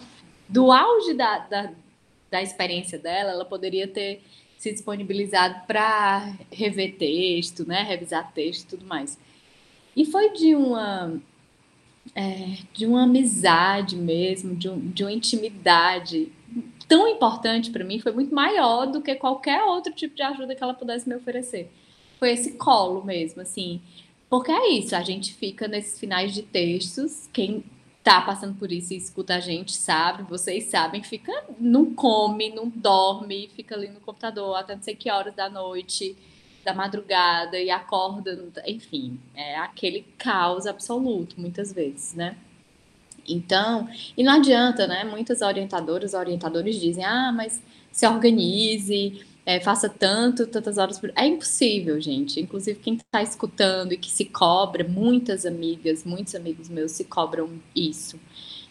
do 0.50 0.72
auge 0.72 1.14
da, 1.14 1.40
da, 1.40 1.72
da 2.30 2.42
experiência 2.42 2.98
dela, 2.98 3.32
ela 3.32 3.46
poderia 3.46 3.88
ter 3.88 4.24
se 4.62 4.72
disponibilizado 4.72 5.66
para 5.66 6.36
rever 6.52 6.96
texto, 6.96 7.68
né, 7.68 7.82
revisar 7.82 8.32
texto 8.32 8.62
e 8.62 8.68
tudo 8.68 8.86
mais. 8.86 9.18
E 9.98 10.06
foi 10.06 10.34
de 10.34 10.54
uma 10.54 11.20
é, 12.14 12.60
de 12.72 12.86
uma 12.86 13.06
amizade 13.06 13.96
mesmo, 13.96 14.56
de, 14.56 14.70
um, 14.70 14.80
de 14.80 15.04
uma 15.04 15.12
intimidade 15.12 16.32
tão 16.88 17.08
importante 17.08 17.72
para 17.72 17.84
mim, 17.84 18.00
foi 18.00 18.12
muito 18.12 18.36
maior 18.36 18.86
do 18.86 19.02
que 19.02 19.16
qualquer 19.16 19.64
outro 19.64 19.92
tipo 19.94 20.14
de 20.14 20.22
ajuda 20.22 20.54
que 20.54 20.62
ela 20.62 20.76
pudesse 20.76 21.10
me 21.10 21.16
oferecer. 21.16 21.72
Foi 22.20 22.30
esse 22.30 22.52
colo 22.52 23.04
mesmo, 23.04 23.42
assim. 23.42 23.82
Porque 24.30 24.52
é 24.52 24.70
isso, 24.74 24.96
a 24.96 25.02
gente 25.02 25.34
fica 25.34 25.68
nesses 25.68 26.00
finais 26.00 26.36
de 26.36 26.44
textos, 26.44 27.28
quem 27.34 27.64
tá 28.04 28.22
passando 28.22 28.56
por 28.58 28.72
isso 28.72 28.94
e 28.94 28.98
escuta 28.98 29.36
a 29.36 29.40
gente, 29.40 29.74
sabe, 29.74 30.24
vocês 30.24 30.66
sabem, 30.66 31.04
fica, 31.04 31.32
não 31.60 31.94
come, 31.94 32.50
não 32.50 32.68
dorme, 32.68 33.50
fica 33.56 33.76
ali 33.76 33.90
no 33.90 34.00
computador 34.00 34.56
até 34.56 34.76
não 34.76 34.82
sei 34.82 34.96
que 34.96 35.12
horas 35.12 35.36
da 35.36 35.50
noite, 35.50 36.18
da 36.66 36.74
madrugada 36.74 37.60
e 37.60 37.70
acorda, 37.70 38.38
enfim, 38.66 39.20
é 39.36 39.56
aquele 39.58 40.06
caos 40.18 40.66
absoluto, 40.66 41.40
muitas 41.40 41.72
vezes, 41.72 42.14
né? 42.14 42.36
Então, 43.28 43.88
e 44.18 44.24
não 44.24 44.34
adianta, 44.34 44.88
né? 44.88 45.04
Muitas 45.04 45.42
orientadoras, 45.42 46.14
orientadores 46.14 46.80
dizem, 46.80 47.06
ah, 47.06 47.32
mas 47.32 47.62
se 47.92 48.08
organize, 48.08 49.26
é, 49.46 49.60
faça 49.60 49.90
tanto, 49.90 50.46
tantas 50.48 50.78
horas 50.78 51.00
por. 51.00 51.12
É 51.16 51.26
impossível, 51.26 52.00
gente. 52.00 52.40
Inclusive, 52.40 52.80
quem 52.80 52.96
está 52.96 53.22
escutando 53.22 53.92
e 53.94 53.98
que 53.98 54.10
se 54.10 54.26
cobra, 54.26 54.84
muitas 54.88 55.46
amigas, 55.46 56.04
muitos 56.04 56.36
amigos 56.36 56.70
meus 56.70 56.92
se 56.92 57.06
cobram 57.06 57.50
isso. 57.76 58.20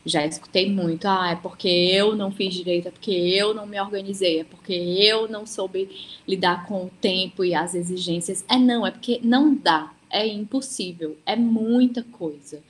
Já 0.04 0.24
escutei 0.24 0.70
muito, 0.70 1.06
ah, 1.06 1.32
é 1.32 1.36
porque 1.36 1.68
eu 1.68 2.16
não 2.16 2.30
fiz 2.30 2.54
direito, 2.54 2.88
é 2.88 2.90
porque 2.90 3.10
eu 3.10 3.52
não 3.52 3.66
me 3.66 3.78
organizei, 3.78 4.40
é 4.40 4.44
porque 4.44 4.72
eu 4.72 5.28
não 5.28 5.46
soube 5.46 5.90
lidar 6.26 6.66
com 6.66 6.86
o 6.86 6.90
tempo 7.00 7.44
e 7.44 7.54
as 7.54 7.74
exigências. 7.74 8.42
É 8.48 8.56
não, 8.56 8.86
é 8.86 8.90
porque 8.90 9.20
não 9.22 9.54
dá, 9.54 9.92
é 10.08 10.26
impossível, 10.26 11.18
é 11.26 11.36
muita 11.36 12.02
coisa. 12.02 12.62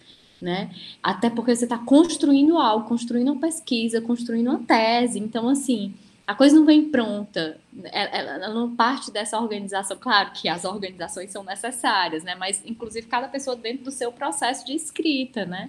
Né? 0.42 0.74
Até 1.02 1.28
porque 1.28 1.54
você 1.54 1.66
está 1.66 1.76
construindo 1.76 2.56
algo, 2.58 2.88
construindo 2.88 3.30
uma 3.30 3.40
pesquisa, 3.40 4.00
construindo 4.00 4.48
uma 4.48 4.60
tese. 4.60 5.18
Então, 5.18 5.48
assim, 5.50 5.94
a 6.30 6.34
coisa 6.36 6.54
não 6.54 6.64
vem 6.64 6.88
pronta, 6.88 7.58
ela, 7.90 8.16
ela, 8.16 8.54
não 8.54 8.76
parte 8.76 9.10
dessa 9.10 9.36
organização. 9.36 9.96
Claro 9.98 10.30
que 10.30 10.48
as 10.48 10.64
organizações 10.64 11.32
são 11.32 11.42
necessárias, 11.42 12.22
né? 12.22 12.36
Mas, 12.36 12.62
inclusive, 12.64 13.08
cada 13.08 13.26
pessoa 13.26 13.56
dentro 13.56 13.82
do 13.82 13.90
seu 13.90 14.12
processo 14.12 14.64
de 14.64 14.72
escrita, 14.72 15.44
né? 15.44 15.68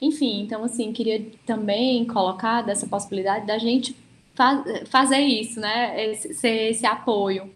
Enfim, 0.00 0.40
então, 0.40 0.64
assim, 0.64 0.90
queria 0.90 1.22
também 1.44 2.06
colocar 2.06 2.62
dessa 2.62 2.86
possibilidade 2.86 3.46
da 3.46 3.58
gente 3.58 3.94
faz, 4.34 4.88
fazer 4.88 5.20
isso, 5.20 5.60
né? 5.60 6.12
Esse, 6.12 6.32
ser 6.32 6.70
esse 6.70 6.86
apoio 6.86 7.54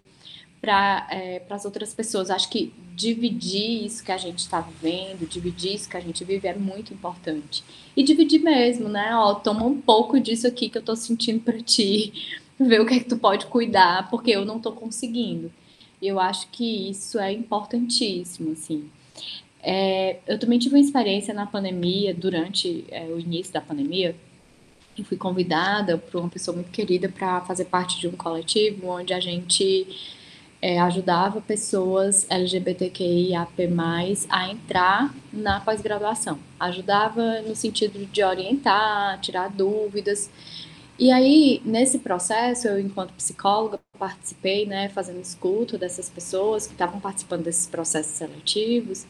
para 0.63 1.05
é, 1.11 1.41
as 1.49 1.65
outras 1.65 1.93
pessoas. 1.93 2.29
Acho 2.29 2.49
que 2.49 2.73
dividir 2.95 3.85
isso 3.85 4.01
que 4.01 4.13
a 4.13 4.17
gente 4.17 4.39
está 4.39 4.61
vivendo, 4.61 5.27
dividir 5.27 5.75
isso 5.75 5.89
que 5.89 5.97
a 5.97 5.99
gente 5.99 6.23
vive 6.23 6.47
é 6.47 6.55
muito 6.55 6.93
importante. 6.93 7.61
E 7.97 8.01
dividir 8.01 8.39
mesmo, 8.39 8.87
né? 8.87 9.13
Ó, 9.13 9.33
toma 9.33 9.65
um 9.65 9.81
pouco 9.81 10.17
disso 10.21 10.47
aqui 10.47 10.69
que 10.69 10.77
eu 10.77 10.79
estou 10.79 10.95
sentindo 10.95 11.41
para 11.41 11.61
ti, 11.61 12.39
ver 12.57 12.79
o 12.79 12.85
que 12.85 12.93
é 12.93 12.99
que 12.99 13.09
tu 13.09 13.17
pode 13.17 13.45
cuidar, 13.47 14.09
porque 14.09 14.31
eu 14.31 14.45
não 14.45 14.55
estou 14.55 14.71
conseguindo. 14.71 15.51
Eu 16.01 16.17
acho 16.17 16.47
que 16.47 16.89
isso 16.89 17.19
é 17.19 17.33
importantíssimo, 17.33 18.53
assim. 18.53 18.89
É, 19.61 20.19
eu 20.25 20.39
também 20.39 20.59
tive 20.59 20.75
uma 20.75 20.81
experiência 20.81 21.33
na 21.33 21.45
pandemia, 21.45 22.13
durante 22.13 22.85
é, 22.89 23.03
o 23.07 23.19
início 23.19 23.51
da 23.51 23.59
pandemia. 23.59 24.15
Eu 24.97 25.03
fui 25.03 25.17
convidada 25.17 25.97
por 25.97 26.21
uma 26.21 26.29
pessoa 26.29 26.55
muito 26.55 26.71
querida 26.71 27.09
para 27.09 27.41
fazer 27.41 27.65
parte 27.65 27.99
de 27.99 28.07
um 28.07 28.13
coletivo 28.13 28.87
onde 28.87 29.13
a 29.13 29.19
gente 29.19 30.22
é, 30.63 30.79
ajudava 30.79 31.41
pessoas 31.41 32.25
LGBTQIAP+, 32.29 33.69
a 34.29 34.49
entrar 34.49 35.13
na 35.33 35.59
pós-graduação. 35.59 36.39
Ajudava 36.57 37.41
no 37.41 37.53
sentido 37.53 38.05
de 38.05 38.23
orientar, 38.23 39.19
tirar 39.19 39.49
dúvidas. 39.49 40.29
E 40.97 41.11
aí, 41.11 41.61
nesse 41.65 41.99
processo, 41.99 42.69
eu, 42.69 42.79
enquanto 42.79 43.11
psicóloga, 43.11 43.77
participei, 43.99 44.65
né, 44.65 44.87
fazendo 44.87 45.19
escuta 45.19 45.77
dessas 45.77 46.09
pessoas 46.09 46.65
que 46.65 46.71
estavam 46.71 46.97
participando 46.97 47.43
desses 47.43 47.67
processos 47.67 48.13
seletivos 48.13 49.05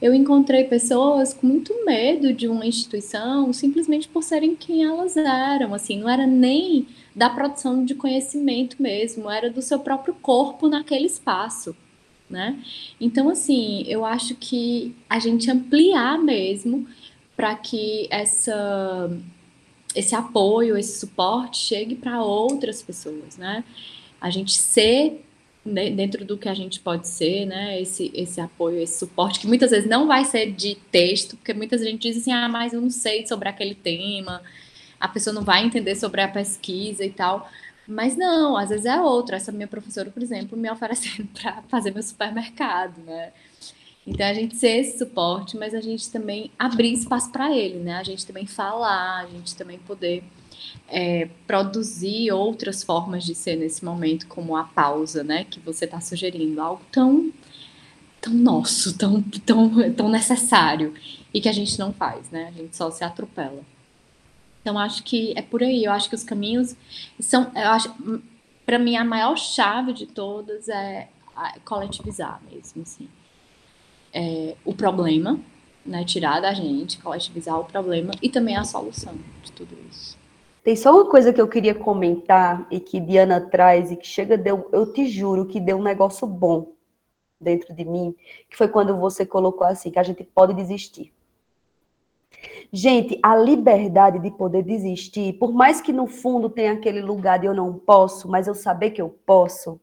eu 0.00 0.14
encontrei 0.14 0.64
pessoas 0.64 1.32
com 1.32 1.46
muito 1.46 1.84
medo 1.84 2.32
de 2.32 2.48
uma 2.48 2.66
instituição 2.66 3.52
simplesmente 3.52 4.08
por 4.08 4.22
serem 4.22 4.54
quem 4.54 4.84
elas 4.84 5.16
eram, 5.16 5.74
assim, 5.74 5.98
não 5.98 6.08
era 6.08 6.26
nem 6.26 6.86
da 7.14 7.30
produção 7.30 7.84
de 7.84 7.94
conhecimento 7.94 8.82
mesmo, 8.82 9.30
era 9.30 9.50
do 9.50 9.62
seu 9.62 9.78
próprio 9.78 10.14
corpo 10.14 10.68
naquele 10.68 11.06
espaço, 11.06 11.76
né? 12.28 12.58
Então, 13.00 13.28
assim, 13.28 13.84
eu 13.86 14.04
acho 14.04 14.34
que 14.34 14.94
a 15.08 15.18
gente 15.18 15.50
ampliar 15.50 16.18
mesmo 16.18 16.86
para 17.36 17.54
que 17.54 18.06
essa 18.10 19.10
esse 19.94 20.14
apoio, 20.14 20.76
esse 20.76 20.98
suporte 20.98 21.58
chegue 21.58 21.94
para 21.94 22.20
outras 22.20 22.82
pessoas, 22.82 23.36
né? 23.36 23.62
A 24.20 24.28
gente 24.28 24.52
ser 24.52 25.24
dentro 25.64 26.24
do 26.24 26.36
que 26.36 26.48
a 26.48 26.54
gente 26.54 26.78
pode 26.80 27.08
ser, 27.08 27.46
né? 27.46 27.80
Esse, 27.80 28.10
esse 28.14 28.40
apoio, 28.40 28.80
esse 28.80 28.98
suporte, 28.98 29.40
que 29.40 29.46
muitas 29.46 29.70
vezes 29.70 29.88
não 29.88 30.06
vai 30.06 30.24
ser 30.24 30.52
de 30.52 30.74
texto, 30.90 31.36
porque 31.36 31.54
muitas 31.54 31.80
gente 31.80 32.02
diz 32.02 32.18
assim, 32.18 32.32
ah, 32.32 32.48
mas 32.48 32.72
eu 32.72 32.80
não 32.80 32.90
sei 32.90 33.26
sobre 33.26 33.48
aquele 33.48 33.74
tema, 33.74 34.42
a 35.00 35.08
pessoa 35.08 35.32
não 35.32 35.42
vai 35.42 35.64
entender 35.64 35.96
sobre 35.96 36.20
a 36.20 36.28
pesquisa 36.28 37.04
e 37.04 37.10
tal. 37.10 37.48
Mas 37.86 38.16
não, 38.16 38.56
às 38.56 38.70
vezes 38.70 38.86
é 38.86 39.00
outra. 39.00 39.36
Essa 39.36 39.52
minha 39.52 39.68
professora, 39.68 40.10
por 40.10 40.22
exemplo, 40.22 40.56
me 40.56 40.70
oferecendo 40.70 41.28
para 41.34 41.62
fazer 41.68 41.92
meu 41.92 42.02
supermercado, 42.02 42.98
né? 43.04 43.32
Então 44.06 44.26
a 44.26 44.34
gente 44.34 44.56
ser 44.56 44.80
esse 44.80 44.98
suporte, 44.98 45.56
mas 45.56 45.74
a 45.74 45.80
gente 45.80 46.10
também 46.10 46.50
abrir 46.58 46.92
espaço 46.92 47.32
para 47.32 47.56
ele, 47.56 47.78
né? 47.78 47.94
A 47.96 48.02
gente 48.02 48.26
também 48.26 48.46
falar, 48.46 49.24
a 49.24 49.26
gente 49.26 49.54
também 49.56 49.78
poder 49.78 50.22
é, 50.88 51.28
produzir 51.46 52.30
outras 52.32 52.82
formas 52.82 53.24
de 53.24 53.34
ser 53.34 53.56
nesse 53.56 53.84
momento, 53.84 54.26
como 54.26 54.56
a 54.56 54.64
pausa, 54.64 55.24
né? 55.24 55.44
Que 55.44 55.60
você 55.60 55.84
está 55.84 56.00
sugerindo, 56.00 56.60
algo 56.60 56.82
tão, 56.92 57.32
tão 58.20 58.32
nosso, 58.32 58.96
tão, 58.96 59.22
tão, 59.22 59.92
tão 59.92 60.08
necessário, 60.08 60.94
e 61.32 61.40
que 61.40 61.48
a 61.48 61.52
gente 61.52 61.78
não 61.78 61.92
faz, 61.92 62.30
né? 62.30 62.48
A 62.48 62.52
gente 62.52 62.76
só 62.76 62.90
se 62.90 63.02
atropela. 63.02 63.62
Então, 64.60 64.78
acho 64.78 65.02
que 65.02 65.34
é 65.36 65.42
por 65.42 65.62
aí. 65.62 65.84
Eu 65.84 65.92
acho 65.92 66.08
que 66.08 66.14
os 66.14 66.24
caminhos 66.24 66.74
são. 67.20 67.50
Eu 67.54 67.68
acho, 67.70 67.94
para 68.64 68.78
mim, 68.78 68.96
a 68.96 69.04
maior 69.04 69.36
chave 69.36 69.92
de 69.92 70.06
todas 70.06 70.68
é 70.68 71.08
coletivizar 71.64 72.40
mesmo, 72.50 72.82
assim. 72.82 73.08
É, 74.12 74.56
o 74.64 74.72
problema, 74.72 75.38
né? 75.84 76.04
Tirar 76.04 76.40
da 76.40 76.54
gente, 76.54 76.98
coletivizar 76.98 77.58
o 77.58 77.64
problema 77.64 78.12
e 78.22 78.28
também 78.30 78.56
a 78.56 78.64
solução 78.64 79.14
de 79.42 79.52
tudo 79.52 79.76
isso. 79.90 80.16
Tem 80.64 80.74
só 80.74 80.92
uma 80.92 81.10
coisa 81.10 81.30
que 81.30 81.40
eu 81.40 81.46
queria 81.46 81.74
comentar 81.74 82.66
e 82.70 82.80
que 82.80 82.98
Diana 82.98 83.38
traz 83.38 83.92
e 83.92 83.96
que 83.96 84.06
chega, 84.06 84.38
deu, 84.38 84.66
eu 84.72 84.90
te 84.90 85.06
juro 85.06 85.46
que 85.46 85.60
deu 85.60 85.76
um 85.76 85.82
negócio 85.82 86.26
bom 86.26 86.72
dentro 87.38 87.74
de 87.74 87.84
mim, 87.84 88.16
que 88.48 88.56
foi 88.56 88.66
quando 88.66 88.96
você 88.96 89.26
colocou 89.26 89.66
assim, 89.66 89.90
que 89.90 89.98
a 89.98 90.02
gente 90.02 90.24
pode 90.24 90.54
desistir. 90.54 91.12
Gente, 92.72 93.20
a 93.22 93.36
liberdade 93.36 94.18
de 94.18 94.30
poder 94.30 94.62
desistir, 94.62 95.34
por 95.34 95.52
mais 95.52 95.82
que 95.82 95.92
no 95.92 96.06
fundo 96.06 96.48
tenha 96.48 96.72
aquele 96.72 97.02
lugar 97.02 97.38
de 97.38 97.46
eu 97.46 97.52
não 97.52 97.78
posso, 97.78 98.26
mas 98.26 98.46
eu 98.46 98.54
saber 98.54 98.92
que 98.92 99.02
eu 99.02 99.10
posso, 99.10 99.78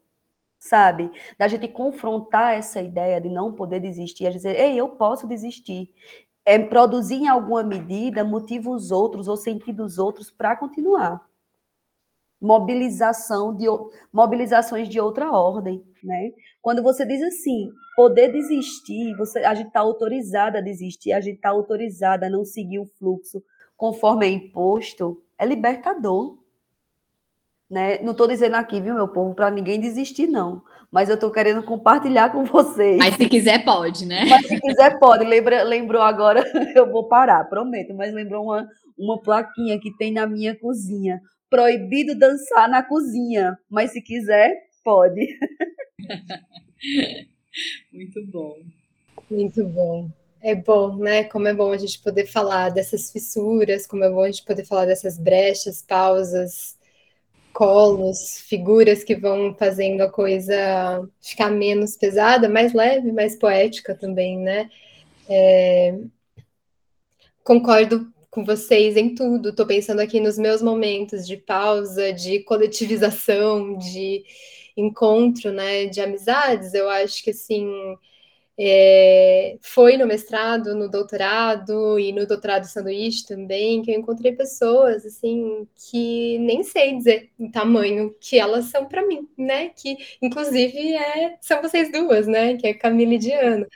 sabe? 0.58 1.12
Da 1.38 1.48
gente 1.48 1.68
confrontar 1.68 2.56
essa 2.56 2.82
ideia 2.82 3.22
de 3.22 3.30
não 3.30 3.54
poder 3.54 3.80
desistir, 3.80 4.26
a 4.26 4.32
dizer, 4.32 4.60
ei, 4.60 4.78
eu 4.78 4.90
posso 4.90 5.28
desistir 5.28 5.94
é, 6.46 6.58
produzir 6.60 7.16
em 7.16 7.28
alguma 7.28 7.64
medida 7.64 8.24
motiva 8.24 8.70
os 8.70 8.92
outros 8.92 9.28
ou 9.28 9.38
sentido 9.38 9.84
os 9.84 9.98
outros 9.98 10.32
para 10.32 10.56
continuar. 10.56 11.22
Mobilização 12.42 13.56
de 13.56 13.66
mobilizações 14.12 14.90
de 14.90 15.00
outra 15.00 15.32
ordem, 15.32 15.84
né? 16.04 16.32
Quando 16.62 16.82
você 16.82 17.06
diz 17.06 17.22
assim, 17.22 17.70
poder 17.96 18.32
desistir, 18.32 19.16
você, 19.16 19.40
a 19.40 19.54
gente 19.54 19.68
está 19.68 19.82
autorizada 19.82 20.58
a 20.58 20.62
desistir, 20.62 21.14
a 21.14 21.22
gente 21.22 21.36
está 21.36 21.50
autorizada 21.50 22.26
a 22.26 22.30
não 22.30 22.44
seguir 22.44 22.80
o 22.80 22.86
fluxo 22.86 23.44
conforme 23.78 24.26
é 24.26 24.30
imposto, 24.30 25.24
é 25.38 25.46
libertador. 25.46 26.38
Né? 27.70 28.00
Não 28.02 28.12
estou 28.12 28.28
dizendo 28.28 28.56
aqui, 28.56 28.82
viu, 28.82 28.94
meu 28.94 29.08
povo, 29.08 29.34
para 29.34 29.50
ninguém 29.50 29.80
desistir, 29.80 30.28
não 30.28 30.64
mas 30.92 31.08
eu 31.08 31.16
estou 31.16 31.32
querendo 31.32 31.64
compartilhar 31.64 32.32
com 32.32 32.44
vocês. 32.44 32.98
Mas 32.98 33.16
se 33.16 33.30
quiser, 33.30 33.64
pode, 33.64 34.06
né? 34.06 34.26
Mas 34.26 34.46
se 34.46 34.60
quiser, 34.60 35.00
pode. 35.00 35.24
Lembra, 35.24 35.64
lembrou 35.64 36.02
agora, 36.02 36.44
eu 36.76 36.92
vou 36.92 37.08
parar, 37.08 37.46
prometo, 37.46 37.94
mas 37.94 38.14
lembrou 38.14 38.44
uma, 38.44 38.68
uma 38.98 39.22
plaquinha 39.22 39.80
que 39.80 39.96
tem 39.98 40.12
na 40.12 40.28
minha 40.28 40.54
cozinha. 40.60 41.22
Proibido 41.50 42.14
dançar 42.14 42.70
na 42.70 42.84
cozinha, 42.84 43.58
mas 43.70 43.92
se 43.92 44.02
quiser, 44.02 44.54
pode. 44.84 45.26
Muito 47.92 48.26
bom. 48.28 48.56
Muito 49.30 49.66
bom. 49.68 50.10
É 50.42 50.56
bom, 50.56 50.96
né? 50.98 51.24
Como 51.26 51.48
é 51.48 51.54
bom 51.54 51.72
a 51.72 51.78
gente 51.78 52.02
poder 52.02 52.26
falar 52.26 52.70
dessas 52.70 53.12
fissuras, 53.12 53.86
como 53.86 54.04
é 54.04 54.10
bom 54.10 54.24
a 54.24 54.28
gente 54.28 54.44
poder 54.44 54.66
falar 54.66 54.86
dessas 54.86 55.18
brechas, 55.18 55.84
pausas, 55.84 56.76
colos, 57.54 58.40
figuras 58.48 59.04
que 59.04 59.16
vão 59.16 59.56
fazendo 59.56 60.02
a 60.02 60.10
coisa 60.10 61.08
ficar 61.22 61.50
menos 61.50 61.96
pesada, 61.96 62.50
mais 62.50 62.74
leve, 62.74 63.12
mais 63.12 63.38
poética 63.38 63.96
também, 63.96 64.38
né? 64.38 64.70
É... 65.30 65.98
Concordo 67.44 68.12
com 68.30 68.46
vocês 68.46 68.96
em 68.96 69.14
tudo. 69.14 69.50
Estou 69.50 69.66
pensando 69.66 70.00
aqui 70.00 70.20
nos 70.20 70.38
meus 70.38 70.62
momentos 70.62 71.28
de 71.28 71.38
pausa, 71.38 72.14
de 72.14 72.40
coletivização, 72.40 73.78
de 73.78 74.24
encontro, 74.78 75.52
né, 75.52 75.86
de 75.86 76.00
amizades. 76.02 76.74
Eu 76.74 76.90
acho 76.90 77.24
que 77.24 77.32
assim 77.32 77.68
é, 78.60 79.58
foi 79.62 79.98
no 79.98 80.06
mestrado, 80.06 80.76
no 80.76 80.90
doutorado 80.90 81.98
e 81.98 82.12
no 82.12 82.28
doutorado 82.28 82.66
sanduíche 82.66 83.26
também, 83.26 83.82
que 83.82 83.92
eu 83.92 84.00
encontrei 84.00 84.34
pessoas 84.34 85.06
assim 85.06 85.68
que 85.90 86.38
nem 86.40 86.64
sei 86.64 86.96
dizer 86.96 87.30
o 87.40 87.52
tamanho 87.52 88.16
que 88.20 88.38
elas 88.38 88.66
são 88.66 88.86
para 88.86 89.06
mim, 89.06 89.28
né? 89.38 89.70
Que 89.70 89.98
inclusive 90.22 90.96
é, 90.96 91.38
são 91.42 91.62
vocês 91.62 91.92
duas, 91.92 92.28
né? 92.28 92.58
Que 92.58 92.68
é 92.68 92.74
Camila 92.74 93.14
e 93.14 93.18
Diana. 93.18 93.68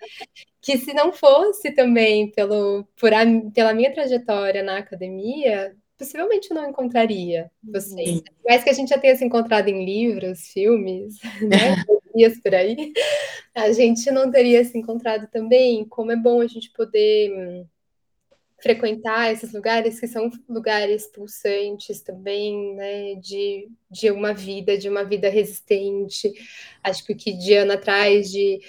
Que 0.62 0.78
se 0.78 0.94
não 0.94 1.14
fosse 1.14 1.72
também 1.72 2.32
pelo, 2.32 2.86
por 3.00 3.14
a, 3.14 3.24
pela 3.54 3.74
minha 3.74 3.94
trajetória 3.94 4.64
na 4.64 4.78
academia, 4.78 5.76
possivelmente 5.98 6.50
eu 6.52 6.56
não 6.56 6.70
encontraria 6.70 7.50
vocês. 7.64 8.22
Mas 8.46 8.64
que 8.64 8.70
a 8.70 8.74
gente 8.74 8.90
já 8.90 8.98
tenha 8.98 9.16
se 9.16 9.24
encontrado 9.24 9.68
em 9.68 9.86
livros, 9.86 10.48
filmes, 10.48 11.16
né? 11.42 11.84
Por 12.42 12.56
aí, 12.56 12.94
a 13.54 13.72
gente 13.72 14.10
não 14.12 14.32
teria 14.32 14.64
se 14.64 14.78
encontrado 14.78 15.28
também. 15.28 15.86
Como 15.86 16.12
é 16.12 16.16
bom 16.16 16.42
a 16.42 16.48
gente 16.48 16.72
poder 16.72 17.32
hum, 17.32 17.66
frequentar 18.62 19.32
esses 19.32 19.54
lugares 19.54 20.00
que 20.00 20.08
são 20.08 20.30
lugares 20.50 21.08
pulsantes 21.08 22.02
também, 22.02 22.76
né, 22.76 23.16
de, 23.16 23.70
de 23.92 24.10
uma 24.10 24.34
vida, 24.34 24.78
de 24.78 24.90
uma 24.90 25.04
vida 25.04 25.30
resistente. 25.30 26.34
Acho 26.84 27.06
que 27.06 27.14
o 27.14 27.18
que 27.18 27.34
Diana 27.34 27.78
traz 27.78 28.32
de 28.32 28.60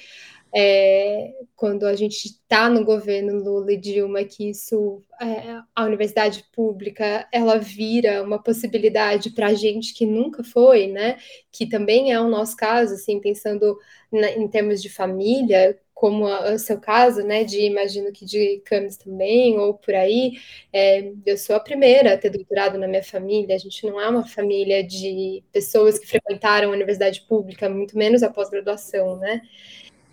é, 0.59 1.35
quando 1.55 1.85
a 1.85 1.95
gente 1.95 2.25
está 2.25 2.67
no 2.71 2.83
governo 2.83 3.45
Lula 3.45 3.73
e 3.73 3.77
Dilma, 3.77 4.25
que 4.25 4.49
isso, 4.49 5.03
é, 5.21 5.61
a 5.75 5.85
universidade 5.85 6.47
pública, 6.51 7.29
ela 7.31 7.59
vira 7.59 8.23
uma 8.23 8.43
possibilidade 8.43 9.31
para 9.33 9.49
a 9.49 9.55
gente 9.55 9.93
que 9.93 10.07
nunca 10.07 10.43
foi, 10.43 10.87
né? 10.87 11.19
Que 11.53 11.69
também 11.69 12.11
é 12.11 12.19
o 12.19 12.31
nosso 12.31 12.57
caso, 12.57 12.95
assim, 12.95 13.21
pensando 13.21 13.77
na, 14.11 14.31
em 14.31 14.49
termos 14.49 14.81
de 14.81 14.89
família, 14.89 15.79
como 15.93 16.25
o 16.25 16.59
seu 16.59 16.81
caso, 16.81 17.23
né? 17.23 17.45
De 17.45 17.61
imagino 17.61 18.11
que 18.11 18.25
de 18.25 18.63
Camis 18.65 18.97
também, 18.97 19.59
ou 19.59 19.75
por 19.75 19.95
aí. 19.95 20.39
É, 20.73 21.13
eu 21.27 21.37
sou 21.37 21.55
a 21.55 21.61
primeira 21.61 22.15
a 22.15 22.19
ter 22.19 22.31
doutorado 22.31 22.79
na 22.79 22.89
minha 22.89 23.05
família. 23.05 23.55
A 23.55 23.59
gente 23.59 23.85
não 23.87 24.01
é 24.01 24.09
uma 24.09 24.27
família 24.27 24.83
de 24.83 25.45
pessoas 25.53 25.99
que 25.99 26.07
frequentaram 26.07 26.71
a 26.71 26.73
universidade 26.73 27.21
pública, 27.29 27.69
muito 27.69 27.97
menos 27.97 28.23
a 28.23 28.31
pós-graduação, 28.31 29.19
né? 29.19 29.43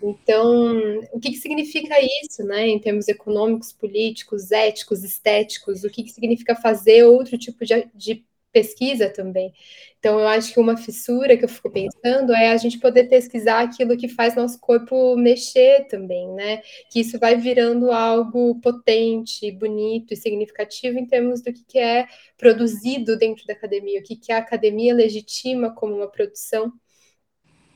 Então, 0.06 1.00
o 1.12 1.18
que, 1.18 1.30
que 1.30 1.36
significa 1.38 1.94
isso, 2.22 2.42
né, 2.44 2.68
em 2.68 2.78
termos 2.78 3.08
econômicos, 3.08 3.72
políticos, 3.72 4.50
éticos, 4.52 5.02
estéticos? 5.02 5.82
O 5.84 5.90
que, 5.90 6.02
que 6.02 6.10
significa 6.10 6.54
fazer 6.54 7.04
outro 7.04 7.38
tipo 7.38 7.64
de, 7.64 7.88
de 7.94 8.24
pesquisa 8.54 9.10
também. 9.10 9.52
Então, 9.98 10.20
eu 10.20 10.28
acho 10.28 10.52
que 10.52 10.60
uma 10.60 10.76
fissura 10.76 11.36
que 11.36 11.44
eu 11.44 11.48
fico 11.48 11.70
pensando 11.70 12.32
é 12.32 12.50
a 12.50 12.56
gente 12.56 12.78
poder 12.78 13.08
pesquisar 13.08 13.62
aquilo 13.62 13.96
que 13.96 14.06
faz 14.08 14.36
nosso 14.36 14.60
corpo 14.60 15.16
mexer 15.16 15.88
também, 15.88 16.28
né? 16.34 16.62
Que 16.90 17.00
isso 17.00 17.18
vai 17.18 17.36
virando 17.36 17.90
algo 17.90 18.60
potente, 18.60 19.50
bonito 19.50 20.14
e 20.14 20.16
significativo 20.16 20.98
em 20.98 21.06
termos 21.06 21.42
do 21.42 21.52
que 21.52 21.78
é 21.78 22.06
produzido 22.38 23.16
dentro 23.18 23.44
da 23.46 23.54
academia, 23.54 24.00
o 24.00 24.02
que 24.04 24.30
a 24.30 24.38
academia 24.38 24.94
legitima 24.94 25.74
como 25.74 25.96
uma 25.96 26.08
produção. 26.10 26.72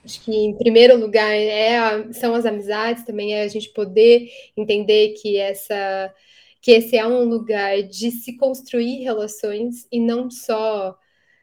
Acho 0.08 0.22
que, 0.22 0.34
em 0.34 0.56
primeiro 0.56 0.96
lugar, 0.96 1.30
é 1.34 1.76
a, 1.76 2.12
são 2.14 2.34
as 2.34 2.46
amizades, 2.46 3.04
também 3.04 3.34
é 3.34 3.42
a 3.42 3.48
gente 3.48 3.68
poder 3.74 4.30
entender 4.56 5.10
que 5.20 5.36
essa 5.36 6.14
que 6.60 6.72
esse 6.72 6.96
é 6.96 7.06
um 7.06 7.24
lugar 7.24 7.82
de 7.82 8.10
se 8.10 8.36
construir 8.36 9.02
relações 9.04 9.86
e 9.92 10.00
não 10.00 10.30
só 10.30 10.98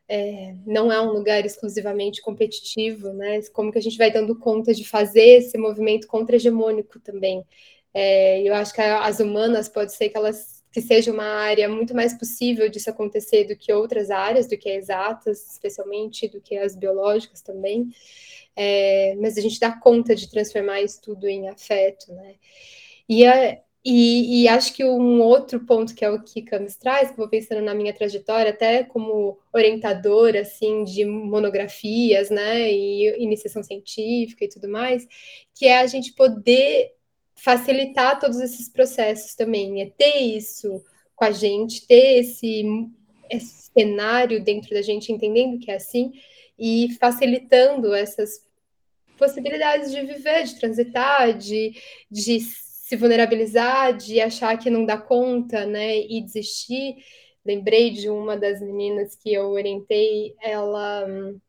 é, 0.09 0.55
não 0.65 0.91
é 0.91 0.99
um 0.99 1.11
lugar 1.11 1.45
exclusivamente 1.45 2.21
competitivo, 2.21 3.13
né? 3.13 3.41
Como 3.53 3.71
que 3.71 3.77
a 3.77 3.81
gente 3.81 3.97
vai 3.97 4.11
dando 4.11 4.37
conta 4.37 4.73
de 4.73 4.83
fazer 4.83 5.37
esse 5.37 5.57
movimento 5.57 6.07
contra-hegemônico 6.07 6.99
também. 6.99 7.45
É, 7.93 8.41
eu 8.41 8.53
acho 8.55 8.73
que 8.73 8.81
as 8.81 9.19
humanas 9.19 9.69
pode 9.69 9.93
ser 9.93 10.09
que 10.09 10.17
elas 10.17 10.54
que 10.75 10.81
seja 10.81 11.09
uma 11.09 11.23
área 11.23 11.69
muito 11.69 11.95
mais 11.95 12.13
possível 12.13 12.67
disso 12.67 12.89
acontecer 12.89 13.45
do 13.45 13.55
que 13.55 13.71
outras 13.71 14.11
áreas, 14.11 14.45
do 14.45 14.57
que 14.57 14.69
as 14.69 14.83
exatas, 14.83 15.53
especialmente, 15.53 16.27
do 16.27 16.41
que 16.41 16.57
as 16.57 16.75
biológicas 16.75 17.41
também. 17.41 17.89
É, 18.53 19.15
mas 19.15 19.37
a 19.37 19.41
gente 19.41 19.57
dá 19.57 19.71
conta 19.71 20.13
de 20.13 20.29
transformar 20.29 20.81
isso 20.81 21.01
tudo 21.01 21.29
em 21.29 21.47
afeto, 21.47 22.11
né? 22.11 22.35
E 23.07 23.25
a, 23.25 23.57
e, 23.85 24.43
e, 24.43 24.47
acho 24.49 24.73
que 24.73 24.83
um 24.83 25.21
outro 25.21 25.61
ponto 25.65 25.95
que 25.95 26.03
é 26.03 26.09
o 26.09 26.21
que 26.21 26.41
Camus 26.41 26.75
traz, 26.75 27.11
que 27.11 27.17
vou 27.17 27.29
pensando 27.29 27.61
na 27.61 27.73
minha 27.73 27.93
trajetória, 27.93 28.51
até 28.51 28.83
como 28.83 29.39
orientadora 29.53 30.41
assim 30.41 30.83
de 30.83 31.05
monografias, 31.05 32.29
né, 32.29 32.69
e 32.69 33.23
iniciação 33.23 33.63
científica 33.63 34.43
e 34.43 34.49
tudo 34.49 34.67
mais, 34.67 35.07
que 35.53 35.67
é 35.67 35.79
a 35.79 35.87
gente 35.87 36.13
poder 36.13 36.94
facilitar 37.35 38.19
todos 38.19 38.39
esses 38.39 38.69
processos 38.69 39.35
também, 39.35 39.81
é 39.81 39.85
ter 39.85 40.17
isso 40.19 40.83
com 41.15 41.25
a 41.25 41.31
gente, 41.31 41.85
ter 41.87 42.19
esse, 42.19 42.63
esse 43.29 43.69
cenário 43.73 44.43
dentro 44.43 44.71
da 44.71 44.81
gente, 44.81 45.11
entendendo 45.11 45.59
que 45.59 45.71
é 45.71 45.75
assim, 45.75 46.13
e 46.57 46.95
facilitando 46.99 47.93
essas 47.93 48.45
possibilidades 49.17 49.91
de 49.91 50.01
viver, 50.01 50.43
de 50.43 50.59
transitar, 50.59 51.37
de, 51.37 51.73
de 52.09 52.39
se 52.39 52.95
vulnerabilizar, 52.95 53.95
de 53.95 54.19
achar 54.19 54.57
que 54.57 54.69
não 54.69 54.85
dá 54.85 54.97
conta, 54.97 55.65
né, 55.65 55.97
e 55.97 56.21
desistir. 56.21 56.97
Lembrei 57.45 57.91
de 57.91 58.09
uma 58.09 58.35
das 58.35 58.61
meninas 58.61 59.15
que 59.15 59.33
eu 59.33 59.49
orientei, 59.49 60.35
ela 60.41 61.05
hum, 61.07 61.39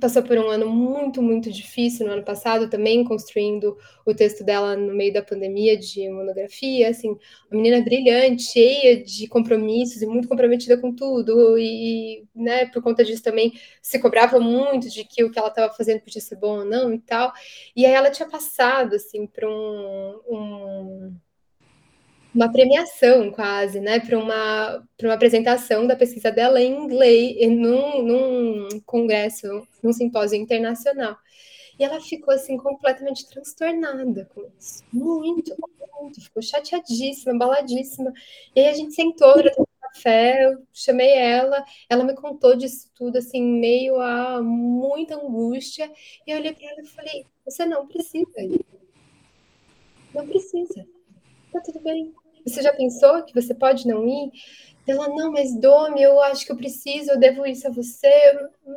passou 0.00 0.22
por 0.22 0.36
um 0.38 0.48
ano 0.48 0.68
muito, 0.68 1.22
muito 1.22 1.50
difícil 1.50 2.06
no 2.06 2.12
ano 2.12 2.22
passado, 2.24 2.68
também 2.68 3.02
construindo 3.04 3.76
o 4.04 4.14
texto 4.14 4.44
dela 4.44 4.76
no 4.76 4.94
meio 4.94 5.12
da 5.12 5.22
pandemia 5.22 5.76
de 5.78 6.08
monografia, 6.10 6.90
assim, 6.90 7.08
uma 7.10 7.18
menina 7.62 7.82
brilhante, 7.82 8.42
cheia 8.42 9.02
de 9.02 9.26
compromissos 9.28 10.02
e 10.02 10.06
muito 10.06 10.28
comprometida 10.28 10.76
com 10.78 10.94
tudo, 10.94 11.58
e, 11.58 12.24
né, 12.34 12.66
por 12.66 12.82
conta 12.82 13.02
disso 13.04 13.22
também 13.22 13.52
se 13.82 13.98
cobrava 13.98 14.38
muito 14.38 14.88
de 14.90 15.04
que 15.04 15.24
o 15.24 15.30
que 15.30 15.38
ela 15.38 15.48
estava 15.48 15.72
fazendo 15.74 16.00
podia 16.00 16.20
ser 16.20 16.36
bom 16.36 16.58
ou 16.58 16.64
não 16.64 16.92
e 16.92 16.98
tal, 17.00 17.32
e 17.74 17.86
aí 17.86 17.92
ela 17.92 18.10
tinha 18.10 18.28
passado, 18.28 18.94
assim, 18.94 19.26
para 19.26 19.48
um, 19.48 20.20
um 20.28 21.16
uma 22.34 22.50
premiação 22.52 23.30
quase, 23.30 23.80
né, 23.80 24.00
para 24.00 24.18
uma, 24.18 24.84
uma 25.02 25.14
apresentação 25.14 25.86
da 25.86 25.96
pesquisa 25.96 26.30
dela 26.30 26.60
em 26.60 26.72
inglês, 26.72 27.48
num, 27.50 28.02
num 28.02 28.80
congresso, 28.84 29.66
num 29.82 29.92
simpósio 29.92 30.38
internacional. 30.38 31.16
E 31.78 31.84
ela 31.84 32.00
ficou 32.00 32.34
assim 32.34 32.56
completamente 32.56 33.28
transtornada 33.28 34.28
com 34.34 34.44
isso. 34.58 34.82
Muito, 34.92 35.54
muito. 36.00 36.20
Ficou 36.20 36.42
chateadíssima, 36.42 37.32
embaladíssima. 37.32 38.12
E 38.54 38.60
aí 38.60 38.68
a 38.68 38.72
gente 38.72 38.94
sentou 38.94 39.34
para 39.34 39.54
tomar 39.54 39.68
café, 39.80 40.46
eu 40.46 40.62
chamei 40.72 41.10
ela, 41.10 41.64
ela 41.88 42.04
me 42.04 42.14
contou 42.14 42.56
disso 42.56 42.90
tudo, 42.94 43.18
assim, 43.18 43.42
meio 43.42 44.00
a 44.00 44.42
muita 44.42 45.14
angústia. 45.16 45.90
E 46.26 46.32
eu 46.32 46.38
olhei 46.38 46.52
para 46.52 46.68
ela 46.68 46.82
e 46.82 46.86
falei: 46.86 47.26
Você 47.44 47.64
não 47.64 47.86
precisa. 47.86 48.26
Não 50.12 50.26
precisa. 50.26 50.97
Tá 51.52 51.60
tudo 51.60 51.80
bem. 51.80 52.12
Você 52.46 52.62
já 52.62 52.72
pensou 52.72 53.22
que 53.24 53.34
você 53.34 53.54
pode 53.54 53.86
não 53.86 54.06
ir? 54.06 54.30
Ela, 54.86 55.06
não, 55.08 55.30
mas 55.30 55.54
Domi, 55.54 56.02
eu 56.02 56.18
acho 56.22 56.46
que 56.46 56.52
eu 56.52 56.56
preciso, 56.56 57.10
eu 57.10 57.18
devo 57.18 57.44
isso 57.44 57.66
a 57.68 57.70
você. 57.70 58.10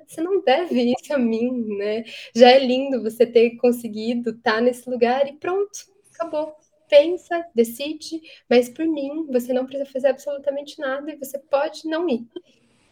Você 0.06 0.22
não 0.22 0.44
deve 0.44 0.94
isso 0.94 1.14
a 1.14 1.18
mim, 1.18 1.78
né? 1.78 2.04
Já 2.36 2.52
é 2.52 2.60
lindo 2.60 3.02
você 3.02 3.26
ter 3.26 3.56
conseguido 3.58 4.32
estar 4.32 4.56
tá 4.56 4.62
nesse 4.62 4.90
lugar 4.90 5.26
e 5.28 5.34
pronto, 5.34 5.72
acabou. 6.14 6.54
Pensa, 6.90 7.46
decide, 7.56 8.22
mas 8.50 8.68
por 8.68 8.86
mim, 8.86 9.26
você 9.32 9.54
não 9.54 9.66
precisa 9.66 9.90
fazer 9.90 10.10
absolutamente 10.10 10.78
nada 10.78 11.10
e 11.10 11.16
você 11.16 11.40
pode 11.40 11.88
não 11.88 12.10
ir. 12.10 12.28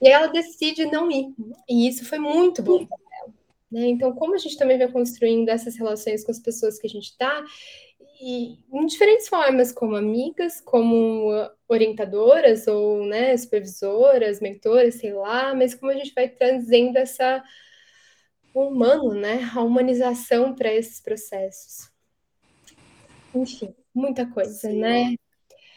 E 0.02 0.08
ela 0.08 0.28
decide 0.28 0.86
não 0.86 1.12
ir. 1.12 1.34
E 1.70 1.90
isso 1.90 2.06
foi 2.06 2.20
muito 2.20 2.64
bom 2.64 2.86
para 2.86 2.98
ela. 3.22 3.34
Né? 3.70 3.88
Então, 3.88 4.14
como 4.14 4.34
a 4.34 4.38
gente 4.38 4.58
também 4.58 4.78
vai 4.78 4.90
construindo 4.90 5.50
essas 5.50 5.76
relações 5.76 6.24
com 6.24 6.32
as 6.32 6.40
pessoas 6.40 6.80
que 6.80 6.88
a 6.88 6.90
gente 6.90 7.10
está, 7.10 7.44
e 8.20 8.58
em 8.72 8.86
diferentes 8.86 9.30
formas, 9.30 9.72
como 9.72 9.96
amigas, 9.96 10.60
como 10.60 11.32
orientadoras 11.68 12.68
ou 12.68 13.06
né, 13.06 13.36
supervisoras, 13.38 14.42
mentoras, 14.42 14.96
sei 14.96 15.14
lá, 15.14 15.56
mas 15.56 15.74
como 15.74 15.92
a 15.92 15.96
gente 15.96 16.14
vai 16.14 16.28
trazendo 16.28 16.98
essa 16.98 17.42
humano, 18.54 19.14
né, 19.14 19.50
a 19.56 19.62
humanização 19.62 20.54
para 20.54 20.74
esses 20.74 21.00
processos. 21.00 21.90
Enfim, 23.34 23.74
muita 23.94 24.26
coisa, 24.26 24.52
Sim. 24.52 24.80
né? 24.80 25.16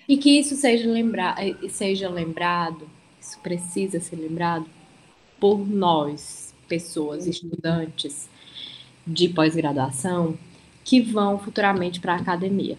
E 0.08 0.16
que 0.16 0.38
isso 0.38 0.56
seja, 0.56 0.90
lembra 0.90 1.36
seja 1.70 2.08
lembrado, 2.08 2.90
isso 3.20 3.38
precisa 3.40 4.00
ser 4.00 4.16
lembrado 4.16 4.66
por 5.38 5.58
nós, 5.58 6.52
pessoas, 6.66 7.26
estudantes 7.26 8.28
de 9.06 9.28
pós-graduação, 9.28 10.36
que 10.84 11.00
vão 11.00 11.38
futuramente 11.38 12.00
para 12.00 12.14
a 12.14 12.16
academia, 12.16 12.78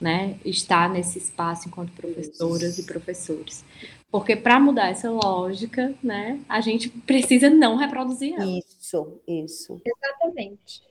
né? 0.00 0.36
Estar 0.44 0.90
nesse 0.90 1.18
espaço 1.18 1.68
enquanto 1.68 1.92
professoras 1.92 2.78
e 2.78 2.84
professores. 2.84 3.64
Porque 4.12 4.36
para 4.36 4.60
mudar 4.60 4.90
essa 4.90 5.10
lógica, 5.10 5.94
né, 6.02 6.38
a 6.46 6.60
gente 6.60 6.90
precisa 6.90 7.48
não 7.48 7.76
reproduzir 7.76 8.34
ela. 8.34 8.44
Isso, 8.44 9.22
isso. 9.26 9.80
Exatamente. 9.82 10.82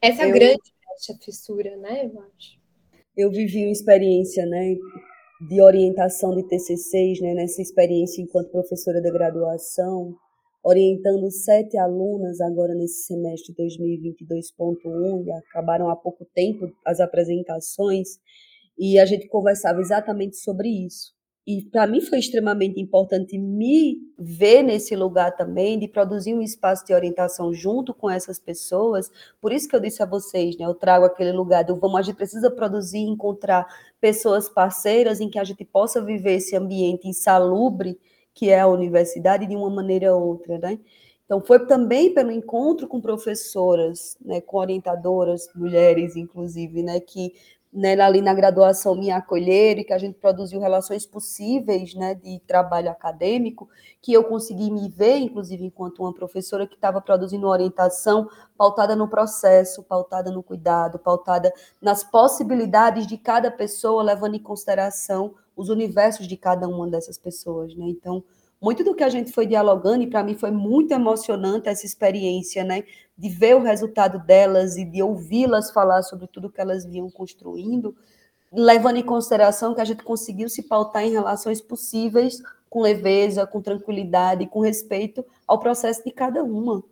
Essa 0.00 0.22
é 0.22 0.26
a 0.26 0.30
grande 0.30 0.62
brecha, 0.86 1.20
fissura, 1.24 1.76
né, 1.78 2.04
eu 2.04 2.22
acho. 2.22 2.56
Eu 3.16 3.30
vivi 3.32 3.64
uma 3.64 3.72
experiência, 3.72 4.46
né, 4.46 4.76
de 5.40 5.60
orientação 5.60 6.36
de 6.36 6.44
TCCs, 6.44 7.20
né, 7.20 7.34
nessa 7.34 7.60
experiência 7.60 8.22
enquanto 8.22 8.52
professora 8.52 9.00
de 9.00 9.10
graduação, 9.10 10.16
orientando 10.62 11.30
sete 11.30 11.76
alunas 11.76 12.40
agora 12.40 12.74
nesse 12.74 13.04
semestre 13.04 13.54
2022.1 13.54 15.26
e 15.26 15.32
acabaram 15.32 15.90
há 15.90 15.96
pouco 15.96 16.24
tempo 16.34 16.70
as 16.84 17.00
apresentações 17.00 18.20
e 18.78 18.98
a 18.98 19.04
gente 19.04 19.28
conversava 19.28 19.80
exatamente 19.80 20.36
sobre 20.36 20.68
isso. 20.68 21.12
E 21.44 21.60
para 21.60 21.88
mim 21.88 22.00
foi 22.00 22.20
extremamente 22.20 22.80
importante 22.80 23.36
me 23.36 23.98
ver 24.16 24.62
nesse 24.62 24.94
lugar 24.94 25.34
também, 25.34 25.76
de 25.76 25.88
produzir 25.88 26.34
um 26.34 26.40
espaço 26.40 26.86
de 26.86 26.94
orientação 26.94 27.52
junto 27.52 27.92
com 27.92 28.08
essas 28.08 28.38
pessoas. 28.38 29.10
Por 29.40 29.52
isso 29.52 29.68
que 29.68 29.74
eu 29.74 29.80
disse 29.80 30.00
a 30.00 30.06
vocês, 30.06 30.56
né? 30.56 30.64
Eu 30.64 30.74
trago 30.74 31.04
aquele 31.04 31.32
lugar 31.32 31.64
do 31.64 31.74
vamos, 31.74 31.98
a 31.98 32.02
gente 32.02 32.14
precisa 32.14 32.48
produzir, 32.48 33.00
encontrar 33.00 33.66
pessoas 34.00 34.48
parceiras 34.48 35.20
em 35.20 35.28
que 35.28 35.38
a 35.38 35.42
gente 35.42 35.64
possa 35.64 36.00
viver 36.00 36.34
esse 36.34 36.54
ambiente 36.54 37.08
insalubre 37.08 37.98
que 38.34 38.50
é 38.50 38.60
a 38.60 38.66
universidade, 38.66 39.46
de 39.46 39.56
uma 39.56 39.70
maneira 39.70 40.14
ou 40.14 40.22
outra, 40.22 40.58
né? 40.58 40.78
Então, 41.24 41.40
foi 41.40 41.66
também 41.66 42.12
pelo 42.12 42.30
encontro 42.30 42.86
com 42.86 43.00
professoras, 43.00 44.18
né, 44.20 44.40
com 44.40 44.58
orientadoras, 44.58 45.48
mulheres, 45.54 46.14
inclusive, 46.14 46.82
né, 46.82 47.00
que 47.00 47.32
né, 47.72 47.98
ali 47.98 48.20
na 48.20 48.34
graduação 48.34 48.94
me 48.94 49.10
acolheram 49.10 49.80
e 49.80 49.84
que 49.84 49.94
a 49.94 49.98
gente 49.98 50.18
produziu 50.18 50.60
relações 50.60 51.06
possíveis 51.06 51.94
né, 51.94 52.14
de 52.14 52.38
trabalho 52.46 52.90
acadêmico, 52.90 53.66
que 54.02 54.12
eu 54.12 54.24
consegui 54.24 54.70
me 54.70 54.90
ver, 54.90 55.16
inclusive, 55.16 55.64
enquanto 55.64 56.00
uma 56.00 56.12
professora 56.12 56.66
que 56.66 56.74
estava 56.74 57.00
produzindo 57.00 57.46
uma 57.46 57.52
orientação 57.52 58.28
pautada 58.58 58.94
no 58.94 59.08
processo, 59.08 59.82
pautada 59.82 60.30
no 60.30 60.42
cuidado, 60.42 60.98
pautada 60.98 61.50
nas 61.80 62.04
possibilidades 62.04 63.06
de 63.06 63.16
cada 63.16 63.50
pessoa, 63.50 64.02
levando 64.02 64.34
em 64.34 64.42
consideração 64.42 65.34
os 65.56 65.68
universos 65.68 66.26
de 66.26 66.36
cada 66.36 66.68
uma 66.68 66.88
dessas 66.88 67.18
pessoas, 67.18 67.74
né? 67.74 67.86
Então, 67.88 68.22
muito 68.60 68.84
do 68.84 68.94
que 68.94 69.02
a 69.02 69.08
gente 69.08 69.32
foi 69.32 69.44
dialogando, 69.44 70.04
e 70.04 70.06
para 70.06 70.22
mim 70.22 70.34
foi 70.34 70.52
muito 70.52 70.92
emocionante 70.92 71.68
essa 71.68 71.84
experiência, 71.84 72.62
né? 72.62 72.84
De 73.18 73.28
ver 73.28 73.56
o 73.56 73.62
resultado 73.62 74.24
delas 74.24 74.76
e 74.76 74.84
de 74.84 75.02
ouvi-las 75.02 75.70
falar 75.72 76.02
sobre 76.02 76.26
tudo 76.28 76.50
que 76.50 76.60
elas 76.60 76.84
vinham 76.84 77.10
construindo, 77.10 77.96
levando 78.52 78.96
em 78.96 79.02
consideração 79.02 79.74
que 79.74 79.80
a 79.80 79.84
gente 79.84 80.04
conseguiu 80.04 80.48
se 80.48 80.62
pautar 80.62 81.02
em 81.02 81.10
relações 81.10 81.60
possíveis 81.60 82.40
com 82.70 82.80
leveza, 82.80 83.46
com 83.46 83.60
tranquilidade, 83.60 84.46
com 84.46 84.60
respeito 84.60 85.24
ao 85.46 85.58
processo 85.58 86.02
de 86.04 86.10
cada 86.10 86.42
uma. 86.42 86.82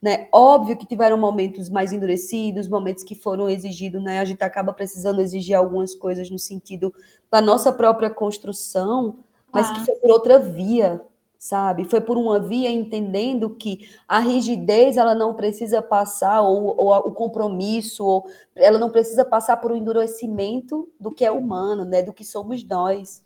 Né? 0.00 0.28
Óbvio 0.32 0.76
que 0.78 0.86
tiveram 0.86 1.18
momentos 1.18 1.68
mais 1.68 1.92
endurecidos, 1.92 2.66
momentos 2.66 3.04
que 3.04 3.14
foram 3.14 3.50
exigidos, 3.50 4.02
né? 4.02 4.18
A 4.18 4.24
gente 4.24 4.42
acaba 4.42 4.72
precisando 4.72 5.20
exigir 5.20 5.54
algumas 5.54 5.94
coisas 5.94 6.30
no 6.30 6.38
sentido 6.38 6.92
da 7.30 7.40
nossa 7.42 7.70
própria 7.70 8.08
construção, 8.08 9.18
mas 9.52 9.68
ah. 9.68 9.74
que 9.74 9.84
foi 9.84 9.94
por 9.96 10.10
outra 10.10 10.38
via, 10.38 11.02
sabe? 11.38 11.84
Foi 11.84 12.00
por 12.00 12.16
uma 12.16 12.40
via 12.40 12.70
entendendo 12.70 13.50
que 13.50 13.90
a 14.08 14.18
rigidez 14.20 14.96
ela 14.96 15.14
não 15.14 15.34
precisa 15.34 15.82
passar, 15.82 16.40
ou, 16.40 16.74
ou 16.78 16.94
o 16.96 17.12
compromisso, 17.12 18.04
ou 18.04 18.26
ela 18.54 18.78
não 18.78 18.90
precisa 18.90 19.24
passar 19.24 19.58
por 19.58 19.70
um 19.70 19.76
endurecimento 19.76 20.88
do 20.98 21.10
que 21.10 21.24
é 21.26 21.30
humano, 21.30 21.84
né? 21.84 22.02
Do 22.02 22.12
que 22.12 22.24
somos 22.24 22.64
nós. 22.64 23.22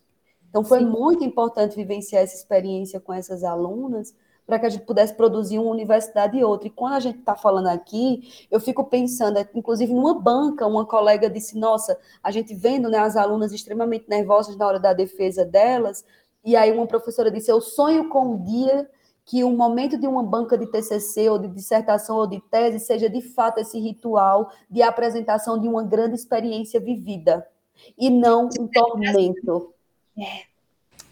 Então 0.49 0.65
foi 0.65 0.79
Sim. 0.79 0.87
muito 0.87 1.25
importante 1.25 1.75
vivenciar 1.75 2.23
essa 2.23 2.37
experiência 2.37 3.01
com 3.01 3.13
essas 3.13 3.43
alunas, 3.43 4.15
para 4.47 4.59
que 4.59 4.67
a 4.67 4.69
gente 4.69 4.85
pudesse 4.85 5.15
produzir 5.15 5.59
uma 5.59 5.71
universidade 5.71 6.37
e 6.37 6.45
outra. 6.45 6.69
E 6.69 6.71
quando 6.71 6.95
a 6.95 7.01
gente 7.01 7.19
está 7.19 7.35
falando 7.35 7.69
aqui, 7.69 8.47
eu 8.51 8.61
fico 8.61 8.85
pensando, 8.85 9.39
inclusive 9.55 9.93
numa 9.93 10.15
banca, 10.15 10.67
uma 10.67 10.85
colega 10.85 11.31
disse, 11.31 11.59
nossa, 11.59 11.99
a 12.23 12.31
gente 12.31 12.55
vendo 12.55 12.89
né, 12.89 12.99
as 12.99 13.17
alunas 13.17 13.53
extremamente 13.53 14.09
nervosas 14.09 14.57
na 14.57 14.67
hora 14.67 14.79
da 14.79 14.93
defesa 14.93 15.45
delas, 15.45 16.05
e 16.45 16.55
aí 16.57 16.71
uma 16.71 16.87
professora 16.87 17.31
disse, 17.31 17.51
eu 17.51 17.61
sonho 17.61 18.09
com 18.09 18.35
um 18.35 18.43
dia 18.43 18.89
que 19.25 19.43
o 19.43 19.51
momento 19.51 19.99
de 19.99 20.07
uma 20.07 20.23
banca 20.23 20.59
de 20.59 20.67
TCC 20.67 21.31
ou 21.31 21.39
de 21.39 21.49
dissertação 21.49 22.17
ou 22.17 22.27
de 22.27 22.41
tese 22.51 22.79
seja 22.79 23.09
de 23.09 23.23
fato 23.23 23.59
esse 23.59 23.79
ritual 23.81 24.51
de 24.69 24.83
apresentação 24.83 25.59
de 25.59 25.67
uma 25.67 25.83
grande 25.83 26.15
experiência 26.15 26.79
vivida 26.79 27.47
e 27.97 28.11
não 28.11 28.51
um 28.61 28.69
tormento. 28.69 29.73
É. 30.19 30.54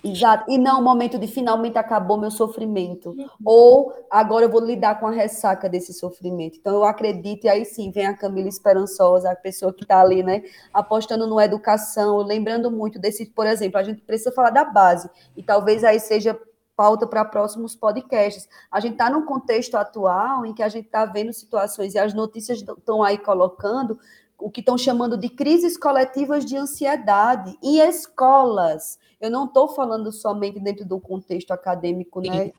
Exato. 0.05 0.50
E 0.50 0.59
não 0.59 0.80
o 0.80 0.82
momento 0.82 1.16
de 1.18 1.28
finalmente 1.28 1.78
acabou 1.78 2.18
meu 2.18 2.30
sofrimento. 2.30 3.14
Ou 3.44 3.92
agora 4.11 4.44
eu 4.44 4.50
vou 4.50 4.61
lidar 4.61 4.98
com 4.98 5.07
a 5.07 5.12
ressaca 5.12 5.68
desse 5.68 5.92
sofrimento. 5.94 6.59
Então 6.59 6.74
eu 6.74 6.84
acredito, 6.84 7.44
e 7.44 7.48
aí 7.48 7.64
sim 7.64 7.90
vem 7.90 8.07
a 8.07 8.16
Camila 8.16 8.48
Esperançosa, 8.48 9.30
a 9.30 9.36
pessoa 9.36 9.72
que 9.72 9.84
está 9.84 10.00
ali, 10.00 10.22
né, 10.22 10.42
apostando 10.72 11.26
no 11.26 11.40
educação, 11.40 12.18
lembrando 12.18 12.70
muito 12.70 12.98
desse, 12.98 13.26
por 13.26 13.46
exemplo, 13.46 13.78
a 13.78 13.82
gente 13.82 14.00
precisa 14.03 14.32
falar 14.32 14.50
da 14.50 14.64
base, 14.64 15.09
e 15.36 15.42
talvez 15.42 15.84
aí 15.84 16.00
seja 16.00 16.38
pauta 16.76 17.07
para 17.07 17.24
próximos 17.24 17.76
podcasts. 17.76 18.48
A 18.70 18.80
gente 18.80 18.92
está 18.92 19.11
num 19.11 19.24
contexto 19.24 19.76
atual 19.76 20.44
em 20.46 20.55
que 20.55 20.62
a 20.62 20.68
gente 20.68 20.86
está 20.86 21.05
vendo 21.05 21.32
situações, 21.32 21.94
e 21.94 21.98
as 21.98 22.12
notícias 22.12 22.59
estão 22.59 23.03
aí 23.03 23.18
colocando 23.18 23.98
o 24.38 24.50
que 24.50 24.61
estão 24.61 24.76
chamando 24.76 25.16
de 25.16 25.28
crises 25.28 25.76
coletivas 25.76 26.44
de 26.44 26.57
ansiedade 26.57 27.57
em 27.62 27.78
escolas. 27.78 28.98
Eu 29.23 29.31
não 29.31 29.45
estou 29.45 29.68
falando 29.68 30.11
somente 30.11 30.59
dentro 30.59 30.85
do 30.85 30.99
contexto 31.01 31.53
acadêmico, 31.53 32.20
né? 32.20 32.51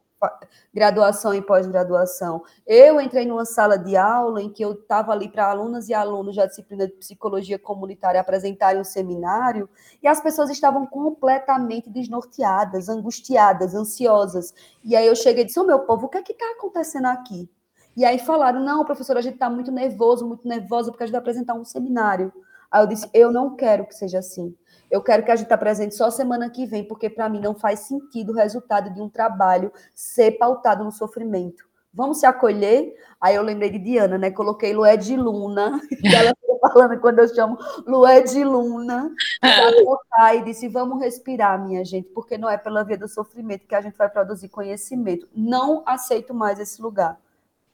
Graduação 0.73 1.35
e 1.35 1.41
pós-graduação. 1.41 2.41
Eu 2.65 3.01
entrei 3.01 3.25
numa 3.25 3.43
sala 3.43 3.77
de 3.77 3.97
aula 3.97 4.41
em 4.41 4.49
que 4.49 4.63
eu 4.63 4.71
estava 4.71 5.11
ali 5.11 5.27
para 5.27 5.49
alunas 5.49 5.89
e 5.89 5.93
alunos 5.93 6.37
da 6.37 6.45
disciplina 6.45 6.87
de 6.87 6.93
psicologia 6.93 7.59
comunitária 7.59 8.21
apresentarem 8.21 8.79
um 8.79 8.85
seminário 8.85 9.69
e 10.01 10.07
as 10.07 10.21
pessoas 10.21 10.49
estavam 10.49 10.85
completamente 10.85 11.89
desnorteadas, 11.89 12.87
angustiadas, 12.87 13.75
ansiosas. 13.75 14.53
E 14.85 14.95
aí 14.95 15.05
eu 15.05 15.17
cheguei 15.17 15.43
e 15.43 15.47
disse: 15.47 15.59
Ô 15.59 15.63
oh, 15.63 15.67
meu 15.67 15.79
povo, 15.79 16.05
o 16.05 16.09
que 16.09 16.17
é 16.17 16.23
que 16.23 16.31
está 16.31 16.49
acontecendo 16.51 17.07
aqui? 17.07 17.49
E 17.97 18.05
aí 18.05 18.19
falaram: 18.19 18.61
não, 18.61 18.85
professor, 18.85 19.17
a 19.17 19.21
gente 19.21 19.33
está 19.33 19.49
muito 19.49 19.69
nervoso, 19.69 20.25
muito 20.25 20.47
nervosa, 20.47 20.91
porque 20.91 21.03
a 21.03 21.07
gente 21.07 21.11
vai 21.11 21.19
apresentar 21.19 21.55
um 21.55 21.65
seminário. 21.65 22.31
Aí 22.73 22.81
eu 22.81 22.87
disse: 22.87 23.07
eu 23.13 23.31
não 23.31 23.55
quero 23.55 23.85
que 23.85 23.93
seja 23.93 24.17
assim. 24.17 24.55
Eu 24.89 25.01
quero 25.01 25.23
que 25.23 25.31
a 25.31 25.35
gente 25.35 25.53
apresente 25.53 25.93
só 25.93 26.09
semana 26.09 26.49
que 26.49 26.65
vem, 26.65 26.83
porque 26.83 27.07
para 27.09 27.29
mim 27.29 27.39
não 27.39 27.53
faz 27.53 27.81
sentido 27.81 28.31
o 28.31 28.35
resultado 28.35 28.91
de 28.91 28.99
um 28.99 29.07
trabalho 29.07 29.71
ser 29.93 30.31
pautado 30.31 30.83
no 30.83 30.91
sofrimento. 30.91 31.63
Vamos 31.93 32.19
se 32.19 32.25
acolher? 32.25 32.95
Aí 33.21 33.35
eu 33.35 33.43
lembrei 33.43 33.69
de 33.69 33.77
Diana, 33.77 34.17
né? 34.17 34.31
Coloquei 34.31 34.73
Lué 34.73 34.97
de 34.97 35.15
Luna, 35.15 35.79
e 36.03 36.15
ela 36.15 36.33
fica 36.39 36.73
falando 36.73 36.99
quando 36.99 37.19
eu 37.19 37.27
chamo 37.27 37.57
Lué 37.85 38.21
de 38.21 38.43
Luna, 38.43 39.11
e 40.35 40.41
disse: 40.41 40.67
vamos 40.67 40.99
respirar, 40.99 41.63
minha 41.63 41.85
gente, 41.85 42.09
porque 42.09 42.39
não 42.39 42.49
é 42.49 42.57
pela 42.57 42.83
via 42.83 42.97
do 42.97 43.07
sofrimento 43.07 43.67
que 43.67 43.75
a 43.75 43.81
gente 43.81 43.95
vai 43.95 44.09
produzir 44.09 44.49
conhecimento. 44.49 45.27
Não 45.35 45.83
aceito 45.85 46.33
mais 46.33 46.59
esse 46.59 46.81
lugar. 46.81 47.19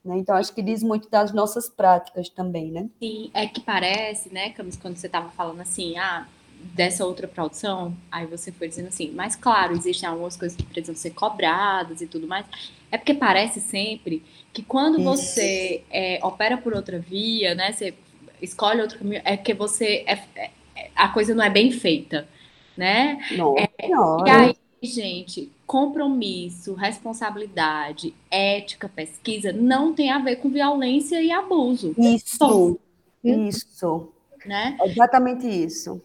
Né? 0.10 0.18
Então, 0.18 0.36
acho 0.36 0.52
que 0.52 0.64
diz 0.64 0.82
muito 0.82 1.08
das 1.08 1.32
nossas 1.32 1.70
práticas 1.70 2.30
também, 2.30 2.72
né? 2.72 2.90
Sim, 3.00 3.30
é 3.32 3.46
que 3.46 3.62
parece, 3.62 4.34
né, 4.34 4.50
Camis, 4.50 4.76
quando 4.76 4.98
você 4.98 5.06
estava 5.06 5.30
falando 5.30 5.62
assim, 5.62 6.00
ah, 6.00 6.28
dessa 6.74 7.06
outra 7.06 7.28
produção, 7.28 7.96
aí 8.12 8.26
você 8.26 8.52
foi 8.52 8.68
dizendo 8.68 8.88
assim, 8.88 9.12
mas 9.12 9.36
claro, 9.36 9.74
existem 9.74 10.10
algumas 10.10 10.36
coisas 10.36 10.58
que 10.58 10.64
precisam 10.64 10.96
ser 10.96 11.12
cobradas 11.12 12.02
e 12.02 12.08
tudo 12.08 12.28
mais. 12.28 12.44
É 12.92 12.98
porque 12.98 13.14
parece 13.14 13.62
sempre 13.62 14.24
que 14.52 14.64
quando 14.64 14.96
Isso. 14.96 15.06
você 15.06 15.84
é, 15.92 16.20
opera 16.24 16.58
por 16.58 16.74
outra 16.74 16.98
via, 16.98 17.54
né, 17.54 17.72
você 17.72 17.94
escolhe 18.42 18.82
outro 18.82 18.98
caminho, 18.98 19.22
é 19.24 19.38
que 19.38 19.54
você 19.54 20.04
é, 20.08 20.20
é, 20.36 20.50
a 20.96 21.10
coisa 21.10 21.36
não 21.36 21.44
é 21.44 21.52
bem 21.52 21.72
feita, 21.72 22.28
né? 22.76 23.20
Não, 23.38 23.56
é, 23.56 23.88
não. 23.88 24.26
E 24.26 24.30
aí, 24.32 24.56
gente, 24.82 25.52
compromisso, 25.70 26.74
responsabilidade, 26.74 28.16
ética, 28.32 28.90
pesquisa 28.90 29.54
não 29.54 29.94
tem 29.94 30.10
a 30.10 30.18
ver 30.18 30.38
com 30.38 30.50
violência 30.50 31.22
e 31.22 31.32
abuso. 31.32 31.94
Isso, 31.96 32.80
isso. 33.24 34.12
Né? 34.48 34.76
exatamente 34.84 35.46
isso. 35.46 36.02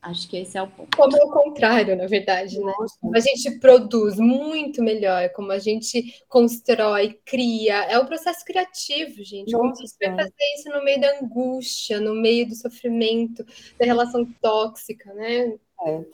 Acho 0.00 0.28
que 0.28 0.36
esse 0.36 0.56
é 0.56 0.62
o 0.62 0.68
ponto. 0.68 0.96
Como 0.96 1.16
é 1.16 1.24
o 1.24 1.30
contrário, 1.30 1.96
na 1.96 2.06
verdade, 2.06 2.60
né? 2.60 2.72
Como 3.00 3.16
a 3.16 3.20
gente 3.20 3.58
produz 3.58 4.16
muito 4.18 4.80
melhor, 4.80 5.28
como 5.30 5.50
a 5.50 5.58
gente 5.58 6.22
constrói, 6.28 7.18
cria. 7.24 7.84
É 7.86 7.98
o 7.98 8.06
processo 8.06 8.44
criativo, 8.44 9.24
gente. 9.24 9.50
Nossa, 9.50 9.58
como 9.58 9.76
você 9.76 10.08
vai 10.08 10.16
fazer 10.18 10.54
isso 10.56 10.68
no 10.70 10.84
meio 10.84 11.00
da 11.00 11.18
angústia, 11.20 12.00
no 12.00 12.14
meio 12.14 12.48
do 12.48 12.54
sofrimento, 12.54 13.44
da 13.76 13.86
relação 13.86 14.24
tóxica, 14.40 15.12
né? 15.14 15.54
É. 15.84 16.04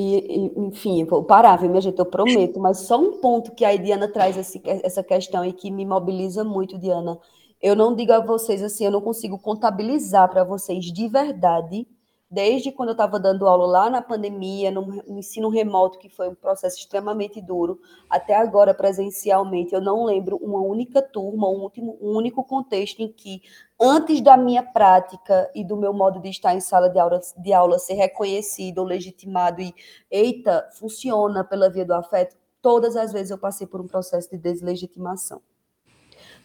E, 0.00 0.52
enfim, 0.56 1.04
vou 1.04 1.24
parar, 1.24 1.56
viu, 1.56 1.68
minha 1.68 1.80
gente? 1.80 1.98
Eu 1.98 2.06
prometo, 2.06 2.60
mas 2.60 2.78
só 2.86 3.00
um 3.00 3.20
ponto 3.20 3.50
que 3.50 3.64
a 3.64 3.76
Diana 3.76 4.06
traz 4.06 4.36
esse, 4.36 4.62
essa 4.64 5.02
questão 5.02 5.44
e 5.44 5.52
que 5.52 5.72
me 5.72 5.84
mobiliza 5.84 6.44
muito, 6.44 6.78
Diana. 6.78 7.18
Eu 7.60 7.74
não 7.74 7.96
digo 7.96 8.12
a 8.12 8.20
vocês 8.24 8.62
assim, 8.62 8.84
eu 8.84 8.92
não 8.92 9.00
consigo 9.00 9.36
contabilizar 9.40 10.30
para 10.30 10.44
vocês 10.44 10.84
de 10.84 11.08
verdade 11.08 11.84
desde 12.30 12.70
quando 12.70 12.90
eu 12.90 12.92
estava 12.92 13.18
dando 13.18 13.46
aula 13.46 13.66
lá 13.66 13.90
na 13.90 14.02
pandemia, 14.02 14.70
no, 14.70 15.02
ensino 15.06 15.48
remoto, 15.48 15.98
que 15.98 16.08
foi 16.08 16.28
um 16.28 16.34
processo 16.34 16.78
extremamente 16.78 17.40
duro, 17.40 17.80
até 18.08 18.34
agora 18.36 18.74
presencialmente, 18.74 19.74
eu 19.74 19.80
não 19.80 20.04
lembro 20.04 20.36
uma 20.36 20.60
única 20.60 21.00
turma, 21.00 21.48
um, 21.48 21.62
último, 21.62 21.98
um 22.00 22.16
único 22.16 22.44
contexto 22.44 23.00
em 23.00 23.10
que, 23.10 23.42
antes 23.80 24.20
da 24.20 24.36
minha 24.36 24.62
prática 24.62 25.50
e 25.54 25.64
do 25.64 25.76
meu 25.76 25.92
modo 25.92 26.20
de 26.20 26.28
estar 26.28 26.54
em 26.54 26.60
sala 26.60 26.88
de 26.90 26.98
aula, 26.98 27.20
de 27.36 27.52
aula 27.52 27.78
ser 27.78 27.94
reconhecido 27.94 28.84
legitimado 28.84 29.62
e, 29.62 29.74
eita, 30.10 30.68
funciona 30.72 31.42
pela 31.44 31.70
via 31.70 31.84
do 31.84 31.94
afeto, 31.94 32.36
todas 32.60 32.96
as 32.96 33.12
vezes 33.12 33.30
eu 33.30 33.38
passei 33.38 33.66
por 33.66 33.80
um 33.80 33.86
processo 33.86 34.30
de 34.30 34.36
deslegitimação 34.36 35.40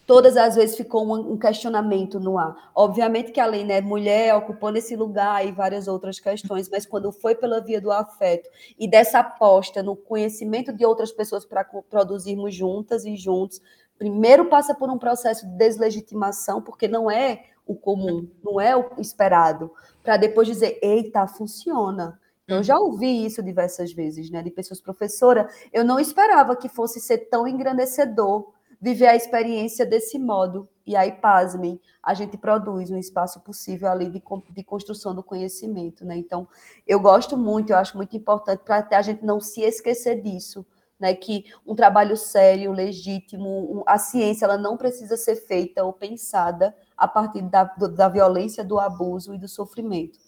todas 0.06 0.36
as 0.36 0.54
vezes 0.54 0.76
ficou 0.76 1.04
um, 1.14 1.36
questionamento 1.36 2.20
no 2.20 2.38
ar. 2.38 2.70
Obviamente 2.74 3.32
que 3.32 3.40
além, 3.40 3.64
né, 3.64 3.80
mulher 3.80 4.34
ocupando 4.34 4.78
esse 4.78 4.94
lugar 4.96 5.46
e 5.46 5.52
várias 5.52 5.88
outras 5.88 6.20
questões, 6.20 6.68
mas 6.68 6.86
quando 6.86 7.10
foi 7.10 7.34
pela 7.34 7.60
via 7.60 7.80
do 7.80 7.90
afeto 7.90 8.48
e 8.78 8.88
dessa 8.88 9.20
aposta 9.20 9.82
no 9.82 9.96
conhecimento 9.96 10.72
de 10.72 10.84
outras 10.84 11.12
pessoas 11.12 11.44
para 11.44 11.64
produzirmos 11.64 12.54
juntas 12.54 13.04
e 13.04 13.16
juntos, 13.16 13.60
primeiro 13.98 14.46
passa 14.46 14.74
por 14.74 14.90
um 14.90 14.98
processo 14.98 15.46
de 15.46 15.56
deslegitimação, 15.56 16.60
porque 16.60 16.88
não 16.88 17.10
é 17.10 17.44
o 17.66 17.74
comum, 17.74 18.28
não 18.42 18.60
é 18.60 18.76
o 18.76 18.90
esperado, 18.98 19.72
para 20.02 20.18
depois 20.18 20.46
dizer, 20.46 20.78
eita, 20.82 21.26
funciona. 21.26 22.20
Eu 22.46 22.62
já 22.62 22.78
ouvi 22.78 23.24
isso 23.24 23.42
diversas 23.42 23.90
vezes, 23.90 24.30
né, 24.30 24.42
de 24.42 24.50
pessoas, 24.50 24.78
professora, 24.78 25.48
eu 25.72 25.82
não 25.82 25.98
esperava 25.98 26.54
que 26.54 26.68
fosse 26.68 27.00
ser 27.00 27.30
tão 27.30 27.48
engrandecedor 27.48 28.52
viver 28.84 29.06
a 29.06 29.16
experiência 29.16 29.86
desse 29.86 30.18
modo. 30.18 30.68
E 30.86 30.94
aí, 30.94 31.10
pasmem, 31.10 31.80
a 32.02 32.12
gente 32.12 32.36
produz 32.36 32.90
um 32.90 32.98
espaço 32.98 33.40
possível 33.40 33.88
ali 33.88 34.10
de, 34.10 34.22
de 34.50 34.62
construção 34.62 35.14
do 35.14 35.22
conhecimento, 35.22 36.04
né? 36.04 36.18
Então, 36.18 36.46
eu 36.86 37.00
gosto 37.00 37.34
muito, 37.34 37.70
eu 37.70 37.78
acho 37.78 37.96
muito 37.96 38.14
importante 38.14 38.60
para 38.62 38.86
a 38.90 39.00
gente 39.00 39.24
não 39.24 39.40
se 39.40 39.62
esquecer 39.62 40.20
disso, 40.20 40.66
né? 41.00 41.14
Que 41.14 41.46
um 41.66 41.74
trabalho 41.74 42.14
sério, 42.14 42.72
legítimo, 42.72 43.82
a 43.86 43.96
ciência, 43.96 44.44
ela 44.44 44.58
não 44.58 44.76
precisa 44.76 45.16
ser 45.16 45.36
feita 45.36 45.82
ou 45.82 45.90
pensada 45.90 46.76
a 46.94 47.08
partir 47.08 47.40
da, 47.40 47.64
da 47.64 48.10
violência, 48.10 48.62
do 48.62 48.78
abuso 48.78 49.32
e 49.32 49.38
do 49.38 49.48
sofrimento. 49.48 50.18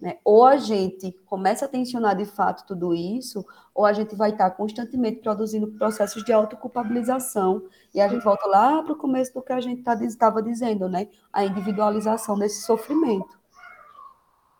Né? 0.00 0.18
Ou 0.24 0.46
a 0.46 0.56
gente 0.56 1.12
começa 1.26 1.66
a 1.66 1.68
tensionar 1.68 2.16
de 2.16 2.24
fato 2.24 2.66
tudo 2.66 2.94
isso, 2.94 3.44
ou 3.74 3.84
a 3.84 3.92
gente 3.92 4.14
vai 4.14 4.30
estar 4.30 4.50
constantemente 4.52 5.20
produzindo 5.20 5.68
processos 5.72 6.24
de 6.24 6.32
autoculpabilização, 6.32 7.62
e 7.92 8.00
a 8.00 8.08
gente 8.08 8.24
volta 8.24 8.46
lá 8.46 8.82
para 8.82 8.94
o 8.94 8.98
começo 8.98 9.34
do 9.34 9.42
que 9.42 9.52
a 9.52 9.60
gente 9.60 9.80
estava 9.80 10.42
tá, 10.42 10.48
dizendo, 10.48 10.88
né? 10.88 11.08
A 11.32 11.44
individualização 11.44 12.38
desse 12.38 12.62
sofrimento. 12.62 13.38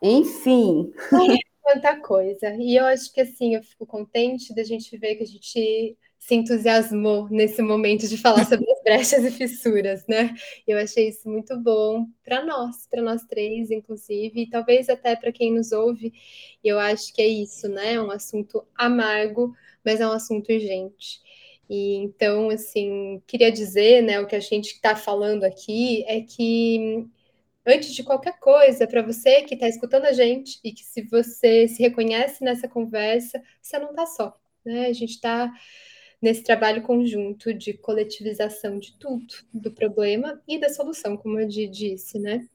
Enfim. 0.01 0.93
Quanta 1.61 1.95
coisa. 2.01 2.49
E 2.55 2.75
eu 2.75 2.85
acho 2.85 3.11
que 3.13 3.21
assim, 3.21 3.55
eu 3.55 3.63
fico 3.63 3.85
contente 3.85 4.53
da 4.53 4.63
gente 4.63 4.95
ver 4.97 5.15
que 5.15 5.23
a 5.23 5.27
gente 5.27 5.97
se 6.21 6.35
entusiasmou 6.35 7.27
nesse 7.31 7.63
momento 7.63 8.07
de 8.07 8.15
falar 8.15 8.45
sobre 8.45 8.71
as 8.71 8.83
brechas 8.83 9.25
e 9.25 9.31
fissuras, 9.31 10.05
né? 10.07 10.35
Eu 10.67 10.77
achei 10.77 11.09
isso 11.09 11.27
muito 11.27 11.59
bom 11.59 12.05
para 12.23 12.45
nós, 12.45 12.85
para 12.87 13.01
nós 13.01 13.23
três, 13.23 13.71
inclusive, 13.71 14.41
e 14.43 14.49
talvez 14.49 14.87
até 14.87 15.15
para 15.15 15.31
quem 15.31 15.51
nos 15.51 15.71
ouve. 15.71 16.13
Eu 16.63 16.77
acho 16.79 17.11
que 17.11 17.23
é 17.23 17.27
isso, 17.27 17.67
né? 17.67 17.95
É 17.95 18.01
um 18.01 18.11
assunto 18.11 18.63
amargo, 18.75 19.51
mas 19.83 19.99
é 19.99 20.07
um 20.07 20.11
assunto 20.11 20.53
urgente. 20.53 21.19
E 21.67 21.95
então, 21.95 22.51
assim, 22.51 23.21
queria 23.25 23.51
dizer, 23.51 24.03
né, 24.03 24.19
o 24.19 24.27
que 24.27 24.35
a 24.35 24.39
gente 24.39 24.73
está 24.73 24.95
falando 24.95 25.43
aqui 25.43 26.03
é 26.05 26.21
que 26.21 27.07
antes 27.65 27.95
de 27.95 28.03
qualquer 28.03 28.37
coisa, 28.39 28.85
para 28.85 29.01
você 29.01 29.41
que 29.41 29.55
está 29.55 29.67
escutando 29.67 30.05
a 30.05 30.13
gente 30.13 30.59
e 30.63 30.71
que 30.71 30.83
se 30.83 31.01
você 31.01 31.67
se 31.67 31.81
reconhece 31.81 32.43
nessa 32.43 32.67
conversa, 32.67 33.41
você 33.59 33.79
não 33.79 33.89
está 33.89 34.05
só, 34.05 34.39
né? 34.63 34.85
A 34.85 34.93
gente 34.93 35.15
está 35.15 35.51
nesse 36.21 36.43
trabalho 36.43 36.83
conjunto 36.83 37.53
de 37.53 37.73
coletivização 37.73 38.77
de 38.77 38.93
tudo, 38.97 39.25
do 39.51 39.71
problema 39.71 40.39
e 40.47 40.59
da 40.59 40.69
solução, 40.69 41.17
como 41.17 41.39
eu 41.39 41.47
disse, 41.47 42.19
né? 42.19 42.45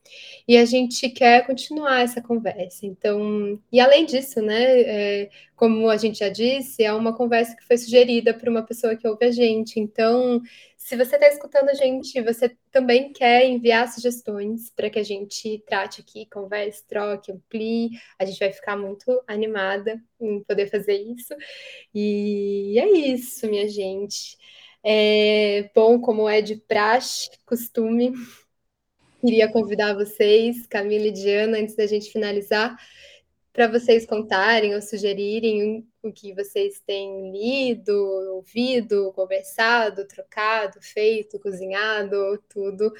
E 0.46 0.56
a 0.56 0.64
gente 0.64 1.08
quer 1.08 1.44
continuar 1.44 2.02
essa 2.02 2.22
conversa. 2.22 2.86
Então, 2.86 3.60
e 3.72 3.80
além 3.80 4.06
disso, 4.06 4.40
né, 4.40 4.80
é, 4.82 5.30
como 5.56 5.88
a 5.88 5.96
gente 5.96 6.20
já 6.20 6.28
disse, 6.28 6.84
é 6.84 6.92
uma 6.92 7.12
conversa 7.16 7.56
que 7.56 7.64
foi 7.64 7.76
sugerida 7.76 8.32
por 8.32 8.48
uma 8.48 8.62
pessoa 8.62 8.94
que 8.94 9.08
ouve 9.08 9.24
a 9.24 9.32
gente. 9.32 9.80
Então, 9.80 10.40
se 10.86 10.96
você 10.96 11.16
está 11.16 11.26
escutando 11.26 11.68
a 11.68 11.74
gente, 11.74 12.20
você 12.20 12.56
também 12.70 13.12
quer 13.12 13.44
enviar 13.44 13.92
sugestões 13.92 14.70
para 14.70 14.88
que 14.88 15.00
a 15.00 15.02
gente 15.02 15.60
trate 15.66 16.00
aqui, 16.00 16.26
converse, 16.26 16.86
troque, 16.86 17.32
amplie, 17.32 17.90
a 18.16 18.24
gente 18.24 18.38
vai 18.38 18.52
ficar 18.52 18.76
muito 18.76 19.20
animada 19.26 20.00
em 20.20 20.44
poder 20.44 20.70
fazer 20.70 20.94
isso. 20.94 21.34
E 21.92 22.78
é 22.78 22.88
isso, 22.88 23.48
minha 23.48 23.66
gente. 23.68 24.38
É, 24.80 25.68
bom, 25.74 26.00
como 26.00 26.28
é 26.28 26.40
de 26.40 26.54
praxe, 26.54 27.30
costume, 27.44 28.12
queria 29.20 29.50
convidar 29.50 29.92
vocês, 29.92 30.68
Camila 30.68 31.08
e 31.08 31.10
Diana, 31.10 31.58
antes 31.58 31.74
da 31.74 31.88
gente 31.88 32.12
finalizar, 32.12 32.76
para 33.56 33.68
vocês 33.68 34.04
contarem 34.04 34.74
ou 34.74 34.82
sugerirem 34.82 35.88
o 36.02 36.12
que 36.12 36.34
vocês 36.34 36.78
têm 36.86 37.32
lido, 37.32 37.90
ouvido, 38.34 39.10
conversado, 39.14 40.06
trocado, 40.06 40.78
feito, 40.82 41.40
cozinhado, 41.40 42.38
tudo. 42.50 42.92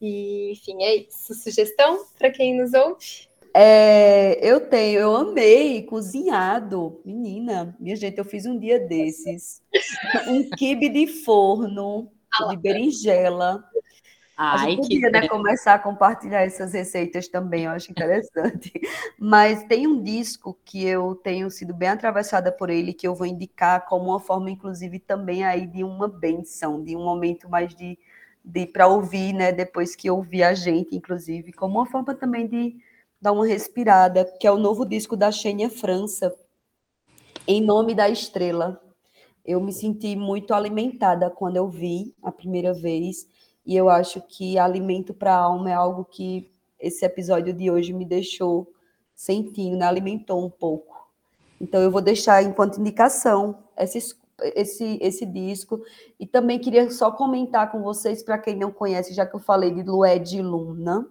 E, 0.00 0.50
enfim, 0.50 0.82
é 0.82 0.96
isso. 0.96 1.32
Sugestão 1.34 2.04
para 2.18 2.32
quem 2.32 2.60
nos 2.60 2.74
ouve? 2.74 3.28
É, 3.54 4.40
eu 4.42 4.68
tenho, 4.68 4.98
eu 4.98 5.14
amei 5.14 5.82
cozinhado. 5.82 7.00
Menina, 7.04 7.76
minha 7.78 7.94
gente, 7.94 8.18
eu 8.18 8.24
fiz 8.24 8.44
um 8.44 8.58
dia 8.58 8.80
desses. 8.80 9.62
Um 10.26 10.50
quibe 10.50 10.88
de 10.88 11.06
forno, 11.06 12.10
de 12.50 12.56
berinjela, 12.56 13.62
Ai, 14.44 14.54
a 14.54 14.70
gente 14.70 14.80
podia 14.80 15.08
né, 15.08 15.28
começar 15.28 15.74
a 15.74 15.78
compartilhar 15.78 16.40
essas 16.42 16.72
receitas 16.72 17.28
também, 17.28 17.66
eu 17.66 17.70
acho 17.70 17.92
interessante. 17.92 18.72
Mas 19.16 19.62
tem 19.62 19.86
um 19.86 20.02
disco 20.02 20.58
que 20.64 20.84
eu 20.84 21.14
tenho 21.14 21.48
sido 21.48 21.72
bem 21.72 21.90
atravessada 21.90 22.50
por 22.50 22.68
ele, 22.68 22.92
que 22.92 23.06
eu 23.06 23.14
vou 23.14 23.24
indicar 23.24 23.86
como 23.86 24.10
uma 24.10 24.18
forma, 24.18 24.50
inclusive, 24.50 24.98
também 24.98 25.44
aí 25.44 25.64
de 25.64 25.84
uma 25.84 26.08
benção, 26.08 26.82
de 26.82 26.96
um 26.96 27.04
momento 27.04 27.48
mais 27.48 27.72
de, 27.72 27.96
de 28.44 28.66
para 28.66 28.88
ouvir, 28.88 29.32
né? 29.32 29.52
Depois 29.52 29.94
que 29.94 30.10
ouvir 30.10 30.42
a 30.42 30.54
gente, 30.54 30.96
inclusive, 30.96 31.52
como 31.52 31.78
uma 31.78 31.86
forma 31.86 32.12
também 32.12 32.48
de 32.48 32.74
dar 33.20 33.30
uma 33.30 33.46
respirada, 33.46 34.24
que 34.40 34.46
é 34.48 34.50
o 34.50 34.58
novo 34.58 34.84
disco 34.84 35.16
da 35.16 35.30
Xênia 35.30 35.70
França, 35.70 36.34
Em 37.46 37.60
Nome 37.60 37.94
da 37.94 38.08
Estrela. 38.08 38.82
Eu 39.44 39.60
me 39.60 39.72
senti 39.72 40.16
muito 40.16 40.52
alimentada 40.52 41.30
quando 41.30 41.56
eu 41.58 41.68
vi 41.68 42.12
a 42.20 42.32
primeira 42.32 42.72
vez 42.72 43.30
e 43.64 43.76
eu 43.76 43.88
acho 43.88 44.20
que 44.20 44.58
alimento 44.58 45.14
para 45.14 45.34
a 45.34 45.38
alma 45.38 45.70
é 45.70 45.74
algo 45.74 46.04
que 46.04 46.50
esse 46.78 47.04
episódio 47.04 47.52
de 47.52 47.70
hoje 47.70 47.92
me 47.92 48.04
deixou 48.04 48.72
sentindo, 49.14 49.76
né? 49.76 49.86
alimentou 49.86 50.44
um 50.44 50.50
pouco. 50.50 51.08
Então 51.60 51.80
eu 51.80 51.90
vou 51.90 52.00
deixar 52.00 52.42
enquanto 52.42 52.80
indicação 52.80 53.58
esse, 53.78 54.16
esse, 54.54 54.98
esse 55.00 55.24
disco. 55.24 55.80
E 56.18 56.26
também 56.26 56.58
queria 56.58 56.90
só 56.90 57.12
comentar 57.12 57.70
com 57.70 57.82
vocês, 57.82 58.22
para 58.22 58.38
quem 58.38 58.56
não 58.56 58.72
conhece, 58.72 59.14
já 59.14 59.24
que 59.24 59.36
eu 59.36 59.40
falei 59.40 59.70
de 59.70 59.82
Lué 59.82 60.18
de 60.18 60.42
Luna, 60.42 61.06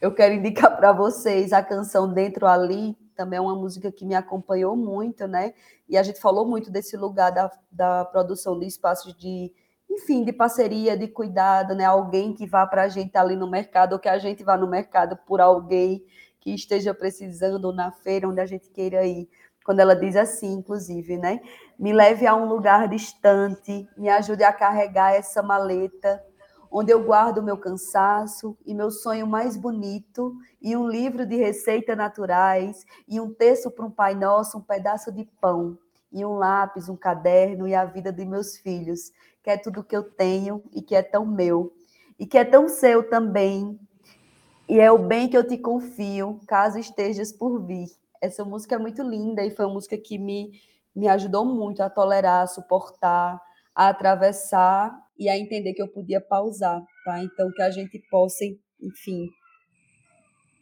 eu 0.00 0.12
quero 0.12 0.34
indicar 0.34 0.76
para 0.76 0.92
vocês 0.92 1.52
a 1.52 1.62
canção 1.62 2.12
Dentro 2.12 2.46
Ali, 2.46 2.96
também 3.14 3.38
é 3.38 3.40
uma 3.40 3.54
música 3.54 3.92
que 3.92 4.04
me 4.04 4.14
acompanhou 4.14 4.76
muito, 4.76 5.26
né? 5.26 5.54
E 5.88 5.96
a 5.96 6.02
gente 6.02 6.20
falou 6.20 6.46
muito 6.46 6.70
desse 6.70 6.96
lugar 6.96 7.30
da, 7.30 7.50
da 7.70 8.04
produção 8.04 8.58
de 8.58 8.66
espaços 8.66 9.14
de 9.14 9.52
enfim, 9.92 10.24
de 10.24 10.32
parceria, 10.32 10.96
de 10.96 11.06
cuidado, 11.06 11.74
né? 11.74 11.84
Alguém 11.84 12.32
que 12.32 12.46
vá 12.46 12.66
para 12.66 12.84
a 12.84 12.88
gente 12.88 13.16
ali 13.16 13.36
no 13.36 13.50
mercado, 13.50 13.92
ou 13.92 13.98
que 13.98 14.08
a 14.08 14.18
gente 14.18 14.42
vá 14.42 14.56
no 14.56 14.66
mercado 14.66 15.18
por 15.26 15.40
alguém 15.40 16.04
que 16.40 16.54
esteja 16.54 16.94
precisando, 16.94 17.72
na 17.72 17.92
feira, 17.92 18.28
onde 18.28 18.40
a 18.40 18.46
gente 18.46 18.68
queira 18.70 19.04
ir. 19.04 19.28
Quando 19.64 19.80
ela 19.80 19.94
diz 19.94 20.16
assim, 20.16 20.54
inclusive, 20.54 21.16
né? 21.16 21.40
Me 21.78 21.92
leve 21.92 22.26
a 22.26 22.34
um 22.34 22.48
lugar 22.48 22.88
distante, 22.88 23.88
me 23.96 24.08
ajude 24.08 24.42
a 24.42 24.52
carregar 24.52 25.14
essa 25.14 25.42
maleta, 25.42 26.24
onde 26.70 26.90
eu 26.90 27.04
guardo 27.04 27.42
meu 27.42 27.58
cansaço 27.58 28.56
e 28.64 28.74
meu 28.74 28.90
sonho 28.90 29.26
mais 29.26 29.56
bonito, 29.56 30.34
e 30.60 30.74
um 30.74 30.88
livro 30.88 31.26
de 31.26 31.36
receitas 31.36 31.96
naturais, 31.96 32.84
e 33.06 33.20
um 33.20 33.32
texto 33.32 33.70
para 33.70 33.84
um 33.84 33.90
Pai 33.90 34.14
Nosso, 34.14 34.58
um 34.58 34.62
pedaço 34.62 35.12
de 35.12 35.24
pão, 35.40 35.78
e 36.10 36.24
um 36.24 36.34
lápis, 36.34 36.88
um 36.88 36.96
caderno 36.96 37.68
e 37.68 37.74
a 37.74 37.84
vida 37.84 38.12
de 38.12 38.24
meus 38.24 38.56
filhos 38.58 39.12
que 39.42 39.50
é 39.50 39.56
tudo 39.56 39.84
que 39.84 39.96
eu 39.96 40.04
tenho 40.04 40.62
e 40.72 40.80
que 40.80 40.94
é 40.94 41.02
tão 41.02 41.26
meu, 41.26 41.72
e 42.18 42.26
que 42.26 42.38
é 42.38 42.44
tão 42.44 42.68
seu 42.68 43.08
também, 43.08 43.78
e 44.68 44.78
é 44.78 44.90
o 44.90 44.98
bem 44.98 45.28
que 45.28 45.36
eu 45.36 45.46
te 45.46 45.58
confio, 45.58 46.40
caso 46.46 46.78
estejas 46.78 47.32
por 47.32 47.64
vir. 47.66 47.88
Essa 48.20 48.44
música 48.44 48.76
é 48.76 48.78
muito 48.78 49.02
linda 49.02 49.44
e 49.44 49.50
foi 49.50 49.66
uma 49.66 49.74
música 49.74 49.98
que 49.98 50.18
me, 50.18 50.52
me 50.94 51.08
ajudou 51.08 51.44
muito 51.44 51.82
a 51.82 51.90
tolerar, 51.90 52.42
a 52.42 52.46
suportar, 52.46 53.40
a 53.74 53.88
atravessar 53.88 54.96
e 55.18 55.28
a 55.28 55.36
entender 55.36 55.74
que 55.74 55.82
eu 55.82 55.88
podia 55.88 56.20
pausar, 56.20 56.82
tá? 57.04 57.22
Então, 57.22 57.50
que 57.52 57.62
a 57.62 57.70
gente 57.70 57.98
possa, 58.10 58.44
enfim, 58.80 59.28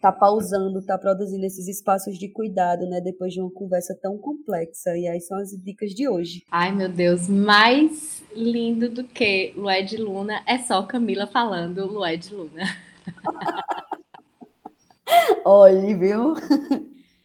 tá 0.01 0.11
pausando, 0.11 0.81
tá 0.83 0.97
produzindo 0.97 1.45
esses 1.45 1.69
espaços 1.69 2.19
de 2.19 2.29
cuidado, 2.29 2.89
né, 2.89 3.01
depois 3.01 3.35
de 3.35 3.41
uma 3.41 3.51
conversa 3.51 3.95
tão 4.01 4.17
complexa. 4.17 4.97
E 4.97 5.07
aí 5.07 5.21
são 5.21 5.37
as 5.37 5.51
dicas 5.51 5.91
de 5.91 6.09
hoje. 6.09 6.43
Ai, 6.51 6.73
meu 6.73 6.89
Deus, 6.89 7.29
mais 7.29 8.23
lindo 8.35 8.89
do 8.89 9.05
que 9.05 9.53
Lué 9.57 9.83
de 9.83 9.99
Luna 9.99 10.43
é 10.47 10.59
só 10.59 10.83
Camila 10.83 11.27
falando 11.27 11.87
Lué 11.87 12.17
de 12.17 12.35
Luna. 12.35 12.63
Olha, 15.45 15.97
viu? 15.97 16.35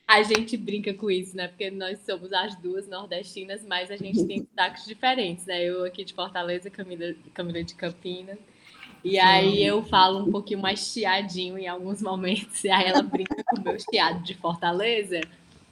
A 0.08 0.24
gente 0.24 0.58
brinca 0.58 0.94
com 0.94 1.10
isso, 1.10 1.36
né? 1.36 1.48
Porque 1.48 1.72
nós 1.72 2.00
somos 2.00 2.32
as 2.34 2.56
duas 2.56 2.88
nordestinas, 2.88 3.66
mas 3.66 3.90
a 3.90 3.96
gente 3.96 4.26
tem 4.26 4.42
destaques 4.42 4.86
diferentes, 4.86 5.46
né? 5.46 5.64
Eu 5.64 5.84
aqui 5.84 6.04
de 6.04 6.14
Fortaleza, 6.14 6.70
Camila, 6.70 7.16
Camila 7.34 7.64
de 7.64 7.76
Campinas. 7.76 8.38
E 9.06 9.20
aí 9.20 9.64
eu 9.64 9.84
falo 9.84 10.18
um 10.18 10.32
pouquinho 10.32 10.60
mais 10.60 10.80
chiadinho 10.80 11.60
em 11.60 11.68
alguns 11.68 12.02
momentos, 12.02 12.64
e 12.64 12.70
aí 12.72 12.88
ela 12.88 13.04
brinca 13.04 13.44
com 13.46 13.62
o 13.62 13.64
meu 13.64 13.78
chiado 13.80 14.24
de 14.24 14.34
Fortaleza. 14.34 15.22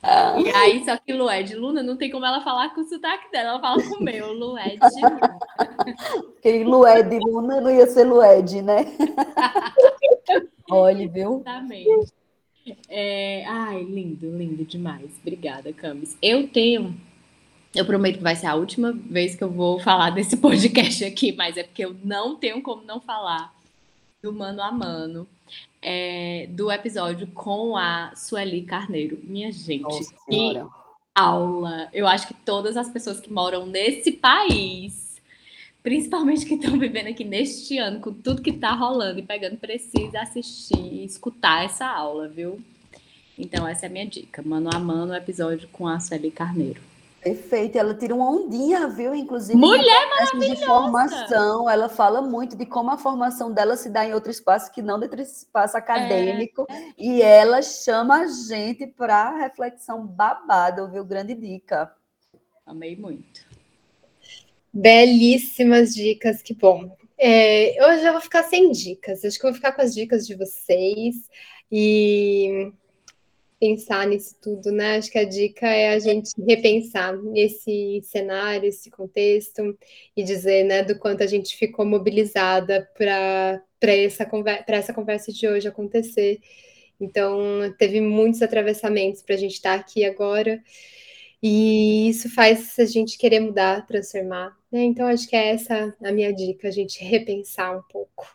Ah. 0.03 0.39
E 0.39 0.49
aí, 0.49 0.85
só 0.85 0.95
que 0.97 1.11
Lué 1.13 1.41
de 1.41 1.55
Luna 1.55 1.81
não 1.81 1.97
tem 1.97 2.11
como 2.11 2.25
ela 2.27 2.41
falar 2.41 2.75
com 2.75 2.81
o 2.81 2.83
sotaque 2.83 3.31
dela, 3.31 3.49
ela 3.49 3.59
fala 3.59 3.81
com 3.81 3.95
o 3.95 4.03
meu, 4.03 4.33
Lué 4.33 4.75
de 4.75 5.01
Luna. 5.01 5.39
Porque 6.33 6.63
Lué 6.63 7.01
de 7.01 7.17
Luna 7.17 7.59
não 7.59 7.71
ia 7.71 7.87
ser 7.87 8.03
Lued, 8.03 8.61
né? 8.61 8.85
Olha, 10.69 11.07
viu? 11.07 11.39
Exatamente. 11.39 12.13
É... 12.87 13.45
Ai, 13.47 13.81
lindo, 13.83 14.37
lindo 14.37 14.63
demais. 14.63 15.09
Obrigada, 15.21 15.73
Camis. 15.73 16.15
Eu 16.21 16.47
tenho 16.49 16.95
eu 17.73 17.85
prometo 17.85 18.17
que 18.17 18.23
vai 18.23 18.35
ser 18.35 18.45
a 18.45 18.55
última 18.55 18.91
vez 18.91 19.35
que 19.35 19.43
eu 19.43 19.49
vou 19.49 19.79
falar 19.79 20.11
desse 20.11 20.37
podcast 20.37 21.03
aqui, 21.03 21.31
mas 21.31 21.57
é 21.57 21.63
porque 21.63 21.83
eu 21.83 21.95
não 22.03 22.35
tenho 22.35 22.61
como 22.61 22.83
não 22.83 22.99
falar 23.01 23.53
do 24.21 24.31
mano 24.31 24.61
a 24.61 24.71
mano, 24.71 25.27
é, 25.81 26.47
do 26.51 26.71
episódio 26.71 27.27
com 27.27 27.75
a 27.75 28.13
Sueli 28.15 28.61
Carneiro. 28.61 29.19
Minha 29.23 29.51
gente, 29.51 29.81
Nossa, 29.81 30.13
que 30.29 30.61
aula! 31.13 31.89
Eu 31.91 32.07
acho 32.07 32.27
que 32.27 32.33
todas 32.33 32.77
as 32.77 32.89
pessoas 32.89 33.19
que 33.19 33.33
moram 33.33 33.65
nesse 33.65 34.11
país, 34.11 35.21
principalmente 35.81 36.45
que 36.45 36.53
estão 36.53 36.79
vivendo 36.79 37.07
aqui 37.07 37.25
neste 37.25 37.77
ano, 37.79 37.99
com 37.99 38.13
tudo 38.13 38.41
que 38.41 38.51
está 38.51 38.71
rolando 38.71 39.19
e 39.19 39.23
pegando, 39.23 39.57
precisa 39.57 40.21
assistir 40.21 40.79
e 40.79 41.03
escutar 41.03 41.65
essa 41.65 41.87
aula, 41.87 42.29
viu? 42.29 42.61
Então, 43.37 43.67
essa 43.67 43.87
é 43.87 43.89
a 43.89 43.91
minha 43.91 44.05
dica. 44.05 44.43
Mano 44.43 44.69
a 44.73 44.79
mano, 44.79 45.13
episódio 45.13 45.67
com 45.69 45.87
a 45.87 45.99
Sueli 45.99 46.29
Carneiro. 46.31 46.92
Perfeito, 47.23 47.77
ela 47.77 47.95
tira 47.95 48.13
uma 48.13 48.29
ondinha, 48.29 48.87
viu? 48.89 49.15
Inclusive, 49.15 49.57
Mulher 49.57 50.09
maravilhosa! 50.09 50.55
de 50.55 50.65
formação, 50.65 51.69
ela 51.69 51.87
fala 51.87 52.21
muito 52.21 52.57
de 52.57 52.65
como 52.65 52.91
a 52.91 52.97
formação 52.97 53.51
dela 53.53 53.77
se 53.77 53.89
dá 53.89 54.05
em 54.05 54.13
outro 54.13 54.29
espaço 54.29 54.71
que 54.73 54.81
não 54.81 54.99
dentro 54.99 55.15
desse 55.15 55.45
espaço 55.45 55.77
acadêmico, 55.77 56.67
é. 56.69 56.89
e 56.97 57.21
ela 57.21 57.61
chama 57.61 58.23
a 58.23 58.27
gente 58.27 58.85
para 58.87 59.37
reflexão 59.37 60.05
babada, 60.05 60.85
viu? 60.87 61.05
Grande 61.05 61.33
dica. 61.33 61.89
Amei 62.65 62.97
muito. 62.97 63.45
Belíssimas 64.73 65.93
dicas, 65.93 66.41
que 66.41 66.53
bom. 66.53 66.93
É, 67.17 67.79
eu 67.81 68.01
já 68.01 68.11
vou 68.11 68.19
ficar 68.19 68.43
sem 68.43 68.69
dicas, 68.71 69.23
acho 69.23 69.39
que 69.39 69.45
eu 69.45 69.51
vou 69.51 69.55
ficar 69.55 69.71
com 69.71 69.81
as 69.81 69.93
dicas 69.93 70.27
de 70.27 70.35
vocês 70.35 71.29
e 71.71 72.73
pensar 73.63 74.05
nisso 74.05 74.35
tudo, 74.41 74.73
né? 74.73 74.97
Acho 74.97 75.09
que 75.09 75.17
a 75.17 75.23
dica 75.23 75.65
é 75.65 75.93
a 75.93 75.99
gente 75.99 76.33
repensar 76.45 77.15
esse 77.33 78.01
cenário, 78.03 78.67
esse 78.67 78.91
contexto 78.91 79.77
e 80.17 80.21
dizer, 80.21 80.65
né, 80.65 80.83
do 80.83 80.99
quanto 80.99 81.23
a 81.23 81.25
gente 81.25 81.55
ficou 81.55 81.85
mobilizada 81.85 82.85
para 82.93 83.63
essa, 83.81 84.25
conver 84.25 84.65
essa 84.67 84.93
conversa 84.93 85.31
de 85.31 85.47
hoje 85.47 85.65
acontecer. 85.65 86.41
Então, 86.99 87.39
teve 87.77 88.01
muitos 88.01 88.41
atravessamentos 88.41 89.21
para 89.21 89.35
a 89.35 89.37
gente 89.37 89.53
estar 89.53 89.75
aqui 89.75 90.03
agora. 90.03 90.61
E 91.41 92.09
isso 92.09 92.29
faz 92.35 92.77
a 92.79 92.85
gente 92.85 93.17
querer 93.17 93.39
mudar, 93.39 93.87
transformar. 93.87 94.57
Né? 94.69 94.83
Então, 94.83 95.07
acho 95.07 95.25
que 95.29 95.37
é 95.37 95.51
essa 95.51 95.95
a 96.03 96.11
minha 96.11 96.33
dica, 96.33 96.67
a 96.67 96.71
gente 96.71 97.01
repensar 97.01 97.77
um 97.77 97.81
pouco. 97.89 98.27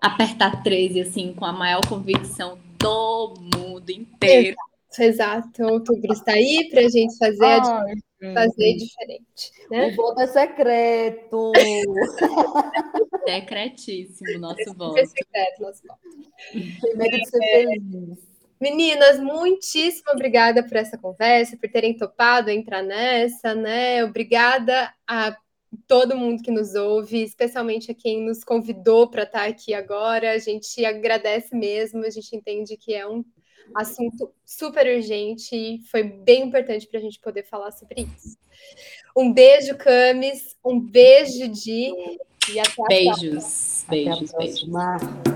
Apertar 0.00 0.62
13, 0.62 1.00
assim, 1.00 1.32
com 1.32 1.44
a 1.44 1.52
maior 1.52 1.84
convicção 1.88 2.65
do 2.86 3.34
mundo 3.56 3.90
inteiro. 3.90 4.56
Exato, 4.98 5.02
exato. 5.02 5.62
Outubro 5.64 6.12
está 6.12 6.32
aí 6.32 6.68
para 6.70 6.80
a 6.80 6.88
gente 6.88 7.16
fazer, 7.18 7.44
a, 7.44 7.84
fazer 8.34 8.74
diferente. 8.74 9.52
Né? 9.70 9.88
O 9.88 9.96
voto 9.96 10.20
é 10.20 10.26
secreto. 10.26 11.52
Secretíssimo 13.26 14.38
nosso 14.38 14.74
voto. 14.74 14.98
É 14.98 15.04
secreto 15.04 15.62
nosso 15.62 15.82
voto. 15.86 16.00
Tem 16.52 16.96
medo 16.96 17.16
de 17.16 17.28
ser 17.28 17.38
feliz. 17.38 18.36
Meninas, 18.58 19.20
muitíssimo 19.20 20.12
obrigada 20.12 20.62
por 20.62 20.76
essa 20.76 20.96
conversa, 20.96 21.58
por 21.58 21.68
terem 21.68 21.94
topado 21.94 22.48
entrar 22.48 22.82
nessa, 22.82 23.54
né? 23.54 24.02
Obrigada 24.02 24.94
a 25.06 25.36
todo 25.86 26.16
mundo 26.16 26.42
que 26.42 26.50
nos 26.50 26.74
ouve, 26.74 27.22
especialmente 27.22 27.90
a 27.90 27.94
quem 27.94 28.22
nos 28.22 28.42
convidou 28.44 29.08
para 29.08 29.24
estar 29.24 29.46
aqui 29.46 29.74
agora. 29.74 30.32
A 30.32 30.38
gente 30.38 30.84
agradece 30.84 31.54
mesmo, 31.54 32.04
a 32.04 32.10
gente 32.10 32.34
entende 32.34 32.76
que 32.76 32.94
é 32.94 33.06
um 33.06 33.24
assunto 33.74 34.32
super 34.44 34.86
urgente 34.86 35.54
e 35.56 35.80
foi 35.90 36.02
bem 36.04 36.44
importante 36.44 36.86
para 36.86 36.98
a 36.98 37.02
gente 37.02 37.18
poder 37.20 37.44
falar 37.44 37.72
sobre 37.72 38.02
isso. 38.02 38.36
Um 39.16 39.32
beijo, 39.32 39.76
Camis, 39.76 40.56
um 40.64 40.78
beijo, 40.78 41.48
Di, 41.48 41.90
e 42.52 42.60
até 42.60 42.82
a 42.82 42.86
Beijos, 42.86 43.84
próxima. 43.86 43.90
beijos, 43.90 44.32
beijos. 44.32 45.35